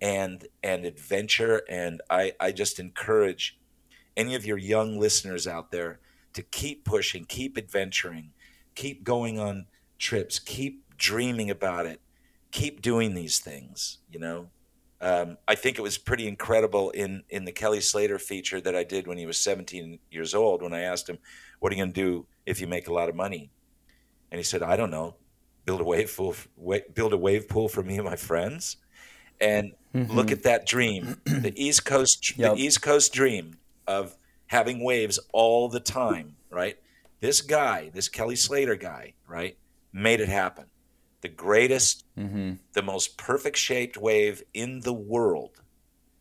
and 0.00 0.46
and 0.62 0.84
adventure. 0.84 1.62
And 1.68 2.02
I 2.10 2.32
I 2.40 2.52
just 2.52 2.78
encourage 2.78 3.58
any 4.16 4.34
of 4.34 4.44
your 4.44 4.58
young 4.58 4.98
listeners 4.98 5.46
out 5.46 5.70
there 5.70 6.00
to 6.32 6.42
keep 6.42 6.84
pushing, 6.84 7.24
keep 7.24 7.58
adventuring, 7.58 8.30
keep 8.74 9.04
going 9.04 9.38
on 9.38 9.66
trips, 9.98 10.38
keep 10.38 10.84
dreaming 10.96 11.50
about 11.50 11.86
it, 11.86 12.00
keep 12.50 12.82
doing 12.82 13.14
these 13.14 13.38
things. 13.38 13.98
You 14.10 14.20
know 14.20 14.50
um, 15.00 15.38
I 15.48 15.54
think 15.54 15.78
it 15.78 15.82
was 15.82 15.96
pretty 15.96 16.28
incredible 16.28 16.90
in 16.90 17.22
in 17.30 17.44
the 17.44 17.52
Kelly 17.52 17.80
Slater 17.80 18.18
feature 18.18 18.60
that 18.60 18.76
I 18.76 18.84
did 18.84 19.06
when 19.06 19.16
he 19.16 19.26
was 19.26 19.38
17 19.38 19.98
years 20.10 20.34
old. 20.34 20.62
When 20.62 20.74
I 20.74 20.80
asked 20.80 21.08
him, 21.08 21.18
"What 21.58 21.72
are 21.72 21.76
you 21.76 21.82
going 21.82 21.94
to 21.94 22.02
do 22.02 22.26
if 22.44 22.60
you 22.60 22.66
make 22.66 22.86
a 22.86 22.92
lot 22.92 23.08
of 23.08 23.14
money?" 23.14 23.50
and 24.30 24.38
he 24.38 24.44
said, 24.44 24.62
"I 24.62 24.76
don't 24.76 24.90
know, 24.90 25.16
build 25.64 25.80
a 25.80 25.84
wave 25.84 26.14
pool, 26.14 26.34
build 26.94 27.14
a 27.14 27.16
wave 27.16 27.48
pool 27.48 27.68
for 27.68 27.82
me 27.82 27.96
and 27.96 28.04
my 28.04 28.16
friends." 28.16 28.76
And 29.40 29.72
mm-hmm. 29.94 30.12
look 30.12 30.30
at 30.30 30.42
that 30.42 30.66
dream, 30.66 31.16
the 31.24 31.52
East 31.56 31.84
Coast, 31.84 32.36
yep. 32.36 32.54
the 32.54 32.62
East 32.62 32.82
Coast 32.82 33.12
dream 33.12 33.56
of 33.86 34.16
having 34.46 34.84
waves 34.84 35.18
all 35.32 35.68
the 35.68 35.80
time, 35.80 36.36
right? 36.50 36.76
This 37.20 37.40
guy, 37.40 37.90
this 37.94 38.08
Kelly 38.08 38.36
Slater 38.36 38.76
guy, 38.76 39.14
right, 39.26 39.56
made 39.92 40.20
it 40.20 40.28
happen 40.28 40.66
the 41.20 41.28
greatest, 41.28 42.04
mm-hmm. 42.18 42.54
the 42.72 42.82
most 42.82 43.18
perfect 43.18 43.56
shaped 43.56 43.96
wave 43.96 44.42
in 44.54 44.80
the 44.80 44.92
world, 44.92 45.60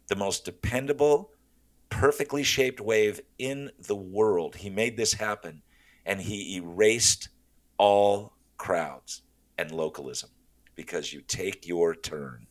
the 0.07 0.15
most 0.15 0.45
dependable, 0.45 1.31
perfectly 1.89 2.43
shaped 2.43 2.81
wave 2.81 3.21
in 3.37 3.71
the 3.87 3.95
world. 3.95 4.57
He 4.57 4.69
made 4.69 4.97
this 4.97 5.13
happen 5.13 5.61
and 6.05 6.21
he 6.21 6.57
erased 6.57 7.29
all 7.77 8.33
crowds 8.57 9.21
and 9.57 9.71
localism 9.71 10.29
because 10.75 11.13
you 11.13 11.21
take 11.21 11.67
your 11.67 11.95
turn. 11.95 12.47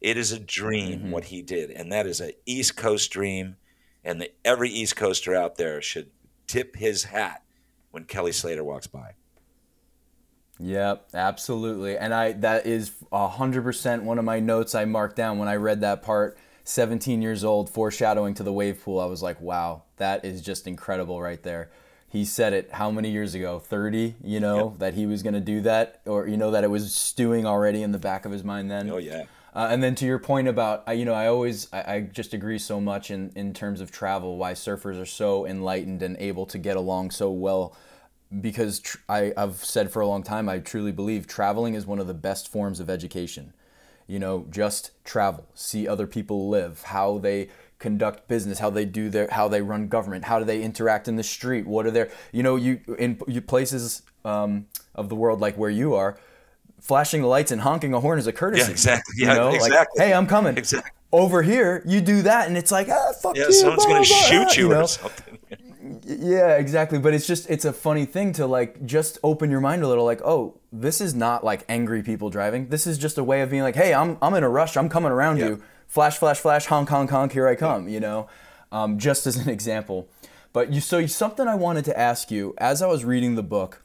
It 0.00 0.16
is 0.16 0.32
a 0.32 0.38
dream 0.38 0.98
mm-hmm. 0.98 1.10
what 1.10 1.24
he 1.26 1.42
did, 1.42 1.70
and 1.70 1.90
that 1.92 2.06
is 2.06 2.20
an 2.20 2.32
East 2.44 2.76
Coast 2.76 3.10
dream. 3.10 3.56
And 4.04 4.20
the, 4.20 4.30
every 4.44 4.70
East 4.70 4.94
Coaster 4.94 5.34
out 5.34 5.56
there 5.56 5.82
should 5.82 6.10
tip 6.46 6.76
his 6.76 7.04
hat 7.04 7.42
when 7.90 8.04
Kelly 8.04 8.32
Slater 8.32 8.62
walks 8.62 8.86
by. 8.86 9.14
Yep, 10.58 11.10
absolutely. 11.14 11.98
And 11.98 12.14
I 12.14 12.32
that 12.32 12.66
is 12.66 12.92
100% 13.12 14.02
one 14.02 14.18
of 14.18 14.24
my 14.24 14.40
notes 14.40 14.74
I 14.74 14.84
marked 14.84 15.16
down 15.16 15.38
when 15.38 15.48
I 15.48 15.56
read 15.56 15.80
that 15.82 16.02
part 16.02 16.38
17 16.64 17.20
years 17.20 17.44
old 17.44 17.68
foreshadowing 17.68 18.34
to 18.34 18.42
the 18.42 18.52
wave 18.52 18.82
pool. 18.82 19.00
I 19.00 19.06
was 19.06 19.22
like, 19.22 19.40
"Wow, 19.40 19.82
that 19.96 20.24
is 20.24 20.40
just 20.40 20.66
incredible 20.66 21.20
right 21.20 21.42
there." 21.42 21.70
He 22.08 22.24
said 22.24 22.52
it 22.52 22.72
how 22.72 22.90
many 22.90 23.10
years 23.10 23.34
ago? 23.34 23.58
30, 23.58 24.14
you 24.22 24.40
know, 24.40 24.70
yep. 24.70 24.78
that 24.78 24.94
he 24.94 25.04
was 25.04 25.22
going 25.22 25.34
to 25.34 25.40
do 25.40 25.60
that 25.62 26.00
or 26.06 26.26
you 26.26 26.36
know 26.36 26.50
that 26.52 26.64
it 26.64 26.70
was 26.70 26.94
stewing 26.94 27.44
already 27.44 27.82
in 27.82 27.92
the 27.92 27.98
back 27.98 28.24
of 28.24 28.32
his 28.32 28.42
mind 28.42 28.70
then. 28.70 28.88
Oh 28.88 28.96
yeah. 28.96 29.24
Uh, 29.56 29.68
and 29.70 29.82
then 29.82 29.94
to 29.94 30.04
your 30.04 30.18
point 30.18 30.46
about, 30.46 30.84
you 30.94 31.06
know, 31.06 31.14
I 31.14 31.28
always, 31.28 31.66
I, 31.72 31.94
I, 31.94 32.00
just 32.02 32.34
agree 32.34 32.58
so 32.58 32.78
much 32.78 33.10
in, 33.10 33.32
in 33.34 33.54
terms 33.54 33.80
of 33.80 33.90
travel, 33.90 34.36
why 34.36 34.52
surfers 34.52 35.00
are 35.00 35.06
so 35.06 35.46
enlightened 35.46 36.02
and 36.02 36.14
able 36.18 36.44
to 36.44 36.58
get 36.58 36.76
along 36.76 37.10
so 37.10 37.30
well 37.30 37.74
because 38.40 38.80
tr- 38.80 38.98
I, 39.08 39.32
I've 39.34 39.64
said 39.64 39.90
for 39.90 40.02
a 40.02 40.06
long 40.06 40.22
time, 40.22 40.46
I 40.50 40.58
truly 40.58 40.92
believe 40.92 41.26
traveling 41.26 41.72
is 41.72 41.86
one 41.86 41.98
of 41.98 42.06
the 42.06 42.12
best 42.12 42.52
forms 42.52 42.80
of 42.80 42.90
education. 42.90 43.54
You 44.06 44.18
know, 44.18 44.46
just 44.50 44.90
travel, 45.04 45.46
see 45.54 45.88
other 45.88 46.06
people 46.06 46.50
live, 46.50 46.82
how 46.82 47.16
they 47.16 47.48
conduct 47.78 48.28
business, 48.28 48.58
how 48.58 48.68
they 48.68 48.84
do 48.84 49.08
their, 49.08 49.28
how 49.30 49.48
they 49.48 49.62
run 49.62 49.88
government, 49.88 50.24
how 50.24 50.38
do 50.38 50.44
they 50.44 50.62
interact 50.62 51.08
in 51.08 51.16
the 51.16 51.22
street, 51.22 51.66
what 51.66 51.86
are 51.86 51.90
their, 51.90 52.10
you 52.30 52.42
know, 52.42 52.56
you 52.56 52.80
in 52.98 53.18
you 53.26 53.40
places 53.40 54.02
um, 54.22 54.66
of 54.94 55.08
the 55.08 55.14
world 55.14 55.40
like 55.40 55.56
where 55.56 55.70
you 55.70 55.94
are, 55.94 56.18
flashing 56.86 57.22
the 57.22 57.26
lights 57.26 57.50
and 57.50 57.60
honking 57.60 57.92
a 57.94 58.00
horn 58.00 58.18
is 58.18 58.26
a 58.26 58.32
courtesy. 58.32 58.64
Yeah, 58.64 58.70
exactly. 58.70 59.14
Yeah, 59.18 59.28
you 59.28 59.38
know? 59.38 59.48
exactly. 59.50 59.98
Like, 59.98 60.08
hey, 60.08 60.14
I'm 60.14 60.26
coming. 60.26 60.56
Exactly. 60.56 60.90
Over 61.12 61.42
here, 61.42 61.82
you 61.86 62.00
do 62.00 62.22
that, 62.22 62.48
and 62.48 62.56
it's 62.56 62.70
like, 62.70 62.88
ah, 62.88 63.12
fuck 63.20 63.36
yeah, 63.36 63.46
you. 63.46 63.52
someone's 63.52 63.86
gonna 63.86 64.04
shoot 64.04 64.56
you, 64.56 64.64
you 64.64 64.68
know? 64.68 64.82
or 64.82 64.88
something. 64.88 65.38
Yeah, 66.04 66.56
exactly. 66.56 66.98
But 66.98 67.14
it's 67.14 67.26
just 67.26 67.48
it's 67.48 67.64
a 67.64 67.72
funny 67.72 68.04
thing 68.04 68.32
to 68.34 68.46
like 68.46 68.84
just 68.84 69.18
open 69.22 69.50
your 69.50 69.60
mind 69.60 69.82
a 69.82 69.88
little 69.88 70.04
like, 70.04 70.20
"Oh, 70.22 70.58
this 70.72 71.00
is 71.00 71.14
not 71.14 71.44
like 71.44 71.64
angry 71.68 72.02
people 72.02 72.28
driving. 72.28 72.68
This 72.68 72.86
is 72.86 72.98
just 72.98 73.18
a 73.18 73.24
way 73.24 73.40
of 73.40 73.50
being 73.50 73.62
like, 73.62 73.76
"Hey, 73.76 73.94
I'm 73.94 74.18
I'm 74.20 74.34
in 74.34 74.42
a 74.42 74.48
rush. 74.48 74.76
I'm 74.76 74.88
coming 74.88 75.12
around 75.12 75.38
yeah. 75.38 75.46
you. 75.46 75.62
Flash 75.86 76.18
flash 76.18 76.38
flash, 76.38 76.66
honk 76.66 76.88
honk 76.88 77.10
honk, 77.10 77.32
here 77.32 77.46
I 77.46 77.54
come," 77.54 77.88
you 77.88 78.00
know? 78.00 78.28
Um, 78.72 78.98
just 78.98 79.26
as 79.26 79.36
an 79.36 79.48
example. 79.48 80.08
But 80.52 80.72
you 80.72 80.80
so 80.80 81.06
something 81.06 81.46
I 81.46 81.54
wanted 81.54 81.84
to 81.86 81.98
ask 81.98 82.30
you 82.30 82.54
as 82.58 82.82
I 82.82 82.86
was 82.88 83.04
reading 83.04 83.36
the 83.36 83.42
book, 83.42 83.82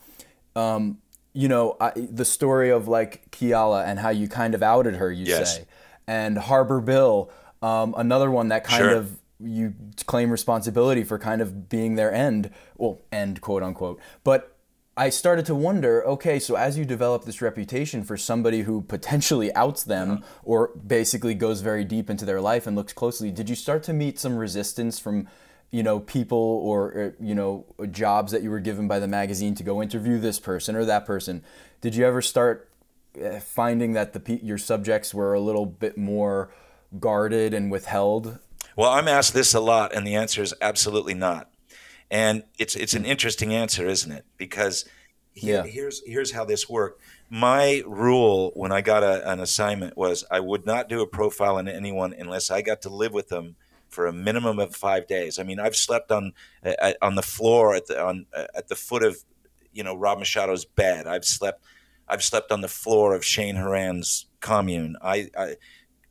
um, 0.56 0.98
you 1.34 1.48
know, 1.48 1.78
I, 1.80 1.91
the 1.96 2.26
story 2.26 2.70
of 2.70 2.88
like 2.88 3.32
Keala 3.32 3.86
and 3.86 4.00
how 4.00 4.10
you 4.10 4.28
kind 4.28 4.54
of 4.54 4.62
outed 4.62 4.96
her, 4.96 5.12
you 5.12 5.26
yes. 5.26 5.58
say. 5.58 5.65
And 6.08 6.38
Harbor 6.38 6.82
Bill, 6.82 7.32
um, 7.62 7.94
another 7.98 8.30
one 8.30 8.50
that 8.50 8.63
kind 8.63 8.82
sure. 8.82 8.96
of 8.96 9.20
you 9.39 9.74
claim 10.06 10.30
responsibility 10.30 11.04
for 11.04 11.17
kind 11.17 11.41
of 11.41 11.70
being 11.70 11.96
their 11.96 12.13
end, 12.13 12.52
well, 12.78 13.02
end 13.12 13.41
quote 13.41 13.63
unquote. 13.63 14.00
But 14.24 14.58
I 14.98 15.10
started 15.10 15.46
to 15.46 15.56
wonder, 15.56 16.06
okay, 16.06 16.38
so 16.38 16.56
as 16.56 16.78
you 16.78 16.84
develop 16.84 17.24
this 17.24 17.41
reputation 17.41 18.04
for 18.04 18.17
somebody 18.17 18.62
who 18.62 18.82
potentially 18.82 19.54
outs 19.56 19.84
them 19.84 20.12
uh-huh. 20.12 20.22
or 20.44 20.72
basically 20.86 21.34
goes 21.34 21.62
very 21.62 21.86
deep 21.86 22.10
into 22.10 22.26
their 22.26 22.41
life 22.41 22.67
and 22.67 22.76
looks 22.76 22.94
closely, 22.94 23.32
did 23.32 23.50
you 23.50 23.56
start 23.56 23.84
to 23.84 23.94
meet 23.94 24.20
some 24.20 24.36
resistance 24.36 25.00
from, 25.00 25.28
you 25.72 25.84
know, 25.84 26.00
people 26.00 26.38
or, 26.38 27.00
uh, 27.00 27.24
you 27.24 27.34
know, 27.34 27.66
jobs 27.92 28.32
that 28.32 28.44
you 28.44 28.52
were 28.52 28.60
given 28.60 28.88
by 28.88 29.00
the 29.00 29.08
magazine 29.08 29.56
to 29.56 29.64
go 29.64 29.82
interview 29.82 30.20
this 30.20 30.40
person 30.40 30.76
or 30.76 30.86
that 30.86 31.06
person? 31.06 31.44
Did 31.80 31.96
you 31.96 32.06
ever 32.06 32.22
start 32.22 32.70
uh, 33.22 33.40
finding 33.40 33.94
that 33.94 34.14
the 34.14 34.40
your 34.44 34.58
subjects 34.58 35.14
were 35.14 35.34
a 35.34 35.40
little 35.40 35.66
bit 35.66 35.98
more 35.98 36.52
guarded 37.00 37.54
and 37.54 37.72
withheld 37.72 38.40
well, 38.76 38.92
I'm 38.92 39.08
asked 39.08 39.34
this 39.34 39.54
a 39.54 39.60
lot, 39.60 39.94
and 39.94 40.08
the 40.08 40.16
answer 40.16 40.42
is 40.42 40.54
absolutely 40.62 41.14
not. 41.14 41.50
And 42.10 42.44
it's 42.58 42.76
it's 42.76 42.94
an 42.94 43.06
interesting 43.06 43.54
answer, 43.54 43.86
isn't 43.86 44.12
it? 44.12 44.26
Because 44.38 44.86
here, 45.34 45.64
yeah. 45.66 45.72
here's 45.72 46.02
here's 46.06 46.32
how 46.32 46.46
this 46.46 46.70
worked. 46.70 47.02
My 47.30 47.84
rule 47.86 48.52
when 48.56 48.72
I 48.72 48.82
got 48.82 49.04
a, 49.04 49.30
an 49.30 49.40
assignment 49.40 49.96
was 49.96 50.26
I 50.30 50.40
would 50.42 50.66
not 50.66 50.90
do 50.90 51.02
a 51.02 51.08
profile 51.08 51.58
on 51.58 51.68
anyone 51.68 52.14
unless 52.18 52.52
I 52.52 52.62
got 52.62 52.82
to 52.82 52.90
live 52.90 53.14
with 53.14 53.30
them 53.30 53.56
for 53.92 54.08
a 54.08 54.14
minimum 54.14 54.58
of 54.60 54.76
five 54.76 55.06
days. 55.06 55.38
I 55.38 55.44
mean, 55.44 55.60
I've 55.60 55.76
slept 55.76 56.12
on 56.12 56.34
uh, 56.66 56.94
on 57.02 57.16
the 57.16 57.22
floor 57.22 57.76
at 57.76 57.88
the 57.88 58.04
on 58.04 58.26
uh, 58.36 58.48
at 58.56 58.68
the 58.68 58.76
foot 58.76 59.04
of 59.04 59.24
you 59.72 59.84
know 59.84 59.96
Rob 59.96 60.20
Machado's 60.20 60.66
bed. 60.66 61.08
I've 61.08 61.26
slept 61.26 61.64
I've 62.08 62.24
slept 62.24 62.52
on 62.52 62.62
the 62.62 62.68
floor 62.68 63.16
of 63.16 63.24
Shane 63.24 63.56
Horan's 63.56 64.26
commune. 64.42 64.98
I, 65.02 65.30
I 65.38 65.56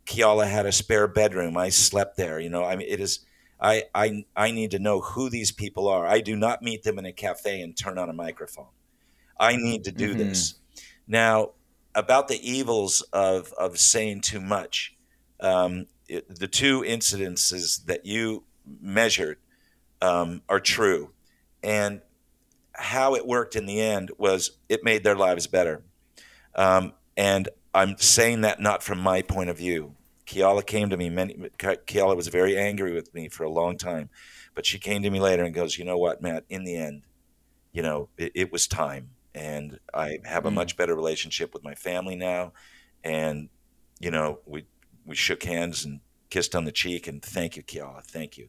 Keala 0.07 0.51
had 0.51 0.67
a 0.67 0.73
spare 0.73 1.07
bedroom. 1.07 1.57
I 1.57 1.69
slept 1.69 2.17
there. 2.17 2.41
You 2.41 2.49
know, 2.49 2.65
I 2.65 2.77
mean, 2.77 2.89
it 2.89 3.01
is. 3.01 3.21
I, 3.61 3.85
I 3.95 4.25
I 4.35 4.51
need 4.51 4.71
to 4.71 4.79
know 4.79 5.01
who 5.01 5.29
these 5.29 5.53
people 5.53 5.89
are. 5.89 6.07
I 6.07 6.21
do 6.21 6.37
not 6.37 6.63
meet 6.63 6.83
them 6.83 6.99
in 6.99 7.05
a 7.05 7.13
cafe 7.13 7.61
and 7.61 7.77
turn 7.77 7.99
on 7.99 8.09
a 8.09 8.15
microphone. 8.15 8.73
I 9.39 9.57
need 9.57 9.85
to 9.85 9.93
do 9.93 10.11
mm-hmm. 10.11 10.19
this. 10.19 10.55
Now, 11.07 11.51
about 11.95 12.29
the 12.29 12.51
evils 12.51 13.03
of 13.13 13.53
of 13.53 13.79
saying 13.79 14.23
too 14.23 14.41
much, 14.41 14.97
um, 15.41 15.87
it, 16.11 16.41
the 16.41 16.49
two 16.49 16.81
incidences 16.83 17.85
that 17.87 18.05
you 18.05 18.43
measured 18.81 19.39
um, 20.03 20.43
are 20.49 20.61
true, 20.61 21.11
and 21.63 22.01
how 22.73 23.15
it 23.15 23.27
worked 23.27 23.55
in 23.55 23.67
the 23.67 23.81
end 23.81 24.11
was 24.19 24.59
it 24.69 24.83
made 24.83 25.05
their 25.05 25.15
lives 25.15 25.47
better. 25.47 25.85
Um, 26.55 26.95
and 27.17 27.49
I'm 27.73 27.97
saying 27.99 28.41
that 28.41 28.61
not 28.61 28.83
from 28.83 28.99
my 28.99 29.23
point 29.23 29.51
of 29.51 29.59
view. 29.59 29.95
Keala 30.27 30.67
came 30.67 30.91
to 30.91 30.97
me. 30.97 31.11
Many 31.11 31.35
Keala 31.59 32.17
was 32.17 32.29
very 32.29 32.57
angry 32.57 32.93
with 32.93 33.15
me 33.15 33.29
for 33.29 33.45
a 33.45 33.51
long 33.51 33.77
time, 33.77 34.11
but 34.55 34.67
she 34.67 34.79
came 34.79 35.03
to 35.03 35.11
me 35.11 35.21
later 35.21 35.45
and 35.45 35.55
goes, 35.55 35.79
"You 35.79 35.85
know 35.85 35.99
what, 35.99 36.23
Matt? 36.23 36.45
In 36.49 36.65
the 36.65 36.77
end, 36.77 37.03
you 37.73 37.83
know, 37.83 38.09
it, 38.17 38.33
it 38.35 38.53
was 38.53 38.67
time, 38.67 39.11
and 39.35 39.79
I 39.93 40.19
have 40.25 40.47
a 40.47 40.51
mm. 40.51 40.55
much 40.55 40.77
better 40.77 40.95
relationship 40.95 41.53
with 41.53 41.65
my 41.65 41.75
family 41.75 42.17
now, 42.17 42.53
and 43.03 43.49
you 43.99 44.11
know, 44.11 44.39
we 44.47 44.67
we 45.07 45.15
shook 45.15 45.43
hands 45.43 45.85
and 45.85 46.01
kissed 46.31 46.55
on 46.55 46.65
the 46.65 46.73
cheek, 46.73 47.07
and 47.07 47.23
thank 47.23 47.57
you, 47.57 47.63
Keala, 47.63 48.03
thank 48.05 48.39
you. 48.39 48.49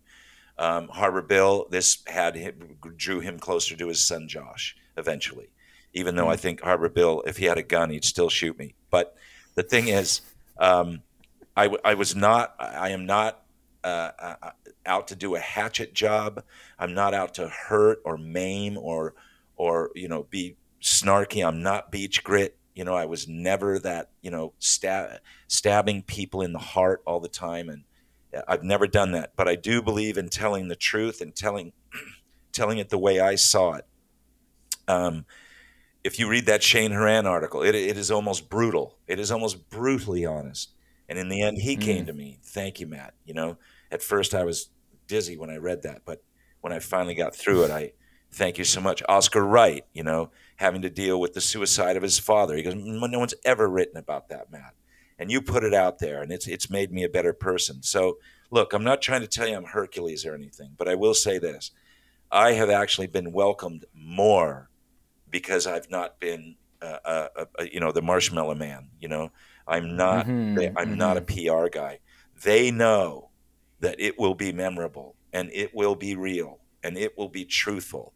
Um, 0.57 0.89
Harbor 0.89 1.21
Bill, 1.21 1.67
this 1.69 2.03
had 2.05 2.35
him, 2.35 2.77
drew 2.95 3.19
him 3.19 3.39
closer 3.39 3.75
to 3.75 3.87
his 3.87 4.05
son 4.05 4.27
Josh 4.27 4.75
eventually. 4.97 5.49
Even 5.93 6.15
though 6.15 6.29
I 6.29 6.35
mm-hmm. 6.35 6.41
think 6.41 6.61
Harbor 6.61 6.89
Bill, 6.89 7.23
if 7.25 7.37
he 7.37 7.45
had 7.45 7.57
a 7.57 7.63
gun, 7.63 7.89
he'd 7.89 8.05
still 8.05 8.29
shoot 8.29 8.57
me. 8.57 8.75
But 8.89 9.15
the 9.55 9.63
thing 9.63 9.87
is, 9.87 10.21
um, 10.59 11.01
I, 11.57 11.75
I 11.83 11.95
was 11.95 12.15
not, 12.15 12.55
I 12.59 12.89
am 12.89 13.05
not 13.05 13.43
uh, 13.83 14.11
uh, 14.19 14.51
out 14.85 15.07
to 15.09 15.15
do 15.15 15.35
a 15.35 15.39
hatchet 15.39 15.93
job. 15.93 16.43
I'm 16.77 16.93
not 16.93 17.13
out 17.13 17.33
to 17.35 17.47
hurt 17.47 17.99
or 18.05 18.17
maim 18.17 18.77
or, 18.77 19.15
or 19.57 19.91
you 19.95 20.07
know, 20.07 20.27
be 20.29 20.55
snarky. 20.81 21.45
I'm 21.45 21.61
not 21.61 21.91
BeachGrit. 21.91 22.51
You 22.81 22.85
know, 22.85 22.95
I 22.95 23.05
was 23.05 23.27
never 23.27 23.77
that, 23.77 24.09
you 24.23 24.31
know, 24.31 24.53
stab, 24.57 25.19
stabbing 25.47 26.01
people 26.01 26.41
in 26.41 26.51
the 26.51 26.57
heart 26.57 27.03
all 27.05 27.19
the 27.19 27.29
time. 27.29 27.69
And 27.69 27.83
I've 28.47 28.63
never 28.63 28.87
done 28.87 29.11
that. 29.11 29.33
But 29.35 29.47
I 29.47 29.53
do 29.53 29.83
believe 29.83 30.17
in 30.17 30.29
telling 30.29 30.67
the 30.67 30.75
truth 30.75 31.21
and 31.21 31.35
telling, 31.35 31.73
telling 32.51 32.79
it 32.79 32.89
the 32.89 32.97
way 32.97 33.19
I 33.19 33.35
saw 33.35 33.73
it. 33.73 33.85
Um, 34.87 35.27
if 36.03 36.17
you 36.17 36.27
read 36.27 36.47
that 36.47 36.63
Shane 36.63 36.91
Horan 36.91 37.27
article, 37.27 37.61
it, 37.61 37.75
it 37.75 37.97
is 37.97 38.09
almost 38.09 38.49
brutal. 38.49 38.97
It 39.05 39.19
is 39.19 39.29
almost 39.31 39.69
brutally 39.69 40.25
honest. 40.25 40.71
And 41.07 41.19
in 41.19 41.29
the 41.29 41.43
end, 41.43 41.59
he 41.59 41.77
mm. 41.77 41.81
came 41.81 42.07
to 42.07 42.13
me. 42.13 42.39
Thank 42.41 42.79
you, 42.79 42.87
Matt. 42.87 43.13
You 43.25 43.35
know, 43.35 43.57
at 43.91 44.01
first 44.01 44.33
I 44.33 44.43
was 44.43 44.69
dizzy 45.05 45.37
when 45.37 45.51
I 45.51 45.57
read 45.57 45.83
that, 45.83 46.01
but 46.03 46.23
when 46.61 46.73
I 46.73 46.79
finally 46.79 47.13
got 47.13 47.35
through 47.35 47.65
it, 47.65 47.69
I 47.69 47.91
thank 48.31 48.57
you 48.57 48.63
so 48.63 48.81
much. 48.81 49.03
Oscar 49.07 49.45
Wright, 49.45 49.85
you 49.93 50.01
know, 50.01 50.31
having 50.61 50.81
to 50.83 50.89
deal 50.89 51.19
with 51.19 51.33
the 51.33 51.41
suicide 51.41 51.97
of 51.97 52.03
his 52.03 52.19
father. 52.19 52.55
He 52.55 52.63
goes, 52.63 52.75
no 52.75 53.19
one's 53.19 53.33
ever 53.43 53.67
written 53.67 53.97
about 53.97 54.29
that, 54.29 54.51
Matt. 54.51 54.73
And 55.19 55.29
you 55.31 55.41
put 55.41 55.63
it 55.63 55.73
out 55.73 55.99
there, 55.99 56.21
and 56.21 56.31
it's 56.31 56.47
it's 56.47 56.69
made 56.69 56.91
me 56.91 57.03
a 57.03 57.09
better 57.09 57.33
person. 57.33 57.83
So, 57.83 58.17
look, 58.49 58.73
I'm 58.73 58.83
not 58.83 59.03
trying 59.03 59.21
to 59.21 59.27
tell 59.27 59.47
you 59.47 59.55
I'm 59.55 59.65
Hercules 59.65 60.25
or 60.25 60.33
anything, 60.33 60.71
but 60.77 60.87
I 60.87 60.95
will 60.95 61.13
say 61.13 61.37
this: 61.37 61.69
I 62.31 62.53
have 62.53 62.71
actually 62.71 63.05
been 63.05 63.31
welcomed 63.31 63.85
more 63.93 64.71
because 65.29 65.67
I've 65.67 65.91
not 65.91 66.19
been, 66.19 66.55
uh, 66.81 66.97
uh, 67.05 67.27
uh, 67.35 67.63
you 67.71 67.79
know, 67.79 67.91
the 67.91 68.01
marshmallow 68.01 68.55
man. 68.55 68.87
You 68.99 69.09
know, 69.09 69.31
I'm 69.67 69.95
not. 69.95 70.25
Mm-hmm, 70.25 70.75
I'm 70.75 70.87
mm-hmm. 70.87 70.95
not 70.95 71.17
a 71.17 71.21
PR 71.21 71.67
guy. 71.69 71.99
They 72.41 72.71
know 72.71 73.29
that 73.81 73.99
it 73.99 74.17
will 74.17 74.35
be 74.35 74.51
memorable 74.51 75.15
and 75.33 75.51
it 75.53 75.75
will 75.75 75.95
be 75.95 76.15
real 76.15 76.59
and 76.83 76.97
it 76.97 77.17
will 77.17 77.29
be 77.29 77.45
truthful, 77.45 78.13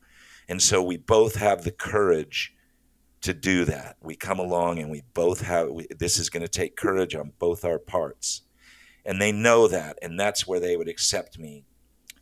and 0.48 0.62
so 0.62 0.82
we 0.82 0.98
both 0.98 1.36
have 1.36 1.64
the 1.64 1.72
courage 1.72 2.54
to 3.22 3.34
do 3.34 3.66
that. 3.66 3.98
We 4.02 4.16
come 4.16 4.40
along 4.40 4.80
and 4.80 4.90
we 4.90 5.04
both 5.14 5.42
have. 5.42 5.70
We, 5.70 5.88
this 5.98 6.20
is 6.20 6.30
going 6.30 6.44
to 6.44 6.48
take 6.48 6.76
courage 6.76 7.16
on 7.16 7.34
both 7.40 7.66
our 7.66 7.80
parts, 7.80 8.44
and 9.06 9.22
they 9.22 9.32
know 9.32 9.68
that, 9.68 9.98
and 10.02 10.20
that's 10.20 10.48
where 10.48 10.60
they 10.60 10.78
would 10.78 10.88
accept 10.88 11.40
me 11.40 11.66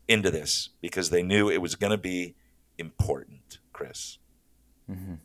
into 0.08 0.32
this 0.32 0.70
because 0.82 1.10
they 1.10 1.24
knew 1.24 1.50
it 1.50 1.62
was 1.62 1.76
going 1.76 1.92
to 1.92 1.98
be 1.98 2.36
important, 2.78 3.60
Chris. 3.72 4.18
Mm-hmm. 4.90 5.16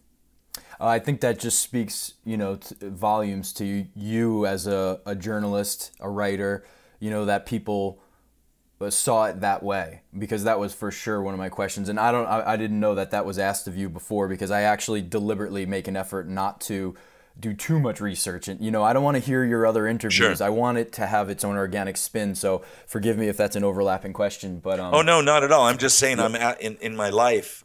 Uh, 0.80 0.86
I 0.86 0.98
think 0.98 1.20
that 1.20 1.38
just 1.38 1.60
speaks, 1.60 2.14
you 2.24 2.36
know, 2.36 2.56
t- 2.56 2.76
volumes 2.82 3.52
to 3.54 3.86
you 3.94 4.46
as 4.46 4.66
a, 4.66 5.00
a 5.06 5.14
journalist, 5.14 5.92
a 6.00 6.08
writer. 6.08 6.64
You 7.00 7.10
know 7.10 7.24
that 7.26 7.46
people 7.46 8.00
saw 8.90 9.24
it 9.24 9.40
that 9.40 9.62
way 9.62 10.02
because 10.16 10.44
that 10.44 10.60
was 10.60 10.72
for 10.74 10.90
sure 10.90 11.20
one 11.20 11.34
of 11.34 11.38
my 11.38 11.48
questions, 11.48 11.88
and 11.88 11.98
I 11.98 12.12
don't, 12.12 12.26
I, 12.26 12.52
I 12.52 12.56
didn't 12.56 12.80
know 12.80 12.94
that 12.94 13.10
that 13.10 13.26
was 13.26 13.38
asked 13.38 13.66
of 13.66 13.76
you 13.76 13.88
before 13.88 14.28
because 14.28 14.50
I 14.50 14.62
actually 14.62 15.02
deliberately 15.02 15.66
make 15.66 15.88
an 15.88 15.96
effort 15.96 16.28
not 16.28 16.60
to 16.62 16.94
do 17.38 17.54
too 17.54 17.78
much 17.78 18.00
research. 18.00 18.48
And 18.48 18.60
you 18.60 18.70
know 18.70 18.82
i 18.82 18.92
don't 18.92 19.04
want 19.04 19.16
to 19.16 19.22
hear 19.22 19.44
your 19.44 19.64
other 19.64 19.86
interviews. 19.86 20.38
Sure. 20.38 20.46
i 20.46 20.50
want 20.50 20.78
it 20.78 20.92
to 20.94 21.06
have 21.06 21.30
its 21.30 21.44
own 21.44 21.56
organic 21.56 21.96
spin 21.96 22.34
so 22.34 22.62
forgive 22.86 23.16
me 23.16 23.28
if 23.28 23.36
that's 23.36 23.54
an 23.54 23.62
overlapping 23.62 24.12
question 24.12 24.58
but 24.58 24.80
um, 24.80 24.92
oh 24.92 25.02
no 25.02 25.20
not 25.20 25.44
at 25.44 25.52
all. 25.52 25.64
I'm 25.64 25.78
just 25.78 25.98
saying 25.98 26.18
i'm 26.18 26.34
at, 26.34 26.60
in, 26.60 26.76
in 26.80 26.96
my 26.96 27.10
life 27.10 27.64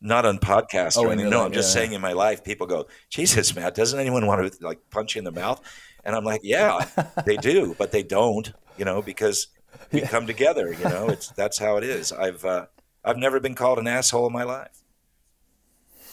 not 0.00 0.26
on 0.26 0.38
podcasts 0.38 0.96
oh, 0.96 1.04
or 1.04 1.12
anything. 1.12 1.30
No, 1.30 1.44
I'm 1.44 1.52
just 1.52 1.70
yeah, 1.70 1.80
saying 1.80 1.92
in 1.92 2.00
my 2.00 2.12
life, 2.12 2.44
people 2.44 2.66
go, 2.66 2.86
Jesus, 3.10 3.54
Matt, 3.56 3.74
doesn't 3.74 3.98
anyone 3.98 4.26
want 4.26 4.52
to 4.52 4.66
like 4.66 4.78
punch 4.90 5.14
you 5.14 5.20
in 5.20 5.24
the 5.24 5.32
mouth? 5.32 5.60
And 6.04 6.14
I'm 6.14 6.24
like, 6.24 6.42
yeah, 6.44 6.86
they 7.24 7.36
do, 7.36 7.74
but 7.78 7.92
they 7.92 8.02
don't, 8.02 8.52
you 8.76 8.84
know, 8.84 9.02
because 9.02 9.48
we 9.92 10.00
come 10.02 10.26
together, 10.26 10.72
you 10.72 10.84
know, 10.84 11.08
it's, 11.08 11.28
that's 11.30 11.58
how 11.58 11.76
it 11.76 11.84
is. 11.84 12.12
I've, 12.12 12.44
uh, 12.44 12.66
I've 13.04 13.18
never 13.18 13.40
been 13.40 13.54
called 13.54 13.78
an 13.78 13.86
asshole 13.86 14.26
in 14.26 14.32
my 14.32 14.44
life. 14.44 14.82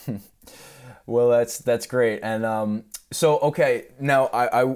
well, 1.05 1.30
that's, 1.30 1.59
that's 1.59 1.88
great. 1.88 2.20
And, 2.24 2.45
um, 2.45 2.86
so 3.11 3.38
okay, 3.39 3.88
now 3.99 4.26
I, 4.28 4.61
I, 4.61 4.76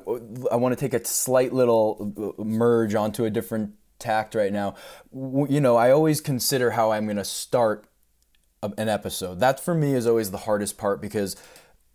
I 0.51 0.55
want 0.55 0.77
to 0.77 0.79
take 0.79 0.93
a 0.93 1.03
slight 1.03 1.53
little 1.53 2.35
uh, 2.39 2.43
merge 2.43 2.95
onto 2.95 3.25
a 3.25 3.29
different 3.29 3.73
tact 3.99 4.35
right 4.35 4.53
now. 4.53 4.75
You 5.11 5.59
know, 5.59 5.75
I 5.75 5.91
always 5.91 6.21
consider 6.21 6.71
how 6.71 6.91
I'm 6.91 7.05
going 7.05 7.17
to 7.17 7.25
start 7.25 7.87
an 8.77 8.89
episode. 8.89 9.39
That 9.39 9.59
for 9.59 9.73
me 9.73 9.93
is 9.93 10.07
always 10.07 10.31
the 10.31 10.39
hardest 10.39 10.77
part 10.77 11.01
because 11.01 11.35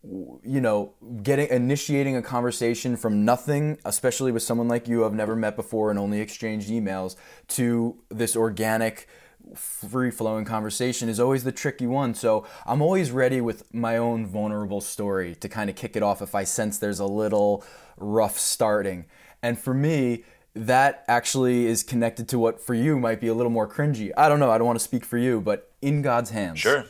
you 0.05 0.61
know, 0.61 0.95
getting 1.23 1.49
initiating 1.49 2.17
a 2.17 2.23
conversation 2.23 2.97
from 2.97 3.25
nothing, 3.25 3.79
especially 3.85 4.33
with 4.33 4.43
someone 4.43 4.69
like 4.69 4.89
you 4.89 5.05
I've 5.05 5.15
never 5.15 5.37
met 5.37 5.55
before 5.55 5.91
and 5.91 5.99
only 5.99 6.21
exchanged 6.21 6.69
emails, 6.71 7.17
to 7.49 7.97
this 8.09 8.35
organic, 8.35 9.09
free 9.55 10.11
flowing 10.11 10.45
conversation 10.45 11.09
is 11.09 11.21
always 11.21 11.45
the 11.45 11.53
tricky 11.53 11.87
one. 11.87 12.15
So 12.15 12.47
I'm 12.67 12.83
always 12.83 13.11
ready 13.11 13.41
with 13.41 13.73
my 13.73 13.97
own 13.97 14.27
vulnerable 14.27 14.81
story 14.81 15.35
to 15.37 15.49
kind 15.49 15.71
of 15.71 15.77
kick 15.77 15.97
it 15.97 16.03
off 16.03 16.23
if 16.23 16.35
I 16.35 16.45
sense 16.45 16.79
there's 16.79 17.01
a 17.01 17.07
little 17.07 17.65
rough 17.97 18.39
starting. 18.39 19.07
And 19.43 19.59
for 19.59 19.75
me, 19.75 20.25
that 20.55 21.05
actually 21.09 21.67
is 21.67 21.83
connected 21.83 22.29
to 22.29 22.39
what 22.39 22.61
for 22.61 22.75
you 22.75 22.99
might 22.99 23.21
be 23.21 23.29
a 23.29 23.35
little 23.35 23.51
more 23.51 23.69
cringy. 23.69 24.11
I 24.17 24.29
don't 24.29 24.41
know, 24.41 24.51
I 24.51 24.59
don't 24.59 24.67
want 24.67 24.79
to 24.79 24.85
speak 24.85 25.05
for 25.05 25.19
you, 25.19 25.41
but 25.41 25.73
In 25.81 26.03
God's 26.03 26.31
Hands. 26.31 26.59
Sure. 26.59 26.85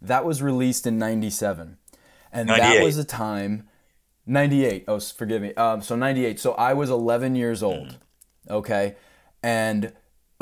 That 0.00 0.24
was 0.24 0.42
released 0.42 0.86
in 0.86 0.98
97. 0.98 1.76
And 2.32 2.48
that 2.48 2.82
was 2.82 2.96
a 2.98 3.04
time 3.04 3.68
98. 4.26 4.84
Oh, 4.88 5.00
forgive 5.00 5.42
me. 5.42 5.54
Um, 5.54 5.82
so 5.82 5.96
98. 5.96 6.40
So 6.40 6.52
I 6.52 6.72
was 6.74 6.90
11 6.90 7.34
years 7.34 7.62
old. 7.62 7.88
Mm. 7.88 7.96
Okay? 8.50 8.96
And 9.42 9.92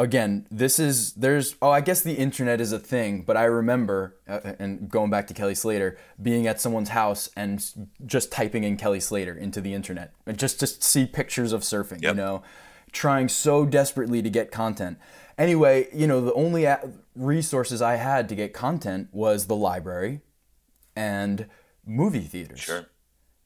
again, 0.01 0.47
this 0.51 0.79
is 0.79 1.13
there's 1.13 1.57
oh 1.61 1.71
I 1.71 1.81
guess 1.81 2.01
the 2.01 2.15
internet 2.15 2.61
is 2.61 2.73
a 2.73 2.79
thing, 2.79 3.23
but 3.23 3.37
I 3.37 3.45
remember 3.45 4.17
uh, 4.27 4.55
and 4.59 4.89
going 4.89 5.11
back 5.11 5.27
to 5.29 5.35
Kelly 5.35 5.55
Slater 5.55 5.99
being 6.21 6.47
at 6.47 6.61
someone's 6.61 6.91
house 6.91 7.29
and 7.37 7.63
just 8.07 8.33
typing 8.33 8.65
in 8.65 8.77
Kelly 8.77 9.01
Slater 9.01 9.35
into 9.35 9.61
the 9.61 9.75
internet 9.75 10.13
and 10.27 10.39
just 10.39 10.59
to 10.61 10.67
see 10.67 11.07
pictures 11.07 11.53
of 11.53 11.63
surfing, 11.63 12.03
yep. 12.03 12.15
you 12.15 12.23
know, 12.23 12.43
trying 12.93 13.29
so 13.29 13.67
desperately 13.67 14.23
to 14.23 14.31
get 14.31 14.51
content. 14.51 14.99
Anyway, 15.39 15.89
you 15.95 16.07
know, 16.07 16.21
the 16.21 16.35
only 16.35 16.67
resources 17.15 17.81
I 17.81 17.97
had 17.97 18.29
to 18.29 18.35
get 18.35 18.53
content 18.53 19.09
was 19.13 19.47
the 19.47 19.57
library 19.57 20.21
and 20.97 21.47
movie 21.91 22.21
theaters. 22.21 22.61
Sure. 22.61 22.87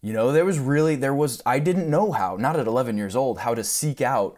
You 0.01 0.13
know, 0.13 0.33
there 0.33 0.45
was 0.45 0.59
really 0.59 0.97
there 0.97 1.15
was 1.15 1.43
I 1.47 1.59
didn't 1.59 1.89
know 1.89 2.13
how, 2.13 2.37
not 2.37 2.57
at 2.57 2.67
11 2.67 2.99
years 2.99 3.17
old, 3.17 3.39
how 3.41 3.55
to 3.55 3.65
seek 3.65 4.01
out 4.01 4.37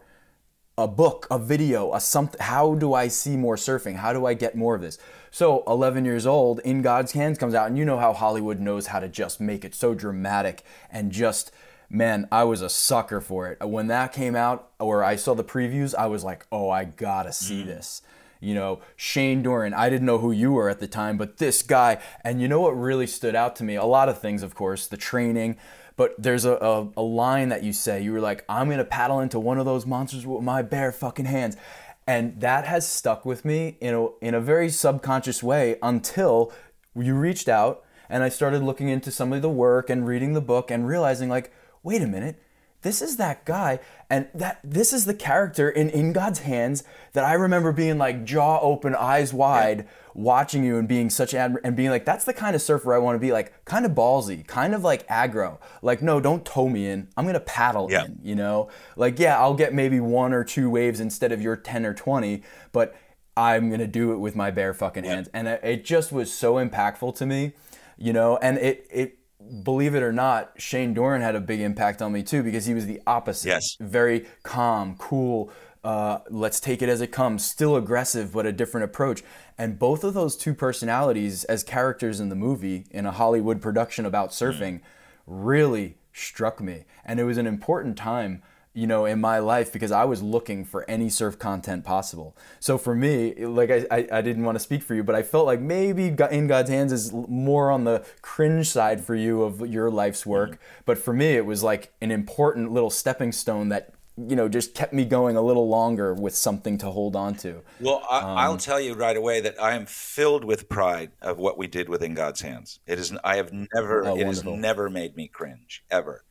a 0.77 0.87
book, 0.87 1.27
a 1.29 1.39
video, 1.39 1.93
a 1.93 1.99
something. 1.99 2.39
How 2.39 2.75
do 2.75 2.93
I 2.93 3.07
see 3.07 3.35
more 3.35 3.55
surfing? 3.55 3.95
How 3.97 4.13
do 4.13 4.25
I 4.25 4.33
get 4.33 4.55
more 4.55 4.75
of 4.75 4.81
this? 4.81 4.97
So, 5.31 5.63
11 5.67 6.05
years 6.05 6.25
old, 6.25 6.59
In 6.59 6.81
God's 6.81 7.11
Hands 7.11 7.37
comes 7.37 7.53
out, 7.53 7.67
and 7.67 7.77
you 7.77 7.83
know 7.83 7.97
how 7.97 8.13
Hollywood 8.13 8.59
knows 8.59 8.87
how 8.87 8.99
to 8.99 9.09
just 9.09 9.41
make 9.41 9.65
it 9.65 9.75
so 9.75 9.93
dramatic 9.93 10.63
and 10.89 11.11
just, 11.11 11.51
man, 11.89 12.27
I 12.31 12.43
was 12.43 12.61
a 12.61 12.69
sucker 12.69 13.19
for 13.19 13.51
it. 13.51 13.67
When 13.67 13.87
that 13.87 14.13
came 14.13 14.35
out, 14.35 14.69
or 14.79 15.03
I 15.03 15.15
saw 15.15 15.33
the 15.33 15.43
previews, 15.43 15.95
I 15.95 16.05
was 16.05 16.23
like, 16.23 16.45
oh, 16.51 16.69
I 16.69 16.85
gotta 16.85 17.33
see 17.33 17.63
mm. 17.63 17.67
this. 17.67 18.03
You 18.39 18.53
know, 18.53 18.81
Shane 18.95 19.41
Dorian, 19.41 19.73
I 19.73 19.89
didn't 19.89 20.05
know 20.05 20.19
who 20.19 20.31
you 20.31 20.51
were 20.51 20.69
at 20.69 20.79
the 20.79 20.87
time, 20.87 21.17
but 21.17 21.37
this 21.37 21.63
guy, 21.63 22.01
and 22.23 22.41
you 22.41 22.47
know 22.47 22.61
what 22.61 22.77
really 22.77 23.07
stood 23.07 23.35
out 23.35 23.55
to 23.57 23.63
me? 23.63 23.75
A 23.75 23.83
lot 23.83 24.09
of 24.09 24.19
things, 24.19 24.43
of 24.43 24.55
course, 24.55 24.87
the 24.87 24.97
training, 24.97 25.57
but 25.95 26.13
there's 26.17 26.45
a, 26.45 26.53
a, 26.53 26.89
a 26.97 27.01
line 27.01 27.49
that 27.49 27.63
you 27.63 27.73
say. 27.73 28.01
You 28.01 28.13
were 28.13 28.19
like, 28.19 28.45
I'm 28.47 28.67
going 28.67 28.77
to 28.77 28.85
paddle 28.85 29.19
into 29.19 29.39
one 29.39 29.57
of 29.57 29.65
those 29.65 29.85
monsters 29.85 30.25
with 30.25 30.43
my 30.43 30.61
bare 30.61 30.91
fucking 30.91 31.25
hands. 31.25 31.57
And 32.05 32.39
that 32.39 32.65
has 32.65 32.87
stuck 32.87 33.25
with 33.25 33.43
me 33.43 33.77
in 33.81 33.93
a, 33.93 34.07
in 34.19 34.33
a 34.33 34.39
very 34.39 34.69
subconscious 34.69 35.43
way 35.43 35.77
until 35.81 36.53
you 36.95 37.15
reached 37.15 37.49
out 37.49 37.83
and 38.09 38.23
I 38.23 38.29
started 38.29 38.63
looking 38.63 38.89
into 38.89 39.11
some 39.11 39.33
of 39.33 39.41
the 39.41 39.49
work 39.49 39.89
and 39.89 40.07
reading 40.07 40.33
the 40.33 40.41
book 40.41 40.71
and 40.71 40.87
realizing, 40.87 41.29
like, 41.29 41.51
wait 41.83 42.01
a 42.01 42.07
minute, 42.07 42.41
this 42.87 43.01
is 43.01 43.17
that 43.17 43.43
guy 43.43 43.81
and 44.09 44.29
that 44.33 44.61
this 44.63 44.93
is 44.93 45.03
the 45.03 45.13
character 45.13 45.69
in 45.69 45.89
in 45.89 46.13
god's 46.13 46.39
hands 46.39 46.85
that 47.11 47.25
i 47.25 47.33
remember 47.33 47.73
being 47.73 47.97
like 47.97 48.23
jaw 48.23 48.57
open 48.61 48.95
eyes 48.95 49.33
wide 49.33 49.79
yeah. 49.79 49.83
watching 50.13 50.63
you 50.63 50.77
and 50.77 50.87
being 50.87 51.09
such 51.09 51.33
admir- 51.33 51.59
and 51.65 51.75
being 51.75 51.89
like 51.89 52.05
that's 52.05 52.23
the 52.23 52.31
kind 52.31 52.55
of 52.55 52.61
surfer 52.61 52.93
i 52.93 52.97
want 52.97 53.13
to 53.13 53.19
be 53.19 53.33
like 53.33 53.53
kind 53.65 53.85
of 53.85 53.91
ballsy 53.91 54.47
kind 54.47 54.73
of 54.73 54.85
like 54.85 55.05
aggro 55.09 55.57
like 55.81 56.01
no 56.01 56.21
don't 56.21 56.45
tow 56.45 56.69
me 56.69 56.87
in 56.87 57.09
i'm 57.17 57.25
gonna 57.25 57.41
paddle 57.41 57.89
yeah. 57.91 58.05
in 58.05 58.17
you 58.23 58.35
know 58.35 58.69
like 58.95 59.19
yeah 59.19 59.37
i'll 59.37 59.53
get 59.53 59.73
maybe 59.73 59.99
one 59.99 60.31
or 60.31 60.45
two 60.45 60.69
waves 60.69 61.01
instead 61.01 61.33
of 61.33 61.41
your 61.41 61.57
10 61.57 61.85
or 61.85 61.93
20 61.93 62.41
but 62.71 62.95
i'm 63.35 63.69
gonna 63.69 63.85
do 63.85 64.13
it 64.13 64.17
with 64.17 64.33
my 64.33 64.49
bare 64.49 64.73
fucking 64.73 65.03
hands 65.03 65.27
yeah. 65.33 65.39
and 65.39 65.47
it 65.61 65.83
just 65.83 66.13
was 66.13 66.33
so 66.33 66.53
impactful 66.53 67.13
to 67.13 67.25
me 67.25 67.51
you 67.97 68.13
know 68.13 68.37
and 68.37 68.57
it 68.59 68.87
it 68.89 69.17
believe 69.63 69.95
it 69.95 70.03
or 70.03 70.11
not, 70.11 70.53
Shane 70.57 70.93
Dorian 70.93 71.21
had 71.21 71.35
a 71.35 71.41
big 71.41 71.59
impact 71.59 72.01
on 72.01 72.11
me 72.11 72.23
too 72.23 72.43
because 72.43 72.65
he 72.65 72.73
was 72.73 72.85
the 72.85 73.01
opposite. 73.05 73.49
Yes. 73.49 73.77
Very 73.79 74.25
calm, 74.43 74.95
cool. 74.97 75.51
Uh, 75.83 76.19
let's 76.29 76.59
take 76.59 76.81
it 76.81 76.89
as 76.89 77.01
it 77.01 77.11
comes. 77.11 77.45
Still 77.45 77.75
aggressive, 77.75 78.33
but 78.33 78.45
a 78.45 78.51
different 78.51 78.85
approach. 78.85 79.23
And 79.57 79.79
both 79.79 80.03
of 80.03 80.13
those 80.13 80.35
two 80.35 80.53
personalities 80.53 81.43
as 81.45 81.63
characters 81.63 82.19
in 82.19 82.29
the 82.29 82.35
movie 82.35 82.87
in 82.91 83.05
a 83.05 83.11
Hollywood 83.11 83.61
production 83.61 84.05
about 84.05 84.31
surfing 84.31 84.79
mm. 84.79 84.81
really 85.25 85.97
struck 86.11 86.59
me. 86.59 86.85
And 87.05 87.19
it 87.19 87.23
was 87.23 87.37
an 87.37 87.47
important 87.47 87.97
time 87.97 88.41
you 88.77 88.85
know, 88.85 89.05
in 89.05 89.19
my 89.19 89.39
life 89.39 89.73
because 89.73 89.91
I 89.91 90.05
was 90.05 90.21
looking 90.21 90.63
for 90.63 90.87
any 90.87 91.09
surf 91.09 91.39
content 91.39 91.83
possible. 91.83 92.37
So 92.59 92.77
for 92.77 92.93
me, 92.93 93.33
like 93.33 93.71
I, 93.71 93.87
I, 93.89 94.07
I, 94.11 94.21
didn't 94.21 94.43
want 94.43 94.55
to 94.55 94.59
speak 94.59 94.83
for 94.83 94.93
you, 94.93 95.03
but 95.03 95.15
I 95.15 95.23
felt 95.23 95.47
like 95.47 95.59
maybe 95.59 96.15
In 96.29 96.45
God's 96.45 96.69
Hands 96.69 96.91
is 96.91 97.11
more 97.11 97.71
on 97.71 97.85
the 97.85 98.05
cringe 98.21 98.69
side 98.69 99.03
for 99.03 99.15
you 99.15 99.41
of 99.41 99.67
your 99.67 99.89
life's 99.89 100.27
work. 100.27 100.51
Mm-hmm. 100.51 100.83
But 100.85 100.99
for 100.99 101.11
me, 101.11 101.29
it 101.29 101.43
was 101.47 101.63
like 101.63 101.91
an 102.01 102.11
important 102.11 102.71
little 102.71 102.91
stepping 102.91 103.31
stone 103.31 103.69
that 103.69 103.95
you 104.15 104.35
know 104.35 104.47
just 104.47 104.75
kept 104.75 104.93
me 104.93 105.05
going 105.05 105.35
a 105.35 105.41
little 105.41 105.67
longer 105.67 106.13
with 106.13 106.35
something 106.35 106.77
to 106.77 106.91
hold 106.91 107.15
on 107.15 107.33
to. 107.37 107.63
Well, 107.79 108.05
I, 108.07 108.45
will 108.45 108.53
um, 108.53 108.59
tell 108.59 108.79
you 108.79 108.93
right 108.93 109.17
away 109.17 109.41
that 109.41 109.59
I 109.59 109.73
am 109.73 109.87
filled 109.87 110.45
with 110.45 110.69
pride 110.69 111.13
of 111.19 111.39
what 111.39 111.57
we 111.57 111.65
did 111.65 111.89
within 111.89 112.13
God's 112.13 112.41
hands. 112.41 112.79
It 112.85 112.99
is 112.99 113.11
I 113.23 113.37
have 113.37 113.51
never 113.51 114.05
oh, 114.05 114.15
it 114.15 114.23
wonderful. 114.23 114.53
has 114.53 114.61
never 114.61 114.87
made 114.87 115.15
me 115.15 115.27
cringe 115.27 115.83
ever. 115.89 116.23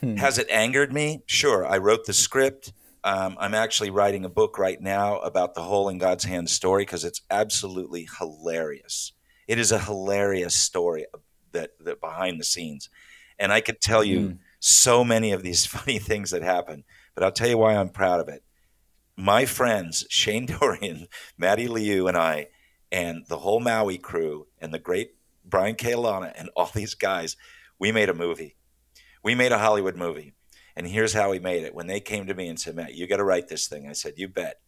Hmm. 0.00 0.16
Has 0.16 0.38
it 0.38 0.46
angered 0.50 0.92
me? 0.92 1.22
Sure. 1.26 1.66
I 1.66 1.78
wrote 1.78 2.06
the 2.06 2.12
script. 2.12 2.72
Um, 3.04 3.36
I'm 3.38 3.54
actually 3.54 3.90
writing 3.90 4.24
a 4.24 4.28
book 4.28 4.58
right 4.58 4.80
now 4.80 5.18
about 5.18 5.54
the 5.54 5.62
whole 5.62 5.88
in 5.88 5.98
God's 5.98 6.24
hand 6.24 6.50
story 6.50 6.82
because 6.82 7.04
it's 7.04 7.22
absolutely 7.30 8.08
hilarious. 8.18 9.12
It 9.46 9.58
is 9.58 9.72
a 9.72 9.78
hilarious 9.78 10.54
story 10.54 11.06
that, 11.52 11.70
that 11.80 12.00
behind 12.00 12.38
the 12.38 12.44
scenes, 12.44 12.90
and 13.38 13.52
I 13.52 13.60
could 13.60 13.80
tell 13.80 14.04
you 14.04 14.20
hmm. 14.20 14.34
so 14.60 15.04
many 15.04 15.32
of 15.32 15.42
these 15.42 15.64
funny 15.76 15.98
things 15.98 16.30
that 16.30 16.42
happen. 16.42 16.84
But 17.14 17.24
I'll 17.24 17.32
tell 17.32 17.48
you 17.48 17.58
why 17.58 17.76
I'm 17.76 17.88
proud 17.88 18.20
of 18.20 18.28
it. 18.28 18.42
My 19.16 19.46
friends 19.46 20.06
Shane 20.10 20.46
Dorian, 20.46 21.08
Matty 21.36 21.66
Liu, 21.66 22.08
and 22.08 22.16
I, 22.16 22.48
and 22.92 23.24
the 23.28 23.38
whole 23.38 23.60
Maui 23.60 23.98
crew, 23.98 24.46
and 24.60 24.72
the 24.72 24.78
great 24.78 25.14
Brian 25.44 25.76
Keaulana, 25.76 26.32
and 26.36 26.50
all 26.54 26.70
these 26.74 26.94
guys, 26.94 27.36
we 27.78 27.90
made 27.90 28.10
a 28.10 28.14
movie 28.14 28.57
we 29.28 29.34
made 29.34 29.52
a 29.52 29.58
Hollywood 29.58 29.94
movie. 29.94 30.32
And 30.74 30.86
here's 30.86 31.12
how 31.12 31.30
we 31.30 31.38
made 31.38 31.62
it. 31.62 31.74
When 31.74 31.86
they 31.86 32.00
came 32.00 32.26
to 32.28 32.34
me 32.34 32.48
and 32.48 32.58
said, 32.58 32.74
Matt, 32.74 32.94
you 32.94 33.06
got 33.06 33.18
to 33.18 33.24
write 33.24 33.48
this 33.48 33.68
thing, 33.68 33.86
I 33.86 33.92
said, 33.92 34.14
you 34.16 34.26
bet. 34.26 34.58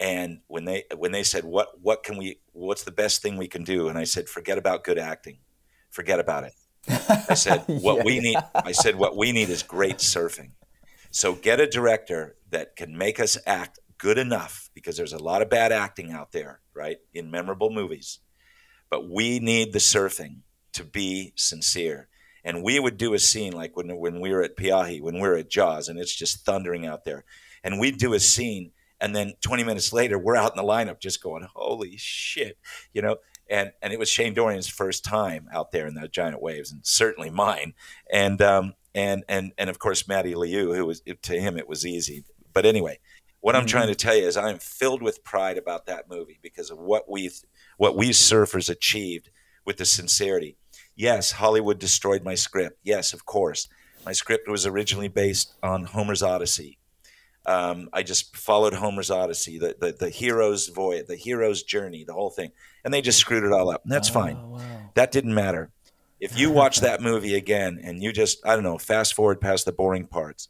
And 0.00 0.40
when 0.48 0.64
they 0.64 0.82
when 0.96 1.12
they 1.12 1.22
said, 1.22 1.44
what 1.44 1.80
what 1.80 2.02
can 2.02 2.18
we 2.18 2.40
what's 2.50 2.82
the 2.82 2.90
best 2.90 3.22
thing 3.22 3.36
we 3.36 3.46
can 3.46 3.62
do? 3.62 3.86
And 3.88 3.96
I 3.96 4.02
said, 4.02 4.28
forget 4.28 4.58
about 4.58 4.82
good 4.82 4.98
acting, 4.98 5.38
forget 5.92 6.18
about 6.18 6.42
it. 6.42 6.54
I 7.30 7.34
said, 7.34 7.62
what 7.68 7.98
yeah. 7.98 8.02
we 8.04 8.18
need. 8.18 8.38
I 8.52 8.72
said, 8.72 8.96
what 8.96 9.16
we 9.16 9.30
need 9.30 9.48
is 9.48 9.62
great 9.62 9.98
surfing. 9.98 10.50
So 11.12 11.36
get 11.36 11.60
a 11.60 11.68
director 11.68 12.34
that 12.50 12.74
can 12.74 12.98
make 12.98 13.20
us 13.20 13.38
act 13.46 13.78
good 13.96 14.18
enough 14.18 14.70
because 14.74 14.96
there's 14.96 15.12
a 15.12 15.22
lot 15.22 15.40
of 15.40 15.48
bad 15.48 15.70
acting 15.70 16.10
out 16.10 16.32
there, 16.32 16.62
right, 16.74 16.96
in 17.12 17.30
memorable 17.30 17.70
movies. 17.70 18.18
But 18.90 19.08
we 19.08 19.38
need 19.38 19.72
the 19.72 19.78
surfing 19.78 20.38
to 20.72 20.82
be 20.82 21.32
sincere 21.36 22.08
and 22.44 22.62
we 22.62 22.78
would 22.78 22.96
do 22.96 23.14
a 23.14 23.18
scene 23.18 23.52
like 23.52 23.76
when 23.76 23.96
when 23.96 24.20
we 24.20 24.30
were 24.30 24.42
at 24.42 24.56
Pe'ahi, 24.56 25.00
when 25.00 25.14
we 25.14 25.20
were 25.22 25.36
at 25.36 25.50
Jaws, 25.50 25.88
and 25.88 25.98
it's 25.98 26.14
just 26.14 26.44
thundering 26.44 26.86
out 26.86 27.04
there, 27.04 27.24
and 27.62 27.80
we'd 27.80 27.98
do 27.98 28.14
a 28.14 28.20
scene, 28.20 28.72
and 29.00 29.16
then 29.16 29.34
20 29.40 29.64
minutes 29.64 29.92
later, 29.92 30.18
we're 30.18 30.36
out 30.36 30.52
in 30.52 30.56
the 30.56 30.70
lineup 30.70 31.00
just 31.00 31.22
going, 31.22 31.46
"Holy 31.54 31.96
shit," 31.96 32.58
you 32.92 33.02
know. 33.02 33.16
And 33.50 33.72
and 33.82 33.92
it 33.92 33.98
was 33.98 34.08
Shane 34.08 34.32
Dorian's 34.32 34.68
first 34.68 35.04
time 35.04 35.48
out 35.52 35.70
there 35.70 35.86
in 35.86 35.94
the 35.94 36.08
giant 36.08 36.40
waves, 36.40 36.72
and 36.72 36.84
certainly 36.84 37.30
mine. 37.30 37.74
And 38.10 38.40
um 38.40 38.74
and 38.94 39.24
and 39.28 39.52
and 39.58 39.68
of 39.68 39.78
course 39.78 40.08
Matty 40.08 40.34
Liu, 40.34 40.72
who 40.72 40.86
was 40.86 41.02
to 41.22 41.40
him 41.40 41.58
it 41.58 41.68
was 41.68 41.84
easy. 41.84 42.24
But 42.52 42.64
anyway, 42.64 43.00
what 43.40 43.54
I'm 43.54 43.62
mm-hmm. 43.62 43.68
trying 43.68 43.88
to 43.88 43.94
tell 43.94 44.16
you 44.16 44.26
is 44.26 44.38
I'm 44.38 44.58
filled 44.58 45.02
with 45.02 45.24
pride 45.24 45.58
about 45.58 45.84
that 45.86 46.08
movie 46.08 46.38
because 46.40 46.70
of 46.70 46.78
what 46.78 47.10
we 47.10 47.30
what 47.76 47.96
we 47.96 48.10
surfers 48.10 48.70
achieved 48.70 49.28
with 49.66 49.76
the 49.76 49.84
sincerity 49.84 50.56
Yes, 50.96 51.32
Hollywood 51.32 51.78
destroyed 51.78 52.22
my 52.22 52.34
script. 52.34 52.78
Yes, 52.82 53.12
of 53.12 53.24
course. 53.26 53.68
My 54.04 54.12
script 54.12 54.48
was 54.48 54.66
originally 54.66 55.08
based 55.08 55.54
on 55.62 55.84
Homer's 55.84 56.22
Odyssey. 56.22 56.78
Um, 57.46 57.88
I 57.92 58.02
just 58.02 58.36
followed 58.36 58.74
Homer's 58.74 59.10
Odyssey, 59.10 59.58
the, 59.58 59.76
the, 59.78 59.92
the 59.92 60.08
hero's 60.08 60.68
voyage, 60.68 61.06
the 61.06 61.16
hero's 61.16 61.62
journey, 61.62 62.04
the 62.04 62.14
whole 62.14 62.30
thing. 62.30 62.52
And 62.84 62.92
they 62.92 63.02
just 63.02 63.18
screwed 63.18 63.44
it 63.44 63.52
all 63.52 63.70
up. 63.70 63.82
And 63.84 63.92
that's 63.92 64.10
oh, 64.10 64.14
fine. 64.14 64.50
Wow. 64.50 64.60
That 64.94 65.10
didn't 65.10 65.34
matter. 65.34 65.70
If 66.20 66.38
you 66.38 66.50
watch 66.50 66.80
that 66.80 67.02
movie 67.02 67.34
again 67.34 67.80
and 67.82 68.02
you 68.02 68.12
just, 68.12 68.46
I 68.46 68.54
don't 68.54 68.62
know, 68.62 68.78
fast 68.78 69.14
forward 69.14 69.40
past 69.40 69.66
the 69.66 69.72
boring 69.72 70.06
parts, 70.06 70.48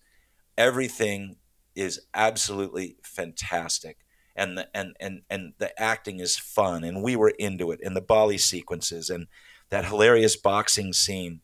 everything 0.56 1.36
is 1.74 2.00
absolutely 2.12 2.96
fantastic. 3.02 3.98
And 4.36 4.58
the, 4.58 4.68
and, 4.74 4.94
and, 5.00 5.22
and 5.30 5.54
the 5.58 5.80
acting 5.80 6.20
is 6.20 6.36
fun. 6.36 6.84
And 6.84 7.02
we 7.02 7.16
were 7.16 7.32
into 7.38 7.72
it. 7.72 7.80
And 7.82 7.96
the 7.96 8.00
Bali 8.00 8.38
sequences 8.38 9.10
and 9.10 9.26
that 9.74 9.86
hilarious 9.86 10.36
boxing 10.36 10.92
scene 10.92 11.40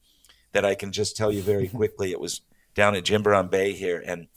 that 0.53 0.65
I 0.65 0.77
can 0.77 0.93
just 0.93 1.17
tell 1.17 1.33
you 1.33 1.43
very 1.43 1.67
quickly. 1.81 2.13
It 2.13 2.21
was 2.21 2.43
down 2.77 2.95
at 2.95 3.03
Jimbaran 3.03 3.51
Bay 3.51 3.73
here, 3.73 4.01
and 4.07 4.29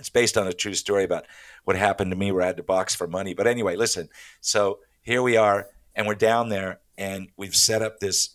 it's 0.00 0.10
based 0.10 0.36
on 0.36 0.48
a 0.48 0.52
true 0.52 0.74
story 0.74 1.04
about 1.04 1.24
what 1.62 1.76
happened 1.76 2.10
to 2.10 2.16
me 2.16 2.32
where 2.32 2.42
I 2.42 2.46
had 2.46 2.56
to 2.56 2.64
box 2.64 2.92
for 2.92 3.06
money. 3.06 3.32
But 3.32 3.46
anyway, 3.46 3.76
listen. 3.76 4.08
So 4.40 4.80
here 5.00 5.22
we 5.22 5.36
are, 5.36 5.68
and 5.94 6.08
we're 6.08 6.16
down 6.16 6.48
there, 6.48 6.80
and 6.98 7.28
we've 7.36 7.54
set 7.54 7.82
up 7.82 8.00
this 8.00 8.30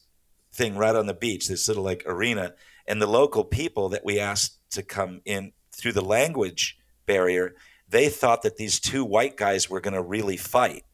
thing 0.54 0.78
right 0.78 0.96
on 0.96 1.08
the 1.08 1.14
beach, 1.14 1.50
this 1.50 1.68
little 1.68 1.84
like 1.84 2.04
arena, 2.06 2.54
and 2.88 3.02
the 3.02 3.08
local 3.08 3.44
people 3.44 3.90
that 3.90 4.06
we 4.06 4.18
asked 4.18 4.60
to 4.72 4.82
come 4.82 5.20
in 5.26 5.52
through 5.74 5.94
the 5.94 6.02
language 6.02 6.78
barrier, 7.06 7.54
they 7.90 8.08
thought 8.08 8.44
that 8.44 8.56
these 8.56 8.80
two 8.80 9.04
white 9.04 9.36
guys 9.36 9.70
were 9.70 9.82
going 9.82 9.94
to 9.94 10.02
really 10.02 10.38
fight. 10.38 10.86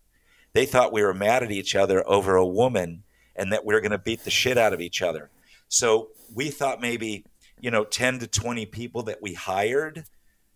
They 0.53 0.65
thought 0.65 0.91
we 0.91 1.03
were 1.03 1.13
mad 1.13 1.43
at 1.43 1.51
each 1.51 1.75
other 1.75 2.03
over 2.09 2.35
a 2.35 2.45
woman 2.45 3.03
and 3.35 3.51
that 3.51 3.65
we 3.65 3.73
are 3.73 3.81
going 3.81 3.91
to 3.91 3.97
beat 3.97 4.23
the 4.23 4.31
shit 4.31 4.57
out 4.57 4.73
of 4.73 4.81
each 4.81 5.01
other. 5.01 5.29
So 5.67 6.09
we 6.33 6.49
thought 6.49 6.81
maybe, 6.81 7.25
you 7.59 7.71
know, 7.71 7.83
10 7.83 8.19
to 8.19 8.27
20 8.27 8.65
people 8.67 9.03
that 9.03 9.21
we 9.21 9.33
hired, 9.33 10.05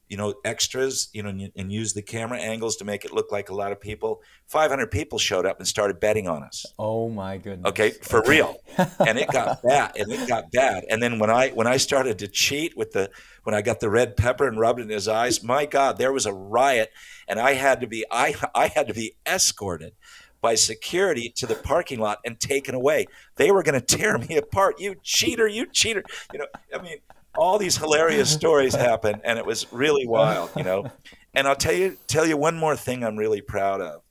you 0.08 0.18
know, 0.18 0.34
extras, 0.44 1.10
you 1.14 1.22
know, 1.22 1.30
and, 1.30 1.52
and 1.56 1.72
use 1.72 1.94
the 1.94 2.02
camera 2.02 2.40
angles 2.40 2.76
to 2.78 2.86
make 2.86 3.06
it 3.06 3.14
look 3.14 3.32
like 3.32 3.50
a 3.50 3.56
lot 3.56 3.72
of 3.72 3.80
people. 3.80 4.22
500 4.48 4.90
people 4.90 5.20
showed 5.20 5.46
up 5.46 5.60
and 5.60 5.68
started 5.68 6.00
betting 6.00 6.28
on 6.28 6.42
us. 6.42 6.66
Oh 6.80 7.10
my 7.10 7.38
goodness. 7.38 7.70
Okay, 7.70 7.92
for 7.92 8.24
real. 8.26 8.56
and 9.06 9.20
it 9.20 9.32
got 9.32 9.62
bad. 9.62 9.96
And 9.98 10.12
it 10.12 10.28
got 10.28 10.52
bad. 10.52 10.86
And 10.90 11.02
then 11.02 11.20
when 11.20 11.30
I 11.30 11.50
when 11.50 11.68
I 11.68 11.78
started 11.78 12.18
to 12.20 12.28
cheat 12.28 12.76
with 12.76 12.92
the 12.92 13.12
when 13.44 13.54
I 13.54 13.62
got 13.62 13.80
the 13.80 13.90
red 13.90 14.18
pepper 14.18 14.48
and 14.48 14.60
rubbed 14.60 14.80
it 14.80 14.84
in 14.84 14.90
his 14.90 15.08
eyes, 15.08 15.44
my 15.44 15.66
God, 15.66 15.98
there 15.98 16.12
was 16.12 16.26
a 16.26 16.34
riot 16.34 16.92
and 17.28 17.40
I 17.40 17.54
had 17.54 17.80
to 17.82 17.88
be 17.88 18.04
I 18.12 18.36
I 18.56 18.68
had 18.68 18.88
to 18.88 18.94
be 18.94 19.16
escorted 19.28 19.94
by 20.42 20.56
security 20.56 21.30
to 21.36 21.46
the 21.46 21.56
parking 21.56 22.00
lot 22.00 22.20
and 22.26 22.40
taken 22.40 22.76
away. 22.76 23.06
They 23.36 23.52
were 23.52 23.64
going 23.64 23.80
to 23.80 23.98
tear 23.98 24.18
me 24.30 24.38
apart. 24.38 24.80
You 24.80 24.96
cheater, 25.04 25.48
you 25.48 25.66
cheater. 25.68 26.04
You 26.34 26.40
know, 26.40 26.48
I 26.74 26.82
mean, 26.82 26.98
all 27.36 27.58
these 27.58 27.78
hilarious 27.78 28.32
stories 28.40 28.76
happen, 28.76 29.22
and 29.24 29.38
it 29.38 29.46
was 29.46 29.72
really 29.72 30.08
wild. 30.08 30.52
You 30.56 30.64
know, 30.64 30.92
and 31.34 31.48
I'll 31.48 31.56
tell 31.56 31.74
you 31.74 31.98
tell 32.08 32.26
you 32.26 32.38
one 32.38 32.58
more 32.58 32.76
thing 32.76 33.04
I'm 33.04 33.18
really 33.18 33.42
proud 33.42 33.82
of. 33.82 34.02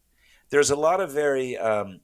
There's 0.51 0.70
a 0.70 0.76
lot 0.76 1.01
of 1.01 1.12
very 1.12 1.57
um, 1.57 2.01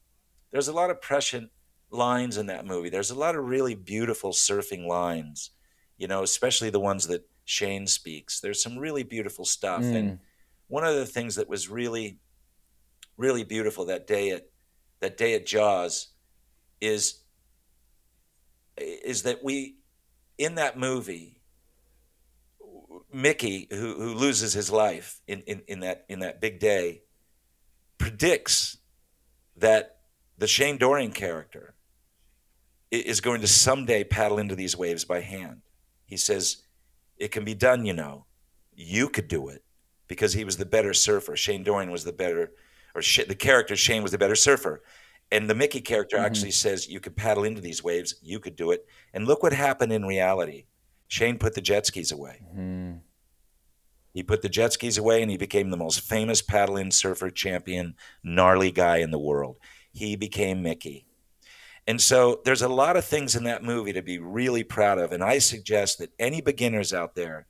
there's 0.51 0.67
a 0.67 0.73
lot 0.73 0.89
of 0.89 1.01
prescient 1.01 1.49
lines 1.91 2.37
in 2.37 2.47
that 2.47 2.65
movie. 2.65 2.89
There's 2.89 3.11
a 3.11 3.15
lot 3.15 3.35
of 3.35 3.45
really 3.45 3.75
beautiful 3.75 4.31
surfing 4.31 4.85
lines. 4.85 5.51
You 5.97 6.07
know, 6.07 6.23
especially 6.23 6.69
the 6.69 6.79
ones 6.79 7.07
that 7.07 7.25
Shane 7.45 7.87
speaks. 7.87 8.41
There's 8.41 8.61
some 8.61 8.77
really 8.77 9.03
beautiful 9.03 9.45
stuff, 9.45 9.81
mm. 9.81 9.95
and 9.95 10.19
one 10.67 10.83
of 10.83 10.95
the 10.95 11.05
things 11.05 11.35
that 11.35 11.47
was 11.47 11.69
really 11.69 12.17
really 13.17 13.43
beautiful 13.43 13.85
that 13.85 14.07
day 14.07 14.31
at 14.31 14.49
that 14.99 15.17
day 15.17 15.35
at 15.35 15.45
Jaws 15.45 16.07
is 16.81 17.21
is 18.77 19.23
that 19.23 19.43
we 19.43 19.77
in 20.37 20.55
that 20.55 20.77
movie 20.77 21.41
Mickey 23.13 23.67
who, 23.71 23.95
who 23.95 24.13
loses 24.13 24.53
his 24.53 24.69
life 24.69 25.21
in, 25.27 25.41
in, 25.41 25.61
in 25.67 25.79
that 25.81 26.05
in 26.09 26.19
that 26.19 26.41
big 26.41 26.59
day 26.59 27.03
predicts 27.97 28.77
that 29.55 29.97
the 30.37 30.47
Shane 30.47 30.77
Dorian 30.77 31.11
character 31.11 31.75
is 32.91 33.21
going 33.21 33.41
to 33.41 33.47
someday 33.47 34.03
paddle 34.03 34.37
into 34.37 34.55
these 34.55 34.77
waves 34.77 35.05
by 35.05 35.21
hand. 35.21 35.61
He 36.05 36.17
says, 36.17 36.63
It 37.17 37.31
can 37.31 37.43
be 37.43 37.53
done, 37.53 37.85
you 37.85 37.93
know. 37.93 38.25
You 38.73 39.09
could 39.09 39.27
do 39.27 39.47
it 39.47 39.63
because 40.07 40.33
he 40.33 40.43
was 40.43 40.57
the 40.57 40.65
better 40.65 40.93
surfer. 40.93 41.35
Shane 41.35 41.63
Dorian 41.63 41.91
was 41.91 42.03
the 42.03 42.11
better 42.11 42.51
or 42.95 43.01
Sh- 43.01 43.27
the 43.27 43.35
character 43.35 43.75
Shane 43.75 44.01
was 44.01 44.11
the 44.13 44.17
better 44.17 44.35
surfer. 44.35 44.81
And 45.31 45.49
the 45.49 45.55
Mickey 45.55 45.81
character 45.81 46.17
mm-hmm. 46.17 46.25
actually 46.25 46.51
says, 46.51 46.87
You 46.87 46.99
could 46.99 47.15
paddle 47.15 47.43
into 47.43 47.61
these 47.61 47.83
waves, 47.83 48.15
you 48.23 48.39
could 48.39 48.55
do 48.55 48.71
it. 48.71 48.85
And 49.13 49.27
look 49.27 49.43
what 49.43 49.53
happened 49.53 49.91
in 49.91 50.05
reality. 50.05 50.65
Shane 51.07 51.37
put 51.37 51.53
the 51.53 51.61
jet 51.61 51.85
skis 51.85 52.11
away. 52.11 52.41
Mm-hmm. 52.49 52.97
He 54.13 54.23
put 54.23 54.41
the 54.41 54.49
jet 54.49 54.71
skis 54.71 54.97
away 54.97 55.21
and 55.21 55.29
he 55.29 55.37
became 55.37 55.69
the 55.69 55.77
most 55.77 55.99
famous 55.99 56.41
paddle 56.41 56.77
in 56.77 56.89
surfer 56.89 57.29
champion, 57.29 57.95
gnarly 58.23 58.71
guy 58.71 58.97
in 58.97 59.11
the 59.11 59.19
world. 59.19 59.57
He 59.91 60.15
became 60.15 60.63
Mickey. 60.63 61.05
And 61.85 62.01
so 62.01 62.41
there's 62.45 62.61
a 62.61 62.69
lot 62.69 62.97
of 62.97 63.05
things 63.05 63.35
in 63.35 63.43
that 63.43 63.63
movie 63.63 63.93
to 63.93 64.01
be 64.01 64.17
really 64.17 64.63
proud 64.63 64.97
of. 64.99 65.11
And 65.11 65.23
I 65.23 65.37
suggest 65.39 65.99
that 65.99 66.13
any 66.17 66.41
beginners 66.41 66.93
out 66.93 67.15
there 67.15 67.45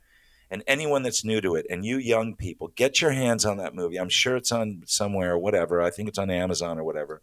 and 0.50 0.64
anyone 0.68 1.04
that's 1.04 1.26
new 1.26 1.42
to 1.42 1.56
it 1.56 1.66
and 1.70 1.86
you 1.86 1.98
young 1.98 2.36
people, 2.36 2.70
get 2.76 3.02
your 3.02 3.12
hands 3.12 3.46
on 3.46 3.58
that 3.58 3.76
movie. 3.76 3.98
I'm 3.98 4.10
sure 4.10 4.36
it's 4.36 4.52
on 4.52 4.84
somewhere 4.86 5.34
or 5.34 5.40
whatever. 5.40 5.82
I 5.82 5.90
think 5.90 6.10
it's 6.10 6.18
on 6.18 6.30
Amazon 6.30 6.78
or 6.78 6.84
whatever. 6.84 7.22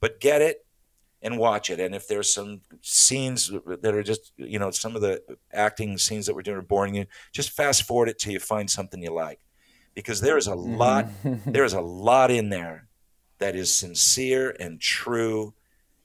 But 0.00 0.20
get 0.20 0.42
it 0.42 0.66
and 1.22 1.38
watch 1.38 1.70
it. 1.70 1.80
And 1.80 1.94
if 1.94 2.08
there's 2.08 2.32
some 2.32 2.60
scenes 2.82 3.50
that 3.66 3.94
are 3.94 4.02
just, 4.02 4.32
you 4.36 4.58
know, 4.58 4.70
some 4.70 4.94
of 4.94 5.02
the 5.02 5.22
acting 5.52 5.96
scenes 5.98 6.26
that 6.26 6.34
we're 6.34 6.42
doing 6.42 6.58
are 6.58 6.62
boring 6.62 6.94
you, 6.94 7.06
just 7.32 7.50
fast 7.50 7.84
forward 7.84 8.08
it 8.08 8.18
till 8.18 8.32
you 8.32 8.40
find 8.40 8.70
something 8.70 9.02
you 9.02 9.12
like. 9.12 9.40
Because 9.94 10.20
there 10.20 10.36
is 10.36 10.46
a 10.46 10.54
lot, 10.54 11.06
there 11.46 11.64
is 11.64 11.72
a 11.72 11.80
lot 11.80 12.30
in 12.30 12.50
there 12.50 12.88
that 13.38 13.56
is 13.56 13.74
sincere 13.74 14.54
and 14.60 14.80
true 14.80 15.54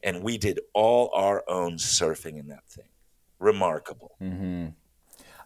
and 0.04 0.24
we 0.24 0.38
did 0.38 0.60
all 0.74 1.12
our 1.14 1.44
own 1.48 1.74
surfing 1.74 2.40
in 2.40 2.48
that 2.48 2.68
thing. 2.68 2.86
Remarkable. 3.40 4.16
Mm-hmm. 4.22 4.68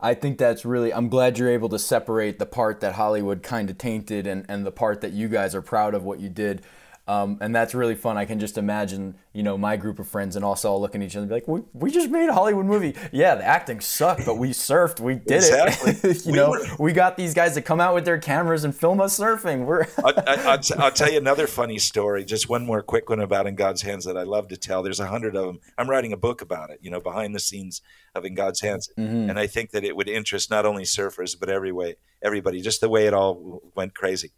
I 0.06 0.14
think 0.14 0.38
that's 0.38 0.66
really. 0.66 0.94
I'm 0.94 1.10
glad 1.10 1.40
you're 1.40 1.50
able 1.50 1.70
to 1.70 1.80
separate 1.80 2.38
the 2.38 2.46
part 2.46 2.80
that 2.82 2.94
Hollywood 2.94 3.42
kind 3.42 3.72
of 3.72 3.80
tainted 3.80 4.28
and, 4.28 4.46
and 4.48 4.64
the 4.64 4.72
part 4.72 5.02
that 5.02 5.14
you 5.14 5.28
guys 5.28 5.56
are 5.56 5.64
proud 5.64 5.96
of 5.96 6.04
what 6.04 6.20
you 6.20 6.30
did. 6.30 6.62
Um, 7.08 7.38
and 7.40 7.56
that's 7.56 7.76
really 7.76 7.94
fun. 7.94 8.18
I 8.18 8.26
can 8.26 8.40
just 8.40 8.58
imagine, 8.58 9.16
you 9.32 9.44
know, 9.44 9.60
my 9.60 9.78
group 9.78 10.00
of 10.00 10.08
friends 10.08 10.36
and 10.36 10.44
us 10.44 10.66
all 10.66 10.82
looking 10.82 11.04
at 11.04 11.08
each 11.08 11.16
other 11.16 11.22
and 11.22 11.30
be 11.30 11.36
like, 11.36 11.48
we, 11.48 11.62
we 11.74 11.92
just 11.92 12.10
made 12.10 12.28
a 12.28 12.34
Hollywood 12.34 12.66
movie. 12.66 12.96
Yeah, 13.12 13.36
the 13.36 13.44
acting 13.44 13.80
sucked, 13.80 14.26
but 14.26 14.38
we 14.38 14.50
surfed. 14.50 15.00
We 15.00 15.16
did 15.16 15.38
exactly. 15.38 15.92
it. 15.92 16.04
you 16.26 16.32
we 16.32 16.38
know, 16.38 16.50
were... 16.50 16.66
we 16.80 16.94
got 16.94 17.16
these 17.16 17.36
guys 17.36 17.54
to 17.54 17.62
come 17.62 17.80
out 17.80 17.94
with 17.94 18.06
their 18.06 18.18
cameras 18.18 18.64
and 18.64 18.76
film 18.76 19.00
us 19.00 19.20
surfing. 19.20 19.66
We're 19.66 19.86
I, 20.04 20.60
will 20.78 20.92
tell 20.92 21.12
you 21.12 21.20
another 21.20 21.46
funny 21.46 21.78
story. 21.78 22.26
Just 22.26 22.50
one 22.50 22.66
more 22.66 22.82
quick 22.82 23.08
one 23.10 23.20
about 23.20 23.46
In 23.46 23.54
God's 23.54 23.84
Hands 23.84 24.04
that 24.06 24.18
I 24.18 24.24
love 24.24 24.48
to 24.48 24.58
tell. 24.58 24.82
There's 24.82 25.00
a 25.00 25.08
hundred 25.08 25.36
of 25.36 25.46
them. 25.46 25.60
I'm 25.78 25.90
writing 25.90 26.12
a 26.12 26.18
book 26.18 26.42
about 26.42 26.72
it, 26.72 26.80
you 26.82 26.90
know, 26.90 27.00
behind 27.00 27.36
the 27.36 27.40
scenes 27.40 27.84
of 28.16 28.26
In 28.26 28.34
God's 28.34 28.62
Hands. 28.62 28.90
Mm-hmm. 28.98 29.30
And 29.30 29.38
I 29.38 29.46
think 29.46 29.72
that 29.72 29.84
it 29.84 29.96
would 29.96 30.10
interest 30.10 30.50
not 30.50 30.66
only 30.66 30.84
surfers, 30.84 31.40
but 31.40 31.50
every 31.50 31.72
way, 31.72 31.98
everybody, 32.24 32.62
just 32.62 32.82
the 32.82 32.90
way 32.90 33.06
it 33.06 33.14
all 33.14 33.62
went 33.76 33.94
crazy. 33.94 34.32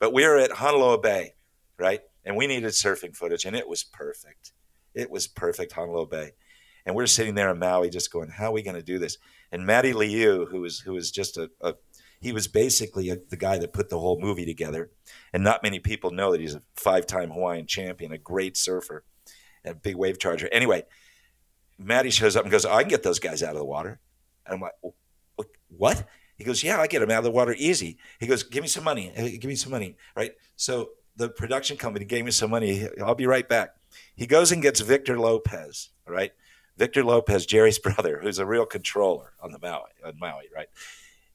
But 0.00 0.12
we 0.12 0.26
were 0.26 0.36
at 0.36 0.50
Honolulu 0.50 1.00
Bay, 1.00 1.34
right? 1.78 2.00
And 2.28 2.36
we 2.36 2.46
needed 2.46 2.70
surfing 2.70 3.16
footage, 3.16 3.46
and 3.46 3.56
it 3.56 3.66
was 3.66 3.82
perfect. 3.82 4.52
It 4.94 5.10
was 5.10 5.26
perfect, 5.26 5.72
Honolulu 5.72 6.08
Bay. 6.08 6.32
And 6.84 6.94
we're 6.94 7.06
sitting 7.06 7.34
there 7.34 7.50
in 7.50 7.58
Maui 7.58 7.90
just 7.90 8.12
going, 8.12 8.28
how 8.28 8.50
are 8.50 8.52
we 8.52 8.62
going 8.62 8.76
to 8.76 8.82
do 8.82 8.98
this? 8.98 9.16
And 9.50 9.66
Matty 9.66 9.94
Liu, 9.94 10.46
who 10.50 10.60
was 10.60 10.80
who 10.80 10.92
was 10.92 11.10
just 11.10 11.38
a, 11.38 11.50
a 11.60 11.74
he 12.20 12.32
was 12.32 12.46
basically 12.46 13.08
a, 13.10 13.16
the 13.16 13.36
guy 13.36 13.58
that 13.58 13.72
put 13.72 13.88
the 13.88 13.98
whole 13.98 14.20
movie 14.20 14.44
together. 14.44 14.90
And 15.32 15.42
not 15.42 15.62
many 15.62 15.78
people 15.78 16.10
know 16.10 16.32
that 16.32 16.40
he's 16.40 16.54
a 16.54 16.62
five-time 16.76 17.30
Hawaiian 17.30 17.66
champion, 17.66 18.12
a 18.12 18.18
great 18.18 18.56
surfer, 18.56 19.04
and 19.64 19.72
a 19.76 19.78
big 19.78 19.96
wave 19.96 20.18
charger. 20.18 20.48
Anyway, 20.52 20.84
Matty 21.78 22.10
shows 22.10 22.36
up 22.36 22.42
and 22.42 22.52
goes, 22.52 22.66
oh, 22.66 22.72
I 22.72 22.82
can 22.82 22.90
get 22.90 23.02
those 23.02 23.20
guys 23.20 23.42
out 23.42 23.52
of 23.52 23.58
the 23.58 23.64
water. 23.64 24.00
And 24.44 24.54
I'm 24.54 24.60
like, 24.60 24.72
what? 25.68 26.06
He 26.36 26.44
goes, 26.44 26.62
yeah, 26.62 26.80
I 26.80 26.86
get 26.86 27.00
them 27.00 27.10
out 27.10 27.18
of 27.18 27.24
the 27.24 27.30
water 27.30 27.54
easy. 27.56 27.98
He 28.20 28.26
goes, 28.26 28.42
give 28.42 28.62
me 28.62 28.68
some 28.68 28.84
money. 28.84 29.12
Give 29.40 29.48
me 29.48 29.56
some 29.56 29.72
money. 29.72 29.96
Right. 30.16 30.32
So 30.56 30.90
the 31.18 31.28
production 31.28 31.76
company 31.76 32.04
gave 32.04 32.24
me 32.24 32.30
some 32.30 32.50
money. 32.50 32.88
I'll 33.04 33.14
be 33.14 33.26
right 33.26 33.46
back. 33.46 33.74
He 34.14 34.26
goes 34.26 34.52
and 34.52 34.62
gets 34.62 34.80
Victor 34.80 35.18
Lopez, 35.18 35.90
right? 36.06 36.32
Victor 36.76 37.04
Lopez, 37.04 37.44
Gerry's 37.44 37.78
brother, 37.88 38.20
who's 38.22 38.38
a 38.38 38.46
real 38.46 38.64
controller 38.64 39.32
on 39.42 39.50
the 39.50 39.58
Maui, 39.58 39.90
on 40.04 40.18
Maui, 40.18 40.48
right? 40.54 40.68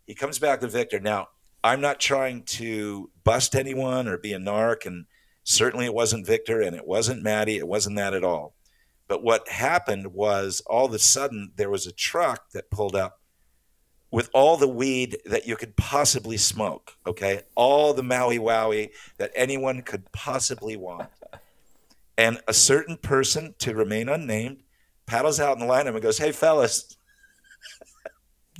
He 0.07 0.15
comes 0.15 0.39
back 0.39 0.61
to 0.61 0.67
Victor. 0.67 0.99
Now, 0.99 1.27
I'm 1.63 1.81
not 1.81 1.99
trying 1.99 2.43
to 2.43 3.09
bust 3.23 3.55
anyone 3.55 4.07
or 4.07 4.17
be 4.17 4.33
a 4.33 4.39
narc, 4.39 4.85
and 4.85 5.05
certainly 5.43 5.85
it 5.85 5.93
wasn't 5.93 6.25
Victor 6.25 6.61
and 6.61 6.75
it 6.75 6.87
wasn't 6.87 7.23
Matty. 7.23 7.57
It 7.57 7.67
wasn't 7.67 7.97
that 7.97 8.13
at 8.13 8.23
all. 8.23 8.55
But 9.07 9.21
what 9.21 9.47
happened 9.49 10.13
was 10.13 10.61
all 10.65 10.85
of 10.85 10.93
a 10.93 10.99
sudden 10.99 11.51
there 11.55 11.69
was 11.69 11.85
a 11.85 11.91
truck 11.91 12.51
that 12.51 12.71
pulled 12.71 12.95
up 12.95 13.19
with 14.13 14.29
all 14.31 14.57
the 14.57 14.67
weed 14.67 15.17
that 15.25 15.47
you 15.47 15.55
could 15.55 15.75
possibly 15.75 16.37
smoke, 16.37 16.95
okay? 17.07 17.41
All 17.55 17.95
the 17.95 18.03
Maui 18.03 18.37
Wowie 18.37 18.91
that 19.17 19.31
anyone 19.33 19.81
could 19.81 20.11
possibly 20.11 20.77
want. 20.77 21.09
And 22.15 22.39
a 22.47 22.53
certain 22.53 22.97
person, 22.97 23.55
to 23.57 23.73
remain 23.73 24.07
unnamed, 24.07 24.61
paddles 25.07 25.39
out 25.39 25.57
in 25.57 25.65
the 25.65 25.73
lineup 25.73 25.93
and 25.95 26.01
goes, 26.03 26.19
Hey, 26.19 26.31
fellas, 26.31 26.95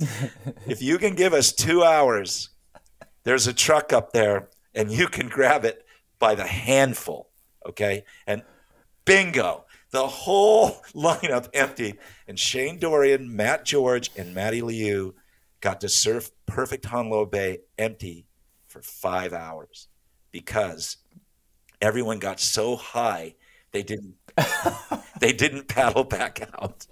if 0.66 0.82
you 0.82 0.98
can 0.98 1.14
give 1.14 1.32
us 1.32 1.52
two 1.52 1.84
hours, 1.84 2.50
there's 3.22 3.46
a 3.46 3.54
truck 3.54 3.92
up 3.92 4.12
there 4.12 4.48
and 4.74 4.90
you 4.90 5.06
can 5.06 5.28
grab 5.28 5.64
it 5.64 5.86
by 6.18 6.34
the 6.34 6.48
handful, 6.48 7.30
okay? 7.64 8.04
And 8.26 8.42
bingo, 9.04 9.66
the 9.92 10.08
whole 10.08 10.70
lineup 10.96 11.48
emptied. 11.54 11.98
And 12.26 12.40
Shane 12.40 12.80
Dorian, 12.80 13.36
Matt 13.36 13.64
George, 13.64 14.10
and 14.16 14.34
Matty 14.34 14.60
Liu 14.60 15.14
got 15.64 15.80
to 15.80 15.88
surf 15.88 16.30
perfect 16.44 16.84
Honolulu 16.84 17.30
Bay 17.30 17.58
empty 17.78 18.26
for 18.68 18.82
five 18.82 19.32
hours 19.32 19.88
because 20.30 20.98
everyone 21.80 22.18
got 22.18 22.38
so 22.38 22.76
high 22.76 23.34
they 23.72 23.82
didn't 23.82 24.14
they 25.20 25.32
didn't 25.32 25.66
paddle 25.66 26.04
back 26.04 26.46
out. 26.60 26.86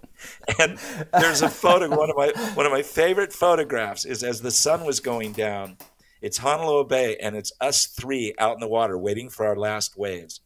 And 0.59 0.79
there's 1.12 1.43
a 1.43 1.51
photo. 1.51 1.91
One 1.91 2.09
of 2.09 2.16
my 2.16 2.33
one 2.55 2.64
of 2.64 2.73
my 2.73 2.83
favorite 2.83 3.33
photographs 3.33 4.07
is 4.07 4.25
as 4.25 4.41
the 4.41 4.51
sun 4.51 4.85
was 4.85 5.01
going 5.01 5.33
down. 5.33 5.77
It's 6.23 6.39
Honolulu 6.39 6.89
Bay, 6.89 7.16
and 7.20 7.37
it's 7.37 7.53
us 7.61 7.87
three 7.87 8.33
out 8.39 8.55
in 8.55 8.61
the 8.61 8.68
water 8.68 8.97
waiting 8.97 9.29
for 9.29 9.45
our 9.45 9.57
last 9.57 9.99
waves. 9.99 10.41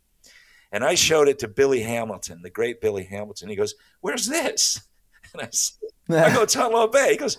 And 0.73 0.83
I 0.83 0.95
showed 0.95 1.29
it 1.29 1.39
to 1.41 1.49
Billy 1.49 1.83
Hamilton, 1.83 2.41
the 2.43 2.51
great 2.51 2.81
Billy 2.81 3.05
Hamilton. 3.05 3.51
He 3.51 3.57
goes, 3.57 3.75
"Where's 4.01 4.27
this?" 4.27 4.81
And 5.33 5.43
I 5.43 5.49
said, 5.51 5.91
"I 6.09 6.35
go, 6.35 6.43
it's 6.43 6.55
Honolulu 6.55 6.93
Bay." 6.93 7.11
He 7.11 7.17
goes, 7.17 7.37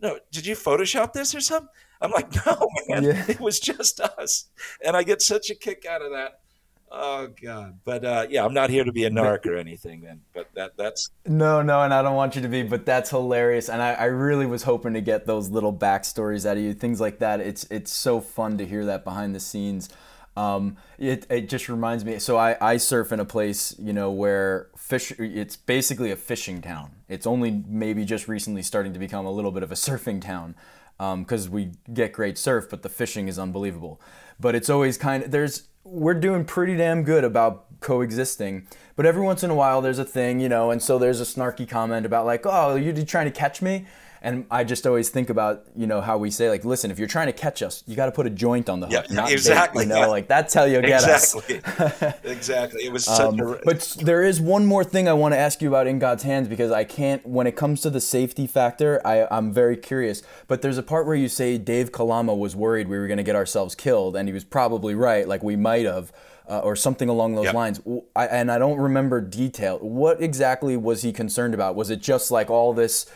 no, 0.00 0.18
did 0.30 0.46
you 0.46 0.54
Photoshop 0.54 1.12
this 1.12 1.34
or 1.34 1.40
something? 1.40 1.68
I'm 2.00 2.10
like, 2.10 2.34
no, 2.46 2.68
man, 2.88 3.04
yeah. 3.04 3.24
it 3.28 3.40
was 3.40 3.60
just 3.60 4.00
us. 4.00 4.46
And 4.84 4.96
I 4.96 5.02
get 5.02 5.22
such 5.22 5.50
a 5.50 5.54
kick 5.54 5.86
out 5.86 6.02
of 6.02 6.10
that. 6.12 6.40
Oh 6.88 7.28
God! 7.42 7.80
But 7.84 8.04
uh, 8.04 8.26
yeah, 8.30 8.44
I'm 8.44 8.54
not 8.54 8.70
here 8.70 8.84
to 8.84 8.92
be 8.92 9.04
a 9.06 9.10
narc 9.10 9.44
or 9.44 9.56
anything, 9.56 10.02
then. 10.02 10.20
But 10.32 10.48
that 10.54 10.76
that's 10.76 11.10
no, 11.26 11.60
no, 11.60 11.82
and 11.82 11.92
I 11.92 12.00
don't 12.00 12.14
want 12.14 12.36
you 12.36 12.42
to 12.42 12.48
be. 12.48 12.62
But 12.62 12.86
that's 12.86 13.10
hilarious, 13.10 13.68
and 13.68 13.82
I, 13.82 13.94
I 13.94 14.04
really 14.04 14.46
was 14.46 14.62
hoping 14.62 14.94
to 14.94 15.00
get 15.00 15.26
those 15.26 15.50
little 15.50 15.72
backstories 15.72 16.48
out 16.48 16.56
of 16.56 16.62
you, 16.62 16.74
things 16.74 17.00
like 17.00 17.18
that. 17.18 17.40
It's 17.40 17.64
it's 17.70 17.90
so 17.90 18.20
fun 18.20 18.56
to 18.58 18.66
hear 18.66 18.84
that 18.84 19.02
behind 19.02 19.34
the 19.34 19.40
scenes. 19.40 19.88
Um, 20.36 20.76
it, 20.98 21.26
it 21.30 21.48
just 21.48 21.68
reminds 21.68 22.04
me. 22.04 22.18
So 22.18 22.36
I, 22.36 22.56
I 22.60 22.76
surf 22.76 23.10
in 23.10 23.20
a 23.20 23.24
place, 23.24 23.74
you 23.78 23.92
know, 23.92 24.10
where 24.10 24.68
fish. 24.76 25.12
It's 25.18 25.56
basically 25.56 26.10
a 26.10 26.16
fishing 26.16 26.60
town. 26.60 26.92
It's 27.08 27.26
only 27.26 27.64
maybe 27.66 28.04
just 28.04 28.28
recently 28.28 28.62
starting 28.62 28.92
to 28.92 28.98
become 28.98 29.24
a 29.24 29.30
little 29.30 29.52
bit 29.52 29.62
of 29.62 29.72
a 29.72 29.74
surfing 29.86 30.20
town, 30.20 30.54
because 30.98 31.46
um, 31.46 31.52
we 31.52 31.72
get 31.92 32.12
great 32.12 32.36
surf, 32.38 32.68
but 32.68 32.82
the 32.82 32.88
fishing 32.88 33.28
is 33.28 33.38
unbelievable. 33.38 34.00
But 34.38 34.54
it's 34.54 34.68
always 34.68 34.98
kind 34.98 35.24
of 35.24 35.30
there's 35.30 35.68
we're 35.84 36.14
doing 36.14 36.44
pretty 36.44 36.76
damn 36.76 37.04
good 37.04 37.24
about 37.24 37.80
coexisting. 37.80 38.66
But 38.96 39.06
every 39.06 39.22
once 39.22 39.42
in 39.42 39.50
a 39.50 39.54
while, 39.54 39.80
there's 39.80 39.98
a 39.98 40.04
thing, 40.04 40.40
you 40.40 40.48
know, 40.48 40.70
and 40.70 40.82
so 40.82 40.98
there's 40.98 41.20
a 41.20 41.24
snarky 41.24 41.68
comment 41.68 42.04
about 42.04 42.26
like, 42.26 42.44
"Oh, 42.44 42.74
you 42.76 42.92
trying 43.04 43.26
to 43.26 43.32
catch 43.32 43.62
me?" 43.62 43.86
And 44.22 44.46
I 44.50 44.64
just 44.64 44.86
always 44.86 45.08
think 45.08 45.30
about, 45.30 45.66
you 45.76 45.86
know, 45.86 46.00
how 46.00 46.18
we 46.18 46.30
say, 46.30 46.48
like, 46.48 46.64
listen, 46.64 46.90
if 46.90 46.98
you're 46.98 47.08
trying 47.08 47.26
to 47.26 47.32
catch 47.32 47.62
us, 47.62 47.82
you 47.86 47.96
got 47.96 48.06
to 48.06 48.12
put 48.12 48.26
a 48.26 48.30
joint 48.30 48.68
on 48.68 48.80
the 48.80 48.86
hook. 48.86 49.06
Yeah, 49.10 49.28
exactly. 49.28 49.84
Bait, 49.84 49.88
you 49.88 49.94
know, 49.94 50.00
yeah. 50.00 50.06
like 50.06 50.28
that's 50.28 50.54
how 50.54 50.64
you'll 50.64 50.82
get 50.82 51.02
exactly. 51.02 51.60
us. 51.64 52.14
exactly. 52.24 52.84
It 52.84 52.92
was 52.92 53.04
such 53.04 53.20
um, 53.20 53.40
a... 53.40 53.58
But 53.64 53.96
there 54.00 54.22
is 54.22 54.40
one 54.40 54.66
more 54.66 54.84
thing 54.84 55.08
I 55.08 55.12
want 55.12 55.34
to 55.34 55.38
ask 55.38 55.60
you 55.62 55.68
about 55.68 55.86
In 55.86 55.98
God's 55.98 56.22
Hands 56.22 56.48
because 56.48 56.70
I 56.70 56.84
can't, 56.84 57.24
when 57.26 57.46
it 57.46 57.56
comes 57.56 57.80
to 57.82 57.90
the 57.90 58.00
safety 58.00 58.46
factor, 58.46 59.00
I, 59.04 59.26
I'm 59.30 59.52
very 59.52 59.76
curious. 59.76 60.22
But 60.48 60.62
there's 60.62 60.78
a 60.78 60.82
part 60.82 61.06
where 61.06 61.16
you 61.16 61.28
say 61.28 61.58
Dave 61.58 61.92
Kalama 61.92 62.34
was 62.34 62.56
worried 62.56 62.88
we 62.88 62.98
were 62.98 63.06
going 63.06 63.18
to 63.18 63.22
get 63.22 63.36
ourselves 63.36 63.74
killed, 63.74 64.16
and 64.16 64.28
he 64.28 64.32
was 64.32 64.44
probably 64.44 64.94
right, 64.94 65.26
like 65.26 65.42
we 65.42 65.56
might 65.56 65.86
have. 65.86 66.12
Uh, 66.48 66.60
or 66.60 66.76
something 66.76 67.08
along 67.08 67.34
those 67.34 67.46
yep. 67.46 67.54
lines. 67.54 67.80
I, 68.14 68.26
and 68.26 68.52
I 68.52 68.58
don't 68.60 68.78
remember 68.78 69.20
detail. 69.20 69.80
What 69.80 70.22
exactly 70.22 70.76
was 70.76 71.02
he 71.02 71.12
concerned 71.12 71.54
about? 71.54 71.74
Was 71.74 71.90
it 71.90 72.00
just 72.00 72.30
like 72.30 72.50
all 72.50 72.72
this 72.72 73.06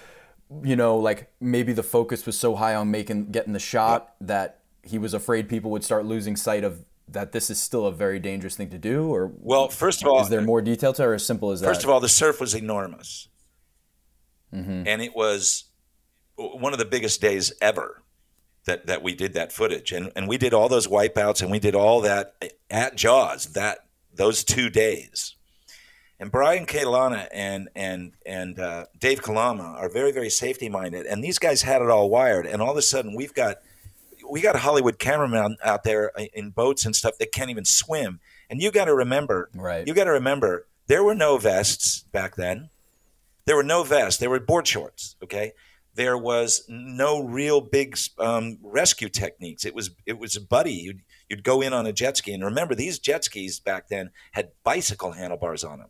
you 0.62 0.76
know, 0.76 0.96
like 0.96 1.30
maybe 1.40 1.72
the 1.72 1.82
focus 1.82 2.26
was 2.26 2.38
so 2.38 2.54
high 2.54 2.74
on 2.74 2.90
making 2.90 3.30
getting 3.30 3.52
the 3.52 3.58
shot 3.58 4.14
that 4.20 4.60
he 4.82 4.98
was 4.98 5.14
afraid 5.14 5.48
people 5.48 5.70
would 5.70 5.84
start 5.84 6.04
losing 6.04 6.36
sight 6.36 6.64
of 6.64 6.84
that 7.08 7.32
this 7.32 7.50
is 7.50 7.58
still 7.58 7.86
a 7.86 7.92
very 7.92 8.20
dangerous 8.20 8.56
thing 8.56 8.70
to 8.70 8.78
do 8.78 9.12
or 9.12 9.32
well 9.40 9.68
first 9.68 10.00
of 10.00 10.08
all 10.08 10.22
is 10.22 10.28
there 10.28 10.40
more 10.40 10.62
detail 10.62 10.92
to 10.92 11.02
it 11.02 11.06
or 11.06 11.14
as 11.14 11.26
simple 11.26 11.50
as 11.50 11.60
that? 11.60 11.66
first 11.66 11.82
of 11.82 11.90
all 11.90 11.98
the 11.98 12.08
surf 12.08 12.40
was 12.40 12.54
enormous. 12.54 13.28
Mm-hmm. 14.54 14.84
and 14.86 15.02
it 15.02 15.14
was 15.14 15.64
one 16.36 16.72
of 16.72 16.78
the 16.78 16.84
biggest 16.84 17.20
days 17.20 17.52
ever 17.60 18.02
that, 18.64 18.86
that 18.86 19.02
we 19.02 19.14
did 19.14 19.34
that 19.34 19.52
footage. 19.52 19.92
And, 19.92 20.12
and 20.16 20.28
we 20.28 20.38
did 20.38 20.54
all 20.54 20.68
those 20.68 20.86
wipeouts 20.86 21.42
and 21.42 21.50
we 21.50 21.58
did 21.58 21.74
all 21.74 22.00
that 22.02 22.34
at 22.70 22.96
jaws 22.96 23.46
that 23.52 23.78
those 24.14 24.44
two 24.44 24.70
days 24.70 25.36
and 26.20 26.30
Brian 26.30 26.66
Keaulana 26.66 27.28
and 27.32 27.70
and 27.74 28.12
and 28.26 28.58
uh, 28.60 28.84
Dave 28.98 29.22
Kalama 29.22 29.74
are 29.78 29.88
very 29.88 30.12
very 30.12 30.30
safety 30.30 30.68
minded, 30.68 31.06
and 31.06 31.24
these 31.24 31.38
guys 31.38 31.62
had 31.62 31.80
it 31.80 31.88
all 31.88 32.10
wired. 32.10 32.46
And 32.46 32.60
all 32.60 32.70
of 32.70 32.76
a 32.76 32.82
sudden, 32.82 33.16
we've 33.16 33.34
got 33.34 33.56
we 34.30 34.42
got 34.42 34.56
Hollywood 34.56 34.98
cameramen 34.98 35.56
out 35.64 35.82
there 35.82 36.12
in 36.34 36.50
boats 36.50 36.84
and 36.84 36.94
stuff 36.94 37.18
that 37.18 37.32
can't 37.32 37.50
even 37.50 37.64
swim. 37.64 38.20
And 38.50 38.60
you 38.60 38.70
got 38.70 38.84
to 38.84 38.94
remember, 38.94 39.50
right? 39.54 39.86
You 39.86 39.94
got 39.94 40.04
to 40.04 40.12
remember 40.12 40.66
There 40.86 41.02
were 41.02 41.14
no 41.14 41.38
vests 41.38 42.04
back 42.12 42.36
then. 42.36 42.68
There 43.46 43.56
were 43.56 43.62
no 43.62 43.82
vests. 43.82 44.20
There 44.20 44.30
were 44.30 44.40
board 44.40 44.66
shorts. 44.66 45.16
Okay. 45.22 45.52
There 45.94 46.18
was 46.18 46.64
no 46.68 47.20
real 47.20 47.60
big 47.60 47.98
um, 48.18 48.58
rescue 48.62 49.08
techniques. 49.08 49.64
It 49.64 49.74
was 49.74 49.90
it 50.04 50.18
was 50.18 50.36
a 50.36 50.40
buddy. 50.40 50.72
You'd 50.72 51.00
you'd 51.28 51.44
go 51.44 51.60
in 51.62 51.72
on 51.72 51.86
a 51.86 51.92
jet 51.92 52.16
ski, 52.18 52.32
and 52.32 52.44
remember 52.44 52.74
these 52.74 52.98
jet 52.98 53.24
skis 53.24 53.58
back 53.58 53.88
then 53.88 54.10
had 54.32 54.50
bicycle 54.62 55.12
handlebars 55.12 55.64
on 55.64 55.78
them. 55.78 55.88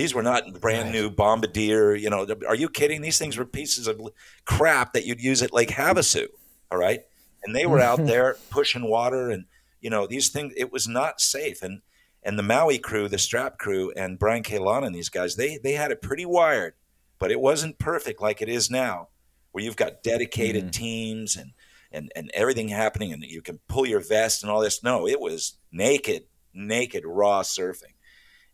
These 0.00 0.14
were 0.14 0.22
not 0.22 0.58
brand 0.62 0.84
right. 0.84 0.92
new 0.92 1.10
Bombardier. 1.10 1.94
You 1.94 2.08
know, 2.08 2.26
are 2.48 2.54
you 2.54 2.70
kidding? 2.70 3.02
These 3.02 3.18
things 3.18 3.36
were 3.36 3.44
pieces 3.44 3.86
of 3.86 4.00
crap 4.46 4.94
that 4.94 5.04
you'd 5.04 5.20
use 5.20 5.42
at 5.42 5.52
Lake 5.52 5.68
Havasu. 5.68 6.26
All 6.70 6.78
right, 6.78 7.02
and 7.44 7.54
they 7.54 7.66
were 7.66 7.80
out 7.80 7.98
there 8.06 8.38
pushing 8.48 8.88
water, 8.88 9.28
and 9.28 9.44
you 9.82 9.90
know 9.90 10.06
these 10.06 10.30
things. 10.30 10.54
It 10.56 10.72
was 10.72 10.88
not 10.88 11.20
safe, 11.20 11.62
and 11.62 11.82
and 12.22 12.38
the 12.38 12.42
Maui 12.42 12.78
crew, 12.78 13.08
the 13.08 13.18
strap 13.18 13.58
crew, 13.58 13.92
and 13.94 14.18
Brian 14.18 14.42
Keaulana 14.42 14.86
and 14.86 14.94
these 14.94 15.10
guys, 15.10 15.36
they 15.36 15.58
they 15.58 15.72
had 15.72 15.90
it 15.90 16.00
pretty 16.00 16.24
wired, 16.24 16.72
but 17.18 17.30
it 17.30 17.38
wasn't 17.38 17.78
perfect 17.78 18.22
like 18.22 18.40
it 18.40 18.48
is 18.48 18.70
now, 18.70 19.08
where 19.52 19.62
you've 19.62 19.76
got 19.76 20.02
dedicated 20.02 20.68
mm. 20.68 20.72
teams 20.72 21.36
and 21.36 21.52
and 21.92 22.10
and 22.16 22.30
everything 22.32 22.68
happening, 22.68 23.12
and 23.12 23.22
you 23.22 23.42
can 23.42 23.60
pull 23.68 23.84
your 23.84 24.00
vest 24.00 24.42
and 24.42 24.50
all 24.50 24.62
this. 24.62 24.82
No, 24.82 25.06
it 25.06 25.20
was 25.20 25.58
naked, 25.70 26.22
naked 26.54 27.04
raw 27.04 27.42
surfing, 27.42 27.96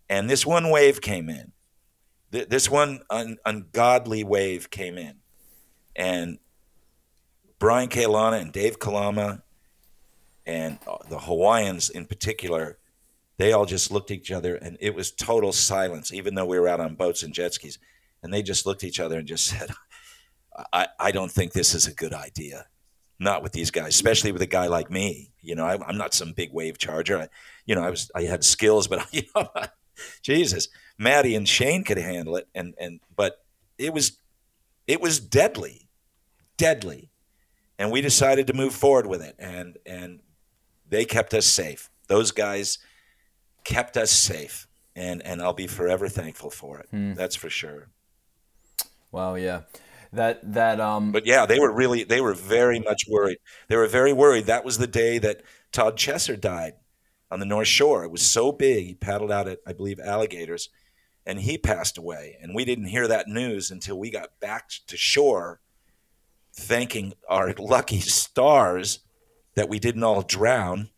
and 0.08 0.28
this 0.28 0.46
one 0.46 0.70
wave 0.70 1.00
came 1.00 1.28
in. 1.28 1.52
This 2.30 2.70
one 2.70 3.00
un- 3.08 3.38
ungodly 3.44 4.24
wave 4.24 4.70
came 4.70 4.98
in, 4.98 5.16
and 5.94 6.38
Brian 7.58 7.88
Keaulana 7.88 8.40
and 8.40 8.52
Dave 8.52 8.78
Kalama 8.78 9.42
and 10.44 10.78
uh, 10.86 10.98
the 11.08 11.20
Hawaiians 11.20 11.88
in 11.88 12.04
particular 12.04 12.78
they 13.38 13.52
all 13.52 13.66
just 13.66 13.90
looked 13.90 14.10
at 14.10 14.16
each 14.16 14.32
other 14.32 14.56
and 14.56 14.76
it 14.80 14.94
was 14.94 15.10
total 15.10 15.52
silence, 15.52 16.12
even 16.12 16.34
though 16.34 16.46
we 16.46 16.58
were 16.58 16.68
out 16.68 16.80
on 16.80 16.94
boats 16.94 17.22
and 17.22 17.34
jet 17.34 17.54
skis. 17.54 17.78
And 18.22 18.32
they 18.32 18.42
just 18.42 18.66
looked 18.66 18.82
at 18.82 18.88
each 18.88 19.00
other 19.00 19.18
and 19.18 19.28
just 19.28 19.44
said, 19.58 19.70
I, 20.72 20.88
I 20.98 21.10
don't 21.10 21.30
think 21.30 21.52
this 21.52 21.74
is 21.74 21.86
a 21.86 21.94
good 21.94 22.14
idea. 22.14 22.66
Not 23.18 23.42
with 23.42 23.52
these 23.52 23.70
guys, 23.70 23.94
especially 23.94 24.32
with 24.32 24.42
a 24.42 24.46
guy 24.46 24.66
like 24.66 24.90
me. 24.90 25.32
You 25.40 25.54
know, 25.54 25.64
I, 25.64 25.88
am 25.88 25.96
not 25.96 26.12
some 26.12 26.32
big 26.32 26.52
wave 26.52 26.76
charger. 26.76 27.18
I, 27.18 27.28
you 27.64 27.74
know, 27.74 27.82
I 27.82 27.88
was 27.88 28.10
I 28.14 28.22
had 28.22 28.44
skills, 28.44 28.88
but 28.88 29.06
you 29.12 29.22
know, 29.34 29.48
Jesus, 30.22 30.68
Matty 30.98 31.34
and 31.34 31.48
Shane 31.48 31.84
could 31.84 31.98
handle 31.98 32.36
it, 32.36 32.48
and 32.54 32.74
and 32.78 33.00
but 33.14 33.44
it 33.78 33.92
was 33.92 34.18
it 34.86 35.00
was 35.00 35.20
deadly, 35.20 35.88
deadly, 36.56 37.10
and 37.78 37.90
we 37.90 38.00
decided 38.00 38.46
to 38.46 38.54
move 38.54 38.74
forward 38.74 39.06
with 39.06 39.22
it, 39.22 39.34
and 39.38 39.78
and 39.84 40.20
they 40.88 41.04
kept 41.04 41.34
us 41.34 41.46
safe. 41.46 41.90
Those 42.08 42.30
guys 42.30 42.78
kept 43.64 43.96
us 43.96 44.10
safe, 44.10 44.66
and 44.94 45.22
and 45.22 45.42
I'll 45.42 45.52
be 45.52 45.66
forever 45.66 46.08
thankful 46.08 46.50
for 46.50 46.78
it. 46.80 46.88
Hmm. 46.90 47.14
That's 47.14 47.36
for 47.36 47.50
sure. 47.50 47.88
Wow. 49.10 49.34
Yeah. 49.34 49.62
That 50.12 50.52
that 50.54 50.80
um. 50.80 51.12
But 51.12 51.26
yeah, 51.26 51.46
they 51.46 51.58
were 51.58 51.72
really 51.72 52.04
they 52.04 52.20
were 52.20 52.34
very 52.34 52.80
much 52.80 53.02
worried. 53.08 53.38
They 53.68 53.76
were 53.76 53.88
very 53.88 54.12
worried. 54.12 54.46
That 54.46 54.64
was 54.64 54.78
the 54.78 54.86
day 54.86 55.18
that 55.18 55.42
Todd 55.72 55.96
Chesser 55.96 56.40
died 56.40 56.74
on 57.30 57.40
the 57.40 57.46
North 57.46 57.68
Shore. 57.68 58.04
It 58.04 58.10
was 58.10 58.22
so 58.22 58.52
big. 58.52 58.86
He 58.86 58.94
paddled 58.94 59.32
out 59.32 59.48
at 59.48 59.60
I 59.66 59.72
believe 59.72 60.00
alligators, 60.00 60.68
and 61.24 61.40
he 61.40 61.58
passed 61.58 61.98
away. 61.98 62.36
And 62.40 62.54
we 62.54 62.64
didn't 62.64 62.86
hear 62.86 63.08
that 63.08 63.28
news 63.28 63.70
until 63.70 63.98
we 63.98 64.10
got 64.10 64.38
back 64.40 64.68
to 64.86 64.96
shore, 64.96 65.60
thanking 66.54 67.14
our 67.28 67.52
lucky 67.58 68.00
stars 68.00 69.00
that 69.54 69.68
we 69.68 69.78
didn't 69.78 70.04
all 70.04 70.22
drown 70.22 70.90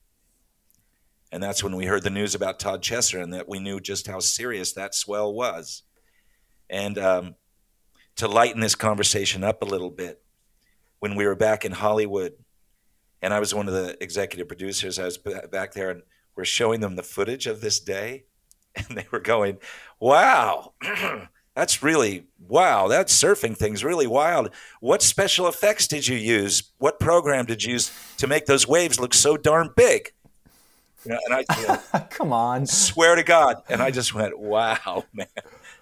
and 1.31 1.43
that's 1.43 1.63
when 1.63 1.77
we 1.77 1.87
heard 1.87 2.05
the 2.05 2.11
news 2.11 2.35
about 2.35 2.59
Todd 2.59 2.83
Chesser 2.83 3.23
and 3.23 3.35
that 3.35 3.49
we 3.49 3.59
knew 3.59 3.81
just 3.81 4.07
how 4.07 4.19
serious 4.19 4.73
that 4.73 4.95
swell 4.95 5.33
was. 5.33 5.83
And 6.71 6.99
um, 6.99 7.35
to 8.17 8.29
lighten 8.29 8.61
this 8.61 8.75
conversation 8.75 9.45
up 9.45 9.63
a 9.63 9.67
little 9.67 9.91
bit, 9.91 10.23
when 11.01 11.15
we 11.15 11.27
were 11.27 11.37
back 11.37 11.65
in 11.65 11.73
Hollywood, 11.73 12.33
and 13.21 13.35
I 13.35 13.41
was 13.41 13.55
one 13.55 13.69
of 13.69 13.75
the 13.75 13.97
executive 14.03 14.49
producers, 14.49 14.99
I 14.99 15.05
was 15.05 15.19
back 15.19 15.73
there 15.73 15.91
and 15.91 16.03
we're 16.39 16.45
showing 16.45 16.79
them 16.79 16.95
the 16.95 17.03
footage 17.03 17.49
of 17.49 17.61
this 17.61 17.81
day. 17.81 18.25
And 18.77 18.97
they 18.97 19.07
were 19.11 19.19
going, 19.19 19.59
wow, 19.99 20.73
that's 21.57 21.83
really, 21.83 22.29
wow, 22.39 22.87
that 22.87 23.09
surfing 23.09 23.57
thing's 23.57 23.83
really 23.83 24.07
wild. 24.07 24.51
What 24.81 25.03
special 25.03 25.49
effects 25.49 25.89
did 25.89 26.07
you 26.07 26.17
use? 26.17 26.63
What 26.79 27.01
program 27.01 27.45
did 27.45 27.65
you 27.65 27.73
use 27.73 27.91
to 28.19 28.29
make 28.29 28.47
those 28.47 28.69
waves 28.69 29.01
look 29.01 29.15
so 29.15 29.37
darn 29.37 29.71
big? 29.75 30.13
You 31.05 31.13
know, 31.13 31.19
and 31.27 31.35
I 31.35 31.61
you 31.61 31.67
know, 31.67 32.07
come 32.11 32.33
on, 32.33 32.67
swear 32.67 33.17
to 33.17 33.25
God, 33.25 33.63
and 33.69 33.83
I 33.83 33.91
just 33.91 34.15
went, 34.15 34.39
"Wow, 34.39 35.05
man!" 35.13 35.27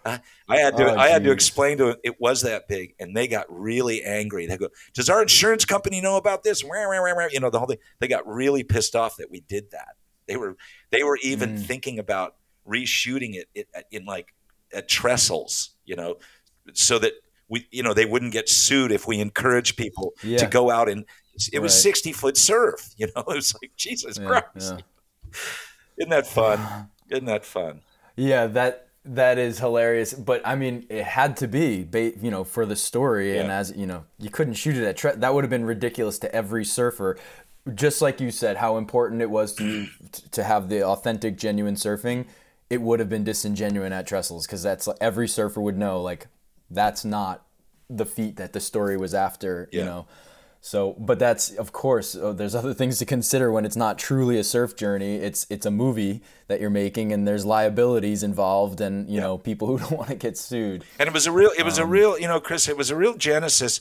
I, 0.05 0.21
I 0.49 0.59
had 0.59 0.77
to, 0.77 0.93
oh, 0.93 0.97
I 0.97 1.09
had 1.09 1.25
to 1.25 1.33
explain 1.33 1.79
to 1.79 1.87
them 1.87 1.97
it 2.05 2.21
was 2.21 2.43
that 2.43 2.69
big, 2.69 2.95
and 2.99 3.15
they 3.17 3.27
got 3.27 3.47
really 3.49 4.03
angry. 4.03 4.47
They 4.47 4.57
go, 4.57 4.69
"Does 4.95 5.11
our 5.11 5.21
insurance 5.21 5.65
company 5.65 6.01
know 6.01 6.17
about 6.17 6.45
this?" 6.45 6.63
You 6.63 7.41
know, 7.41 7.51
the 7.51 7.59
whole 7.59 7.67
thing. 7.67 7.79
They 7.99 8.09
got 8.09 8.27
really 8.27 8.63
pissed 8.63 8.95
off 8.95 9.17
that 9.17 9.31
we 9.31 9.41
did 9.41 9.71
that. 9.73 9.97
They 10.27 10.37
were, 10.37 10.57
they 10.91 11.03
were 11.03 11.19
even 11.23 11.57
mm. 11.57 11.65
thinking 11.65 11.99
about 11.99 12.37
reshooting 12.69 13.41
it 13.55 13.69
in 13.91 14.05
like 14.05 14.35
at 14.73 14.89
trestles, 14.89 15.71
you 15.85 15.97
know, 15.97 16.17
so 16.73 16.99
that 16.99 17.13
we, 17.49 17.67
you 17.71 17.83
know, 17.83 17.95
they 17.95 18.07
wouldn't 18.07 18.33
get 18.33 18.49
sued 18.49 18.91
if 18.91 19.07
we 19.07 19.21
encourage 19.21 19.77
people 19.77 20.15
yeah. 20.23 20.39
to 20.39 20.47
go 20.47 20.71
out 20.71 20.89
and 20.89 21.05
it 21.53 21.61
was 21.61 21.73
right. 21.73 21.83
60 21.83 22.13
foot 22.13 22.37
surf, 22.37 22.91
you 22.97 23.07
know, 23.15 23.23
it 23.23 23.37
was 23.37 23.55
like, 23.63 23.73
Jesus 23.77 24.19
yeah, 24.19 24.27
Christ. 24.27 24.75
Yeah. 24.79 25.33
Isn't 25.99 26.11
that 26.11 26.27
fun? 26.27 26.89
Isn't 27.11 27.27
that 27.27 27.45
fun? 27.45 27.83
Yeah, 28.17 28.47
that 28.49 28.89
that 29.05 29.39
is 29.39 29.59
hilarious. 29.59 30.13
But 30.13 30.43
I 30.45 30.57
mean, 30.57 30.87
it 30.91 31.05
had 31.05 31.37
to 31.39 31.49
be, 31.49 31.87
you 32.21 32.31
know, 32.31 32.45
for 32.45 32.67
the 32.67 32.77
story. 32.77 33.39
And 33.39 33.51
as 33.51 33.73
you 33.77 33.87
know, 33.87 34.05
you 34.19 34.31
couldn't 34.31 34.55
shoot 34.55 34.77
it 34.77 34.85
at 34.85 34.97
tre- 34.97 35.15
that 35.15 35.33
would 35.33 35.45
have 35.45 35.51
been 35.51 35.65
ridiculous 35.65 36.19
to 36.21 36.35
every 36.35 36.65
surfer. 36.65 37.17
Just 37.75 38.01
like 38.01 38.21
you 38.21 38.31
said, 38.31 38.57
how 38.59 38.77
important 38.77 39.23
it 39.23 39.31
was 39.31 39.55
to 39.57 39.87
to 40.31 40.45
have 40.45 40.69
the 40.69 40.85
authentic, 40.85 41.37
genuine 41.37 41.75
surfing. 41.75 42.27
It 42.69 42.81
would 42.81 43.01
have 43.01 43.09
been 43.09 43.25
disingenuous 43.25 43.93
at 43.93 44.07
trestles 44.07 44.47
because 44.47 44.63
that's 44.63 44.89
every 45.01 45.29
surfer 45.29 45.61
would 45.61 45.77
know 45.77 46.01
like 46.01 46.27
that's 46.71 47.05
not 47.05 47.47
the 47.89 48.05
feat 48.05 48.37
that 48.37 48.53
the 48.53 48.61
story 48.61 48.97
was 48.97 49.15
after. 49.15 49.69
Yeah. 49.73 49.81
You 49.81 49.85
know. 49.87 50.07
So, 50.61 50.97
but 50.99 51.21
that's 51.21 51.51
of 51.51 51.71
course 51.73 52.17
uh, 52.17 52.33
there's 52.33 52.55
other 52.57 52.75
things 52.75 52.99
to 52.99 53.05
consider 53.05 53.53
when 53.53 53.65
it's 53.65 53.77
not 53.77 53.99
truly 53.99 54.37
a 54.37 54.43
surf 54.43 54.75
journey. 54.75 55.15
It's 55.15 55.47
it's 55.49 55.65
a 55.65 55.71
movie 55.71 56.23
that 56.49 56.61
you're 56.61 56.71
making, 56.71 57.13
and 57.13 57.27
there's 57.27 57.45
liabilities 57.45 58.25
involved, 58.25 58.81
and 58.81 59.09
you 59.09 59.17
yeah. 59.17 59.23
know 59.23 59.39
people 59.39 59.69
who 59.69 59.79
don't 59.81 59.93
want 59.93 60.09
to 60.09 60.17
get 60.17 60.37
sued. 60.37 60.85
And 60.99 61.07
it 61.07 61.13
was 61.13 61.27
a 61.27 61.31
real, 61.31 61.51
it 61.57 61.63
was 61.63 61.79
um, 61.79 61.87
a 61.87 61.87
real, 61.89 62.19
you 62.19 62.27
know, 62.27 62.41
Chris, 62.41 62.69
it 62.69 62.77
was 62.77 62.91
a 62.91 62.97
real 62.97 63.15
genesis 63.15 63.81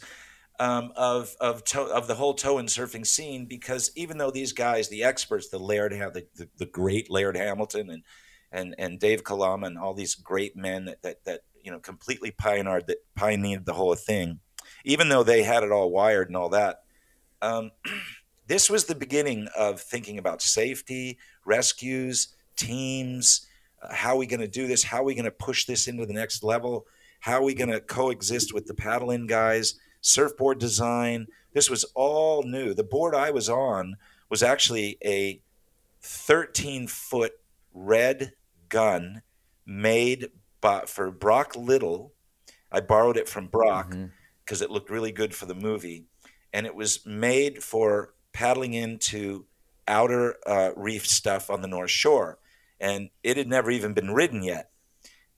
um, 0.60 0.92
of 0.96 1.36
of 1.40 1.64
to, 1.66 1.82
of 1.82 2.08
the 2.08 2.16
whole 2.16 2.34
tow 2.34 2.58
and 2.58 2.70
surfing 2.70 3.06
scene 3.06 3.46
because 3.46 3.92
even 3.96 4.18
though 4.18 4.32
these 4.32 4.54
guys, 4.54 4.90
the 4.90 5.04
experts, 5.04 5.50
the 5.50 5.60
Laird, 5.60 5.92
the, 5.92 6.26
the, 6.36 6.50
the 6.58 6.66
great 6.66 7.10
Laird 7.12 7.38
Hamilton 7.38 7.90
and 7.90 8.04
and 8.52 8.76
and 8.78 9.00
Dave 9.00 9.24
Kalama 9.24 9.68
and 9.68 9.78
all 9.78 9.94
these 9.94 10.16
great 10.16 10.56
men 10.56 10.86
that 10.86 11.02
that, 11.02 11.24
that 11.26 11.42
you 11.62 11.72
know 11.72 11.80
completely 11.80 12.32
pioneered 12.32 12.88
that 12.88 12.98
pioneered 13.16 13.66
the 13.66 13.74
whole 13.74 13.96
thing 13.96 14.40
even 14.84 15.10
though 15.10 15.24
they 15.24 15.44
had 15.44 15.64
it 15.64 15.72
all 15.72 15.92
wired 15.92 16.28
and 16.28 16.38
all 16.38 16.50
that. 16.50 16.84
Um, 17.42 17.72
this 18.48 18.70
was 18.70 18.86
the 18.86 18.96
beginning 18.96 19.48
of 19.58 19.82
thinking 19.82 20.20
about 20.20 20.42
safety, 20.42 21.18
rescues, 21.46 22.36
teams. 22.56 23.48
Uh, 23.82 23.94
how 23.94 24.14
are 24.14 24.18
we 24.18 24.28
going 24.28 24.40
to 24.40 24.48
do 24.48 24.68
this? 24.68 24.84
How 24.84 25.02
are 25.02 25.04
we 25.04 25.16
going 25.16 25.26
to 25.26 25.32
push 25.32 25.66
this 25.66 25.88
into 25.88 26.06
the 26.06 26.14
next 26.14 26.44
level? 26.44 26.86
How 27.20 27.34
are 27.34 27.44
we 27.44 27.56
going 27.56 27.72
to 27.72 27.80
coexist 27.80 28.54
with 28.54 28.68
the 28.68 28.76
paddling 28.76 29.26
guys? 29.26 29.76
Surfboard 30.06 30.60
design. 30.60 31.28
This 31.54 31.70
was 31.70 31.84
all 31.96 32.44
new. 32.44 32.74
The 32.74 32.84
board 32.84 33.16
I 33.16 33.32
was 33.32 33.50
on 33.50 33.96
was 34.30 34.44
actually 34.44 34.98
a 35.04 35.42
13 36.02 36.88
foot 36.88 37.34
red 37.74 38.34
gun 38.70 39.22
made 39.66 40.30
by, 40.62 40.82
for 40.86 41.12
Brock 41.12 41.56
Little. 41.56 42.14
I 42.72 42.82
borrowed 42.82 43.18
it 43.18 43.30
from 43.30 43.48
Brock. 43.48 43.92
Mm-hmm 43.92 44.06
because 44.46 44.62
it 44.62 44.70
looked 44.70 44.90
really 44.90 45.12
good 45.12 45.34
for 45.34 45.48
the 45.48 45.56
movie, 45.56 46.06
and 46.54 46.66
it 46.66 46.76
was 46.76 47.06
made 47.06 47.64
for 47.64 48.14
paddling 48.32 48.74
into 48.74 49.46
outer 49.88 50.36
uh, 50.46 50.72
reef 50.76 51.06
stuff 51.06 51.50
on 51.50 51.62
the 51.62 51.68
North 51.68 51.90
Shore, 51.90 52.38
and 52.80 53.10
it 53.24 53.38
had 53.38 53.48
never 53.48 53.72
even 53.72 53.94
been 53.94 54.12
ridden 54.12 54.44
yet. 54.44 54.70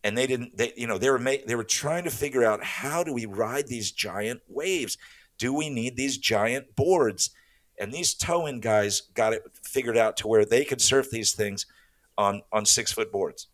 And 0.03 0.17
they 0.17 0.27
didn't, 0.27 0.57
they, 0.57 0.73
you 0.77 0.87
know, 0.87 0.97
they 0.97 1.09
were 1.09 1.19
ma- 1.19 1.43
they 1.45 1.55
were 1.55 1.63
trying 1.63 2.03
to 2.03 2.09
figure 2.09 2.43
out 2.43 2.63
how 2.63 3.03
do 3.03 3.13
we 3.13 3.25
ride 3.25 3.67
these 3.67 3.91
giant 3.91 4.41
waves? 4.47 4.97
Do 5.37 5.53
we 5.53 5.69
need 5.69 5.97
these 5.97 6.17
giant 6.17 6.75
boards? 6.75 7.31
And 7.79 7.91
these 7.91 8.13
towing 8.13 8.59
guys 8.59 9.01
got 9.01 9.33
it 9.33 9.43
figured 9.63 9.97
out 9.97 10.17
to 10.17 10.27
where 10.27 10.45
they 10.45 10.65
could 10.65 10.81
surf 10.81 11.09
these 11.11 11.33
things 11.33 11.65
on 12.17 12.41
on 12.51 12.65
six 12.65 12.91
foot 12.91 13.11
boards. 13.11 13.47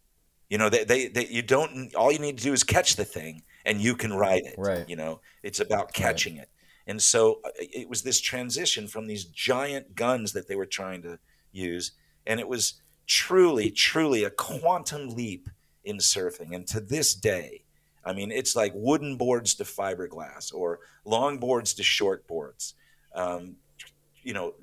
You 0.50 0.58
know, 0.58 0.70
they, 0.70 0.84
they, 0.84 1.08
they 1.08 1.28
you 1.28 1.42
don't 1.42 1.94
all 1.96 2.12
you 2.12 2.20
need 2.20 2.38
to 2.38 2.44
do 2.44 2.54
is 2.54 2.64
catch 2.64 2.96
the 2.96 3.06
thing 3.06 3.44
and 3.66 3.82
you 3.82 3.96
can 3.96 4.14
ride 4.14 4.44
it. 4.46 4.56
Right. 4.58 4.88
You 4.88 4.96
know, 4.96 5.22
it's 5.42 5.60
about 5.60 5.94
catching 5.94 6.36
right. 6.36 6.44
it. 6.44 6.50
And 6.86 7.02
so 7.02 7.40
uh, 7.46 7.50
it 7.60 7.90
was 7.90 8.02
this 8.02 8.20
transition 8.20 8.88
from 8.88 9.08
these 9.08 9.26
giant 9.26 9.96
guns 9.96 10.34
that 10.34 10.48
they 10.48 10.56
were 10.56 10.66
trying 10.66 11.02
to 11.04 11.20
use, 11.52 11.94
and 12.28 12.40
it 12.40 12.48
was 12.48 12.82
truly, 13.08 13.72
truly 13.72 14.24
a 14.24 14.30
quantum 14.30 15.10
leap 15.10 15.50
in 15.84 15.98
surfing. 15.98 16.56
And 16.56 16.68
to 16.68 16.80
this 16.80 17.14
day, 17.14 17.64
I 18.06 18.14
mean, 18.14 18.32
it's 18.32 18.56
like 18.56 18.74
wooden 18.76 19.16
boards 19.16 19.56
to 19.56 19.64
fiberglass 19.64 20.54
or 20.54 20.80
long 21.06 21.38
boards 21.38 21.74
to 21.76 21.84
short 21.84 22.28
boards. 22.28 22.76
Um, 23.16 23.58
you 24.22 24.34
know, 24.34 24.54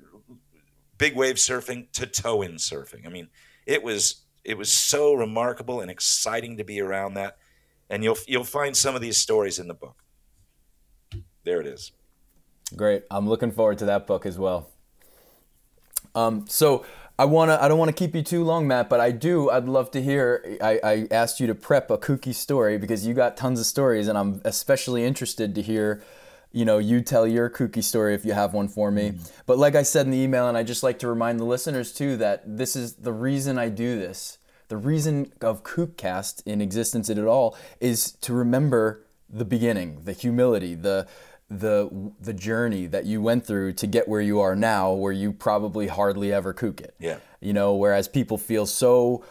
big 0.97 1.15
wave 1.15 1.35
surfing 1.35 1.91
to 1.93 2.05
tow 2.05 2.41
in 2.41 2.53
surfing. 2.53 3.05
I 3.05 3.09
mean, 3.09 3.29
it 3.65 3.81
was 3.81 4.23
it 4.43 4.57
was 4.57 4.71
so 4.71 5.13
remarkable 5.13 5.81
and 5.81 5.91
exciting 5.91 6.57
to 6.57 6.63
be 6.63 6.81
around 6.81 7.15
that. 7.15 7.37
And 7.89 8.03
you'll 8.03 8.17
you'll 8.27 8.43
find 8.43 8.75
some 8.75 8.95
of 8.95 9.01
these 9.01 9.17
stories 9.17 9.59
in 9.59 9.67
the 9.67 9.73
book. 9.73 10.03
There 11.43 11.59
it 11.59 11.67
is. 11.67 11.91
Great. 12.75 13.03
I'm 13.11 13.27
looking 13.27 13.51
forward 13.51 13.79
to 13.79 13.85
that 13.85 14.07
book 14.07 14.25
as 14.25 14.37
well. 14.37 14.69
Um, 16.13 16.45
so 16.47 16.85
I 17.21 17.25
wanna 17.25 17.59
I 17.61 17.67
don't 17.67 17.77
want 17.77 17.89
to 17.89 17.93
keep 17.93 18.15
you 18.15 18.23
too 18.23 18.43
long, 18.43 18.67
Matt, 18.67 18.89
but 18.89 18.99
I 18.99 19.11
do. 19.11 19.51
I'd 19.51 19.65
love 19.65 19.91
to 19.91 20.01
hear. 20.01 20.57
I, 20.59 20.79
I 20.83 21.07
asked 21.11 21.39
you 21.39 21.45
to 21.45 21.53
prep 21.53 21.91
a 21.91 21.97
kooky 21.99 22.33
story 22.33 22.79
because 22.79 23.05
you 23.05 23.13
got 23.13 23.37
tons 23.37 23.59
of 23.59 23.67
stories, 23.67 24.07
and 24.07 24.17
I'm 24.17 24.41
especially 24.43 25.05
interested 25.05 25.53
to 25.53 25.61
hear. 25.61 26.01
You 26.51 26.65
know, 26.65 26.79
you 26.79 27.01
tell 27.01 27.27
your 27.27 27.47
kooky 27.47 27.83
story 27.83 28.15
if 28.15 28.25
you 28.25 28.33
have 28.33 28.55
one 28.55 28.67
for 28.67 28.89
me. 28.89 29.11
Mm. 29.11 29.31
But 29.45 29.59
like 29.59 29.75
I 29.75 29.83
said 29.83 30.07
in 30.07 30.11
the 30.11 30.17
email, 30.17 30.49
and 30.49 30.57
I 30.57 30.63
just 30.63 30.81
like 30.81 30.97
to 30.99 31.07
remind 31.07 31.39
the 31.39 31.45
listeners 31.45 31.93
too 31.93 32.17
that 32.17 32.41
this 32.57 32.75
is 32.75 32.93
the 32.95 33.13
reason 33.13 33.59
I 33.59 33.69
do 33.69 33.99
this. 33.99 34.39
The 34.69 34.77
reason 34.77 35.31
of 35.41 35.61
Kookcast 35.61 36.41
in 36.47 36.59
existence 36.59 37.07
at 37.07 37.19
all 37.19 37.55
is 37.79 38.13
to 38.13 38.33
remember 38.33 39.05
the 39.29 39.45
beginning, 39.45 40.05
the 40.05 40.13
humility, 40.13 40.73
the 40.73 41.07
the 41.51 42.13
the 42.21 42.33
journey 42.33 42.87
that 42.87 43.05
you 43.05 43.21
went 43.21 43.45
through 43.45 43.73
to 43.73 43.85
get 43.85 44.07
where 44.07 44.21
you 44.21 44.39
are 44.39 44.55
now 44.55 44.93
where 44.93 45.11
you 45.11 45.33
probably 45.33 45.87
hardly 45.87 46.31
ever 46.31 46.53
kook 46.53 46.79
it. 46.79 46.95
Yeah. 46.97 47.17
You 47.41 47.51
know 47.51 47.75
whereas 47.75 48.07
people 48.07 48.37
feel 48.37 48.65
so 48.65 49.23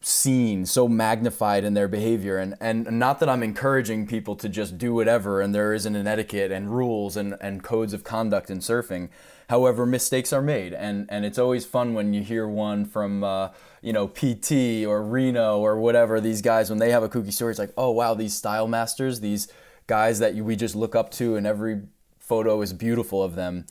seen 0.00 0.66
so 0.66 0.86
magnified 0.86 1.64
in 1.64 1.74
their 1.74 1.88
behavior. 1.88 2.38
And 2.38 2.54
and 2.60 2.84
not 2.98 3.18
that 3.18 3.28
I'm 3.28 3.42
encouraging 3.42 4.06
people 4.06 4.36
to 4.36 4.48
just 4.48 4.78
do 4.78 4.94
whatever 4.94 5.40
and 5.40 5.52
there 5.52 5.72
isn't 5.74 5.96
an 5.96 6.06
etiquette 6.06 6.52
and 6.52 6.70
rules 6.70 7.16
and 7.16 7.36
and 7.40 7.64
codes 7.64 7.92
of 7.92 8.04
conduct 8.04 8.50
in 8.50 8.58
surfing. 8.58 9.08
However 9.50 9.84
mistakes 9.84 10.32
are 10.32 10.42
made. 10.42 10.74
And 10.74 11.06
and 11.10 11.24
it's 11.24 11.38
always 11.38 11.66
fun 11.66 11.94
when 11.94 12.14
you 12.14 12.22
hear 12.22 12.46
one 12.46 12.84
from 12.84 13.24
uh, 13.24 13.48
you 13.82 13.92
know 13.92 14.06
PT 14.06 14.86
or 14.86 15.02
Reno 15.02 15.58
or 15.58 15.80
whatever 15.80 16.20
these 16.20 16.40
guys 16.40 16.70
when 16.70 16.78
they 16.78 16.92
have 16.92 17.02
a 17.02 17.08
kooky 17.08 17.32
story 17.32 17.50
it's 17.50 17.58
like 17.58 17.74
oh 17.76 17.90
wow 17.90 18.14
these 18.14 18.34
style 18.34 18.68
masters 18.68 19.18
these 19.18 19.48
guys 19.86 20.18
that 20.18 20.34
we 20.34 20.56
just 20.56 20.74
look 20.74 20.94
up 20.94 21.10
to, 21.12 21.36
and 21.36 21.46
every 21.46 21.82
photo 22.18 22.60
is 22.62 22.72
beautiful 22.72 23.22
of 23.22 23.34
them. 23.34 23.66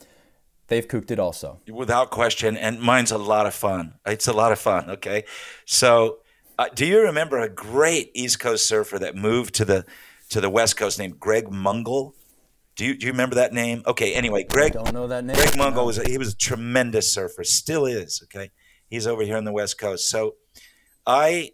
They've 0.68 0.88
cooked 0.88 1.12
it 1.12 1.20
also. 1.20 1.60
Without 1.70 2.10
question. 2.10 2.56
And 2.56 2.80
mine's 2.80 3.12
a 3.12 3.18
lot 3.18 3.46
of 3.46 3.54
fun. 3.54 3.96
It's 4.06 4.28
a 4.28 4.34
lot 4.34 4.52
of 4.52 4.60
fun. 4.60 4.90
Okay. 4.92 5.26
So, 5.66 6.20
uh, 6.58 6.68
do 6.74 6.86
you 6.86 7.02
remember 7.02 7.40
a 7.40 7.50
great 7.50 8.12
East 8.14 8.40
Coast 8.40 8.66
surfer 8.66 8.98
that 9.00 9.16
moved 9.16 9.56
to 9.56 9.66
the 9.66 9.86
to 10.30 10.40
the 10.40 10.50
West 10.50 10.78
Coast 10.78 10.98
named 11.00 11.20
Greg 11.20 11.46
Mungall? 11.46 12.14
Do 12.76 12.86
you, 12.86 12.98
do 12.98 13.06
you 13.06 13.12
remember 13.12 13.36
that 13.36 13.54
name? 13.54 13.84
Okay. 13.86 14.14
Anyway, 14.14 14.46
Greg. 14.46 14.76
I 14.76 14.84
don't 14.84 14.94
know 14.94 15.08
that 15.08 15.26
name. 15.26 15.36
Greg 15.36 15.50
Mungall 15.50 15.76
no. 15.76 15.86
was 15.86 15.98
a, 15.98 16.10
he 16.10 16.18
was 16.18 16.34
a 16.34 16.38
tremendous 16.38 17.12
surfer. 17.12 17.44
Still 17.44 17.86
is. 17.86 18.22
Okay. 18.24 18.52
He's 18.90 19.06
over 19.06 19.24
here 19.24 19.38
on 19.38 19.44
the 19.44 19.52
West 19.52 19.78
Coast. 19.78 20.10
So, 20.10 20.36
I. 21.06 21.52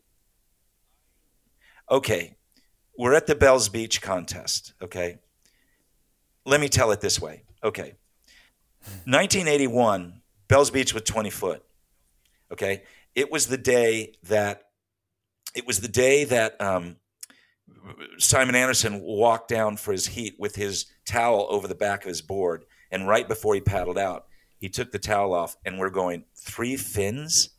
Okay 1.89 2.37
we're 2.99 3.13
at 3.13 3.27
the 3.27 3.35
Bells 3.35 3.69
Beach 3.69 4.01
contest, 4.01 4.73
okay? 4.81 5.19
Let 6.45 6.59
me 6.59 6.67
tell 6.67 6.91
it 6.91 6.99
this 6.99 7.21
way, 7.21 7.43
okay? 7.63 7.93
1981, 9.05 10.21
Bells 10.49 10.69
Beach 10.69 10.93
was 10.93 11.03
20 11.03 11.29
foot, 11.29 11.63
okay? 12.51 12.83
It 13.15 13.31
was 13.31 13.47
the 13.47 13.57
day 13.57 14.15
that, 14.23 14.63
it 15.55 15.65
was 15.65 15.79
the 15.79 15.87
day 15.87 16.25
that 16.25 16.59
um, 16.59 16.97
Simon 18.17 18.55
Anderson 18.55 18.99
walked 18.99 19.47
down 19.47 19.77
for 19.77 19.93
his 19.93 20.07
heat 20.07 20.35
with 20.37 20.57
his 20.57 20.87
towel 21.05 21.47
over 21.49 21.69
the 21.69 21.75
back 21.75 22.03
of 22.03 22.09
his 22.09 22.21
board. 22.21 22.65
And 22.91 23.07
right 23.07 23.29
before 23.29 23.55
he 23.55 23.61
paddled 23.61 23.97
out, 23.97 24.25
he 24.57 24.67
took 24.67 24.91
the 24.91 24.99
towel 24.99 25.33
off, 25.33 25.55
and 25.63 25.79
we're 25.79 25.89
going, 25.89 26.25
three 26.35 26.75
fins? 26.75 27.51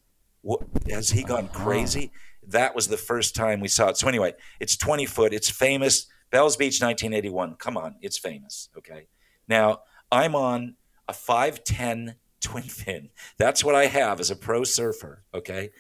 What, 0.43 0.61
has 0.91 1.09
he 1.09 1.23
gone 1.23 1.47
uh-huh. 1.47 1.65
crazy? 1.65 2.13
That 2.51 2.75
was 2.75 2.89
the 2.89 2.97
first 2.97 3.35
time 3.35 3.61
we 3.61 3.69
saw 3.69 3.89
it. 3.89 3.97
So 3.97 4.09
anyway, 4.09 4.35
it's 4.61 4.77
20 4.77 5.07
foot. 5.07 5.33
It's 5.33 5.51
famous. 5.51 6.07
Bells 6.31 6.57
Beach, 6.57 6.81
1981. 6.81 7.57
Come 7.57 7.77
on, 7.77 7.97
it's 8.01 8.19
famous. 8.19 8.69
Okay. 8.77 9.09
Now 9.49 9.81
I'm 10.13 10.35
on 10.35 10.77
a 11.09 11.13
510 11.13 12.17
twin 12.41 12.63
fin. 12.63 13.11
That's 13.39 13.65
what 13.65 13.75
I 13.75 13.87
have 13.87 14.21
as 14.21 14.31
a 14.31 14.37
pro 14.37 14.65
surfer. 14.65 15.25
Okay. 15.35 15.71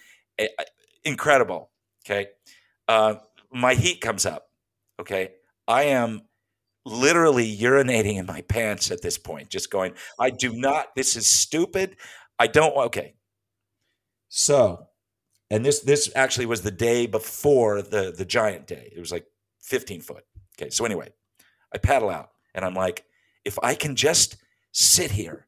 Incredible. 1.04 1.70
Okay. 2.04 2.28
Uh, 2.88 3.14
my 3.52 3.74
heat 3.74 4.00
comes 4.00 4.26
up. 4.26 4.46
Okay. 5.00 5.30
I 5.68 5.84
am 5.84 6.22
literally 6.84 7.56
urinating 7.56 8.16
in 8.16 8.26
my 8.26 8.42
pants 8.42 8.90
at 8.90 9.02
this 9.02 9.18
point, 9.18 9.50
just 9.50 9.70
going, 9.70 9.92
I 10.18 10.30
do 10.30 10.52
not, 10.52 10.94
this 10.96 11.16
is 11.16 11.26
stupid. 11.26 11.96
I 12.38 12.46
don't, 12.46 12.76
okay. 12.86 13.14
So 14.28 14.88
and 15.50 15.64
this 15.64 15.80
this 15.80 16.10
actually 16.14 16.46
was 16.46 16.62
the 16.62 16.70
day 16.70 17.06
before 17.06 17.82
the 17.82 18.12
the 18.16 18.24
giant 18.24 18.66
day. 18.66 18.92
It 18.94 19.00
was 19.00 19.12
like 19.12 19.26
15 19.62 20.00
foot. 20.00 20.24
Okay, 20.60 20.70
so 20.70 20.84
anyway, 20.84 21.12
I 21.72 21.78
paddle 21.78 22.10
out 22.10 22.30
and 22.54 22.64
I'm 22.64 22.74
like, 22.74 23.04
if 23.44 23.58
I 23.62 23.74
can 23.74 23.96
just 23.96 24.36
sit 24.72 25.10
here 25.12 25.46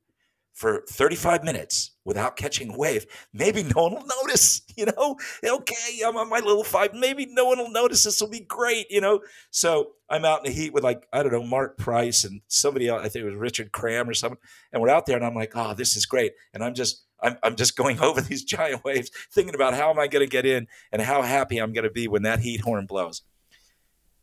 for 0.52 0.84
35 0.88 1.44
minutes 1.44 1.92
without 2.04 2.36
catching 2.36 2.72
a 2.72 2.76
wave, 2.76 3.06
maybe 3.32 3.62
no 3.62 3.84
one 3.84 3.94
will 3.94 4.06
notice, 4.22 4.62
you 4.76 4.86
know? 4.86 5.16
Okay, 5.44 6.00
I'm 6.04 6.16
on 6.16 6.28
my 6.28 6.40
little 6.40 6.64
five, 6.64 6.94
maybe 6.94 7.26
no 7.26 7.46
one 7.46 7.58
will 7.58 7.70
notice. 7.70 8.04
This 8.04 8.20
will 8.20 8.28
be 8.28 8.40
great, 8.40 8.90
you 8.90 9.00
know? 9.00 9.20
So 9.50 9.92
I'm 10.08 10.24
out 10.24 10.44
in 10.44 10.52
the 10.52 10.56
heat 10.56 10.72
with 10.72 10.84
like, 10.84 11.06
I 11.12 11.22
don't 11.22 11.32
know, 11.32 11.42
Mark 11.44 11.78
Price 11.78 12.24
and 12.24 12.42
somebody 12.48 12.88
else, 12.88 13.00
I 13.02 13.08
think 13.08 13.24
it 13.24 13.30
was 13.30 13.34
Richard 13.34 13.72
Cram 13.72 14.08
or 14.08 14.14
something. 14.14 14.38
And 14.72 14.82
we're 14.82 14.90
out 14.90 15.06
there 15.06 15.16
and 15.16 15.24
I'm 15.24 15.34
like, 15.34 15.52
oh, 15.54 15.74
this 15.74 15.96
is 15.96 16.06
great. 16.06 16.32
And 16.54 16.62
I'm 16.62 16.74
just 16.74 17.04
I'm, 17.22 17.36
I'm 17.42 17.56
just 17.56 17.76
going 17.76 18.00
over 18.02 18.20
these 18.20 18.44
giant 18.44 18.84
waves, 18.84 19.10
thinking 19.30 19.54
about 19.54 19.74
how 19.74 19.90
am 19.90 19.98
I 19.98 20.06
going 20.06 20.24
to 20.24 20.30
get 20.30 20.46
in 20.46 20.68
and 20.92 21.00
how 21.00 21.22
happy 21.22 21.58
I'm 21.58 21.72
going 21.72 21.84
to 21.84 21.90
be 21.90 22.08
when 22.08 22.22
that 22.22 22.40
heat 22.40 22.60
horn 22.60 22.86
blows. 22.86 23.22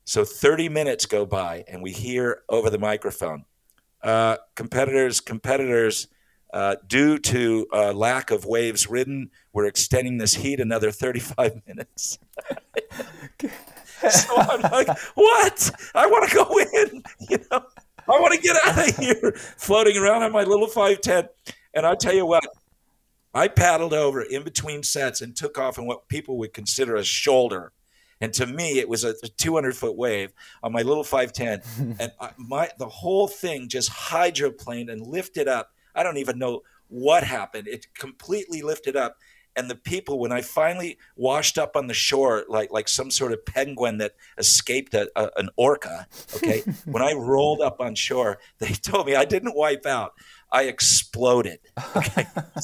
So 0.05 0.25
30 0.25 0.69
minutes 0.69 1.05
go 1.05 1.25
by, 1.25 1.63
and 1.67 1.83
we 1.83 1.91
hear 1.91 2.41
over 2.49 2.71
the 2.71 2.79
microphone, 2.79 3.45
uh, 4.01 4.37
competitors, 4.55 5.19
competitors, 5.19 6.07
uh, 6.51 6.75
due 6.87 7.19
to 7.19 7.67
uh, 7.71 7.93
lack 7.93 8.31
of 8.31 8.45
waves 8.45 8.89
ridden, 8.89 9.29
we're 9.53 9.65
extending 9.65 10.17
this 10.17 10.33
heat 10.33 10.59
another 10.59 10.91
35 10.91 11.61
minutes. 11.67 12.17
so 14.09 14.35
I'm 14.35 14.61
like, 14.61 14.87
what? 15.13 15.71
I 15.93 16.07
want 16.07 16.29
to 16.29 16.35
go 16.35 16.57
in, 16.57 17.03
you 17.29 17.37
know. 17.51 17.65
I 18.07 18.19
want 18.19 18.33
to 18.33 18.41
get 18.41 18.55
out 18.65 18.89
of 18.89 18.97
here, 18.97 19.33
floating 19.57 19.95
around 19.95 20.23
on 20.23 20.31
my 20.31 20.43
little 20.43 20.65
510. 20.65 21.29
And 21.75 21.85
I 21.85 21.93
tell 21.93 22.15
you 22.15 22.25
what, 22.25 22.43
I 23.33 23.47
paddled 23.47 23.93
over 23.93 24.21
in 24.21 24.43
between 24.43 24.83
sets 24.83 25.21
and 25.21 25.35
took 25.35 25.57
off 25.57 25.77
in 25.77 25.85
what 25.85 26.07
people 26.07 26.37
would 26.39 26.53
consider 26.53 26.95
a 26.95 27.03
shoulder. 27.03 27.73
And 28.21 28.33
to 28.33 28.45
me, 28.45 28.79
it 28.79 28.89
was 28.89 29.03
a 29.03 29.13
200 29.13 29.75
foot 29.75 29.95
wave 29.95 30.33
on 30.61 30.73
my 30.73 30.81
little 30.81 31.03
510. 31.03 31.97
and 31.99 32.11
I, 32.19 32.31
my 32.37 32.69
the 32.77 32.89
whole 32.89 33.27
thing 33.27 33.69
just 33.69 33.91
hydroplaned 33.91 34.91
and 34.91 35.05
lifted 35.05 35.47
up. 35.47 35.71
I 35.95 36.03
don't 36.03 36.17
even 36.17 36.37
know 36.37 36.61
what 36.87 37.23
happened. 37.23 37.67
It 37.67 37.87
completely 37.93 38.61
lifted 38.61 38.95
up. 38.95 39.17
And 39.55 39.69
the 39.69 39.75
people, 39.75 40.19
when 40.19 40.31
I 40.31 40.41
finally 40.41 40.97
washed 41.15 41.57
up 41.57 41.75
on 41.75 41.87
the 41.87 41.93
shore, 41.93 42.45
like 42.47 42.71
like 42.71 42.87
some 42.87 43.09
sort 43.11 43.31
of 43.31 43.45
penguin 43.45 43.97
that 43.97 44.13
escaped 44.37 44.93
a, 44.93 45.09
a, 45.15 45.29
an 45.37 45.49
orca, 45.55 46.07
okay, 46.35 46.63
when 46.85 47.03
I 47.03 47.13
rolled 47.13 47.61
up 47.61 47.79
on 47.79 47.95
shore, 47.95 48.39
they 48.59 48.69
told 48.69 49.07
me 49.07 49.15
I 49.15 49.25
didn't 49.25 49.55
wipe 49.55 49.85
out. 49.85 50.13
I 50.51 50.63
exploded. 50.63 51.59
Okay? 51.95 52.27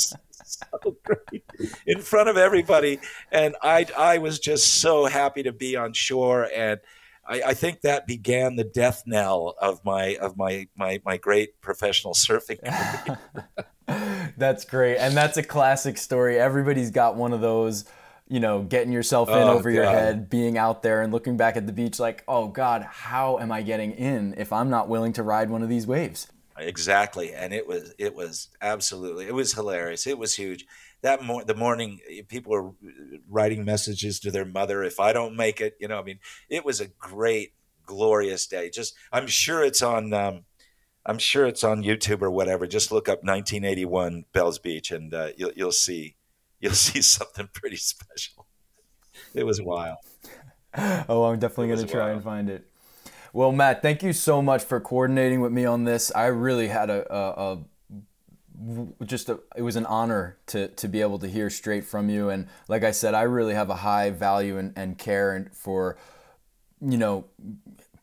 so 0.46 0.98
great 1.04 1.44
in 1.86 2.02
front 2.02 2.30
of 2.30 2.38
everybody. 2.38 3.00
And 3.32 3.56
I, 3.62 3.88
I 3.98 4.18
was 4.20 4.40
just 4.40 4.76
so 4.76 5.06
happy 5.06 5.44
to 5.44 5.52
be 5.52 5.76
on 5.76 5.94
shore. 5.94 6.50
And 6.56 6.80
I, 7.28 7.42
I 7.48 7.54
think 7.54 7.82
that 7.82 8.08
began 8.08 8.56
the 8.56 8.64
death 8.64 9.04
knell 9.06 9.56
of 9.60 9.84
my, 9.84 10.16
of 10.18 10.38
my, 10.38 10.68
my, 10.76 11.02
my 11.06 11.18
great 11.18 11.60
professional 11.62 12.14
surfing. 12.14 12.60
that's 14.38 14.66
great. 14.66 14.98
And 14.98 15.16
that's 15.16 15.38
a 15.38 15.44
classic 15.44 15.98
story. 15.98 16.40
Everybody's 16.40 16.92
got 16.92 17.16
one 17.16 17.34
of 17.34 17.42
those 17.42 17.86
you 18.28 18.40
know, 18.40 18.64
getting 18.64 18.92
yourself 18.92 19.30
in 19.30 19.36
oh, 19.36 19.54
over 19.54 19.70
God. 19.70 19.76
your 19.76 19.86
head, 19.86 20.30
being 20.30 20.58
out 20.58 20.82
there 20.82 21.04
and 21.04 21.14
looking 21.14 21.38
back 21.38 21.58
at 21.58 21.68
the 21.68 21.74
beach 21.74 22.00
like, 22.00 22.24
oh 22.28 22.48
God, 22.48 22.82
how 22.82 23.38
am 23.38 23.52
I 23.52 23.62
getting 23.62 23.92
in 23.92 24.34
if 24.38 24.52
I'm 24.52 24.70
not 24.70 24.90
willing 24.90 25.14
to 25.14 25.24
ride 25.24 25.50
one 25.52 25.62
of 25.62 25.70
these 25.70 25.86
waves? 25.86 26.28
Exactly, 26.58 27.34
and 27.34 27.54
it 27.54 27.68
was 27.68 27.94
it 27.98 28.16
was 28.16 28.48
absolutely 28.62 29.28
it 29.28 29.34
was 29.34 29.54
hilarious. 29.54 30.08
It 30.08 30.18
was 30.18 30.36
huge. 30.36 30.66
That 31.02 31.22
mor- 31.22 31.44
the 31.44 31.54
morning 31.54 32.00
eh, 32.10 32.22
people 32.28 32.54
were 32.54 32.72
writing 33.30 33.66
messages 33.66 34.20
to 34.22 34.32
their 34.32 34.46
mother 34.46 34.82
if 34.82 35.00
I 35.00 35.12
don't 35.12 35.36
make 35.36 35.60
it. 35.60 35.76
You 35.80 35.90
know, 35.90 36.00
I 36.00 36.04
mean, 36.04 36.20
it 36.50 36.64
was 36.64 36.80
a 36.80 36.88
great, 36.88 37.54
glorious 37.86 38.48
day. 38.48 38.70
Just 38.70 38.96
I'm 39.12 39.28
sure 39.28 39.64
it's 39.66 39.82
on. 39.82 40.14
Um, 40.14 40.46
I'm 41.06 41.20
sure 41.20 41.46
it's 41.46 41.64
on 41.64 41.84
YouTube 41.84 42.22
or 42.22 42.32
whatever. 42.32 42.66
Just 42.66 42.92
look 42.92 43.10
up 43.10 43.20
1981 43.20 44.26
Bells 44.32 44.58
Beach, 44.58 44.92
and 44.92 45.14
uh, 45.14 45.30
you'll 45.36 45.52
you'll 45.58 45.72
see 45.74 46.16
you'll 46.62 46.74
see 46.88 47.02
something 47.02 47.50
pretty 47.54 47.78
special. 47.78 48.48
it 49.34 49.44
was 49.46 49.62
wild. 49.62 49.98
Oh, 51.08 51.26
I'm 51.26 51.40
definitely 51.40 51.68
going 51.68 51.86
to 51.86 51.92
try 51.92 52.06
wild. 52.06 52.16
and 52.16 52.24
find 52.24 52.50
it. 52.50 52.66
Well, 53.36 53.52
Matt, 53.52 53.82
thank 53.82 54.02
you 54.02 54.14
so 54.14 54.42
much 54.42 54.64
for 54.64 54.80
coordinating 54.80 55.42
with 55.42 55.52
me 55.52 55.66
on 55.66 55.84
this. 55.84 56.10
I 56.16 56.28
really 56.28 56.70
had 56.70 56.90
a, 56.90 57.14
a, 57.14 57.52
a 57.52 59.06
just 59.06 59.28
a, 59.28 59.42
it 59.58 59.62
was 59.62 59.76
an 59.76 59.86
honor 59.88 60.38
to 60.46 60.70
to 60.70 60.88
be 60.88 61.02
able 61.02 61.20
to 61.20 61.28
hear 61.28 61.50
straight 61.50 61.84
from 61.84 62.10
you 62.10 62.30
and 62.30 62.48
like 62.70 62.86
i 62.86 62.92
said 62.92 63.14
i 63.14 63.24
really 63.24 63.54
have 63.54 63.70
a 63.70 63.76
high 63.76 64.10
value 64.10 64.58
and, 64.58 64.72
and 64.78 64.98
care 64.98 65.36
and 65.36 65.54
for 65.54 65.98
you 66.80 66.98
know 66.98 67.26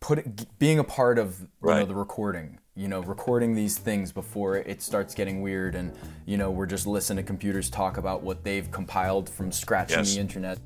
put 0.01 0.59
being 0.59 0.79
a 0.79 0.85
part 0.85 1.19
of 1.19 1.41
you 1.41 1.49
right. 1.63 1.79
know 1.79 1.87
the 1.87 1.95
recording 1.95 2.59
you 2.75 2.87
know 2.87 3.01
recording 3.01 3.55
these 3.55 3.79
things 3.79 4.13
before 4.13 4.57
it 4.59 4.83
starts 4.83 5.15
getting 5.15 5.41
weird 5.41 5.75
and 5.75 5.95
you 6.27 6.37
know 6.37 6.51
we're 6.51 6.67
just 6.67 6.87
listening 6.87 7.25
to 7.25 7.27
computers 7.27 7.71
talk 7.71 7.97
about 7.97 8.23
what 8.23 8.45
they've 8.45 8.71
compiled 8.71 9.31
from 9.31 9.51
scratching 9.51 10.01
yes. 10.01 10.15
the 10.15 10.21
internet 10.21 10.59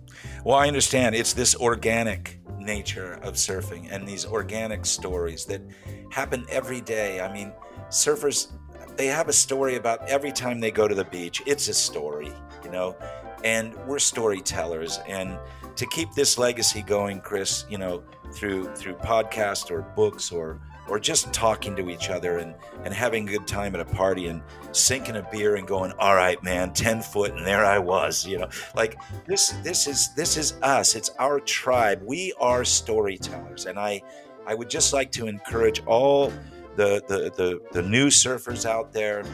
well 0.45 0.57
i 0.57 0.67
understand 0.67 1.15
it's 1.15 1.33
this 1.33 1.55
organic 1.55 2.41
nature 2.59 3.15
of 3.23 3.35
surfing 3.35 3.89
and 3.91 4.07
these 4.07 4.25
organic 4.25 4.85
stories 4.87 5.45
that 5.45 5.63
happen 6.11 6.45
every 6.51 6.81
day 6.81 7.21
i 7.21 7.33
mean 7.33 7.53
surfers 7.91 8.49
they 8.97 9.07
have 9.07 9.29
a 9.29 9.33
story 9.33 9.77
about 9.77 10.09
every 10.09 10.33
time 10.33 10.61
they 10.61 10.71
go 10.71 10.89
to 10.89 10.95
the 10.95 11.05
beach. 11.05 11.43
It's 11.47 11.69
a 11.69 11.75
story, 11.75 12.33
you 12.65 12.71
know, 12.71 12.97
and 13.45 13.75
we're 13.87 13.99
storytellers. 13.99 14.99
And 15.07 15.39
to 15.77 15.87
keep 15.87 16.13
this 16.13 16.39
legacy 16.39 16.83
going, 16.83 17.21
Chris, 17.21 17.67
you 17.69 17.79
know, 17.79 18.03
through 18.33 18.75
through 18.75 18.95
podcast 18.95 19.71
or 19.71 19.83
books 19.83 20.33
or 20.33 20.61
or 20.89 20.99
just 20.99 21.33
talking 21.33 21.75
to 21.77 21.91
each 21.91 22.11
other 22.11 22.39
and, 22.39 22.55
and 22.85 22.95
having 22.95 23.29
a 23.29 23.33
good 23.33 23.47
time 23.47 23.75
at 23.75 23.81
a 23.81 23.85
party 23.85 24.27
and 24.27 24.43
sinking 24.73 25.17
a 25.17 25.29
beer 25.33 25.57
and 25.57 25.67
going, 25.67 25.93
all 25.99 26.15
right, 26.15 26.43
man, 26.43 26.73
10 26.73 27.03
foot, 27.03 27.33
and 27.33 27.47
there 27.47 27.65
I 27.65 27.79
was, 27.79 28.27
you 28.27 28.39
know, 28.39 28.49
like 28.75 28.97
this, 29.27 29.51
this 29.63 29.87
is, 29.87 30.15
this 30.15 30.37
is 30.37 30.55
us. 30.63 30.95
It's 30.95 31.11
our 31.19 31.41
tribe. 31.41 32.03
We 32.05 32.33
are 32.39 32.65
storytellers. 32.65 33.67
And 33.67 33.79
I, 33.79 34.03
I 34.47 34.55
would 34.55 34.71
just 34.71 34.93
like 34.93 35.11
to 35.13 35.27
encourage 35.27 35.85
all 35.87 36.33
the, 36.77 37.03
the, 37.09 37.33
the, 37.37 37.61
the 37.73 37.83
new 37.83 38.09
surfers 38.09 38.65
out 38.65 38.93
there 38.93 39.25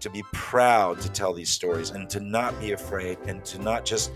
to 0.00 0.10
be 0.10 0.22
proud 0.32 1.00
to 1.00 1.10
tell 1.10 1.32
these 1.32 1.50
stories 1.50 1.90
and 1.90 2.08
to 2.10 2.20
not 2.20 2.58
be 2.60 2.72
afraid 2.72 3.18
and 3.26 3.44
to 3.44 3.58
not 3.58 3.84
just 3.84 4.12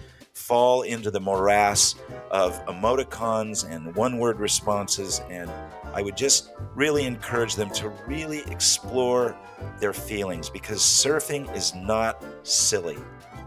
fall 0.47 0.83
into 0.83 1.11
the 1.11 1.21
morass 1.21 1.95
of 2.31 2.53
emoticons 2.67 3.67
and 3.67 3.97
one 3.97 4.19
word 4.19 4.39
responses. 4.39 5.23
And 5.31 5.51
I 5.95 6.03
would 6.03 6.19
just 6.19 6.51
really 6.75 7.07
encourage 7.07 7.55
them 7.55 7.71
to 7.71 7.89
really 8.07 8.41
explore 8.51 9.35
their 9.81 9.95
feelings 9.95 10.51
because 10.51 10.81
surfing 10.81 11.51
is 11.57 11.75
not 11.75 12.23
silly 12.43 12.99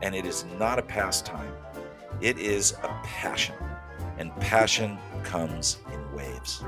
and 0.01 0.15
it 0.15 0.25
is 0.25 0.45
not 0.57 0.79
a 0.79 0.81
pastime. 0.81 1.53
It 2.19 2.39
is 2.39 2.71
a 2.81 2.87
passion, 3.03 3.53
and 4.17 4.35
passion 4.37 4.97
comes 5.23 5.77
in 5.93 6.15
waves. 6.15 6.63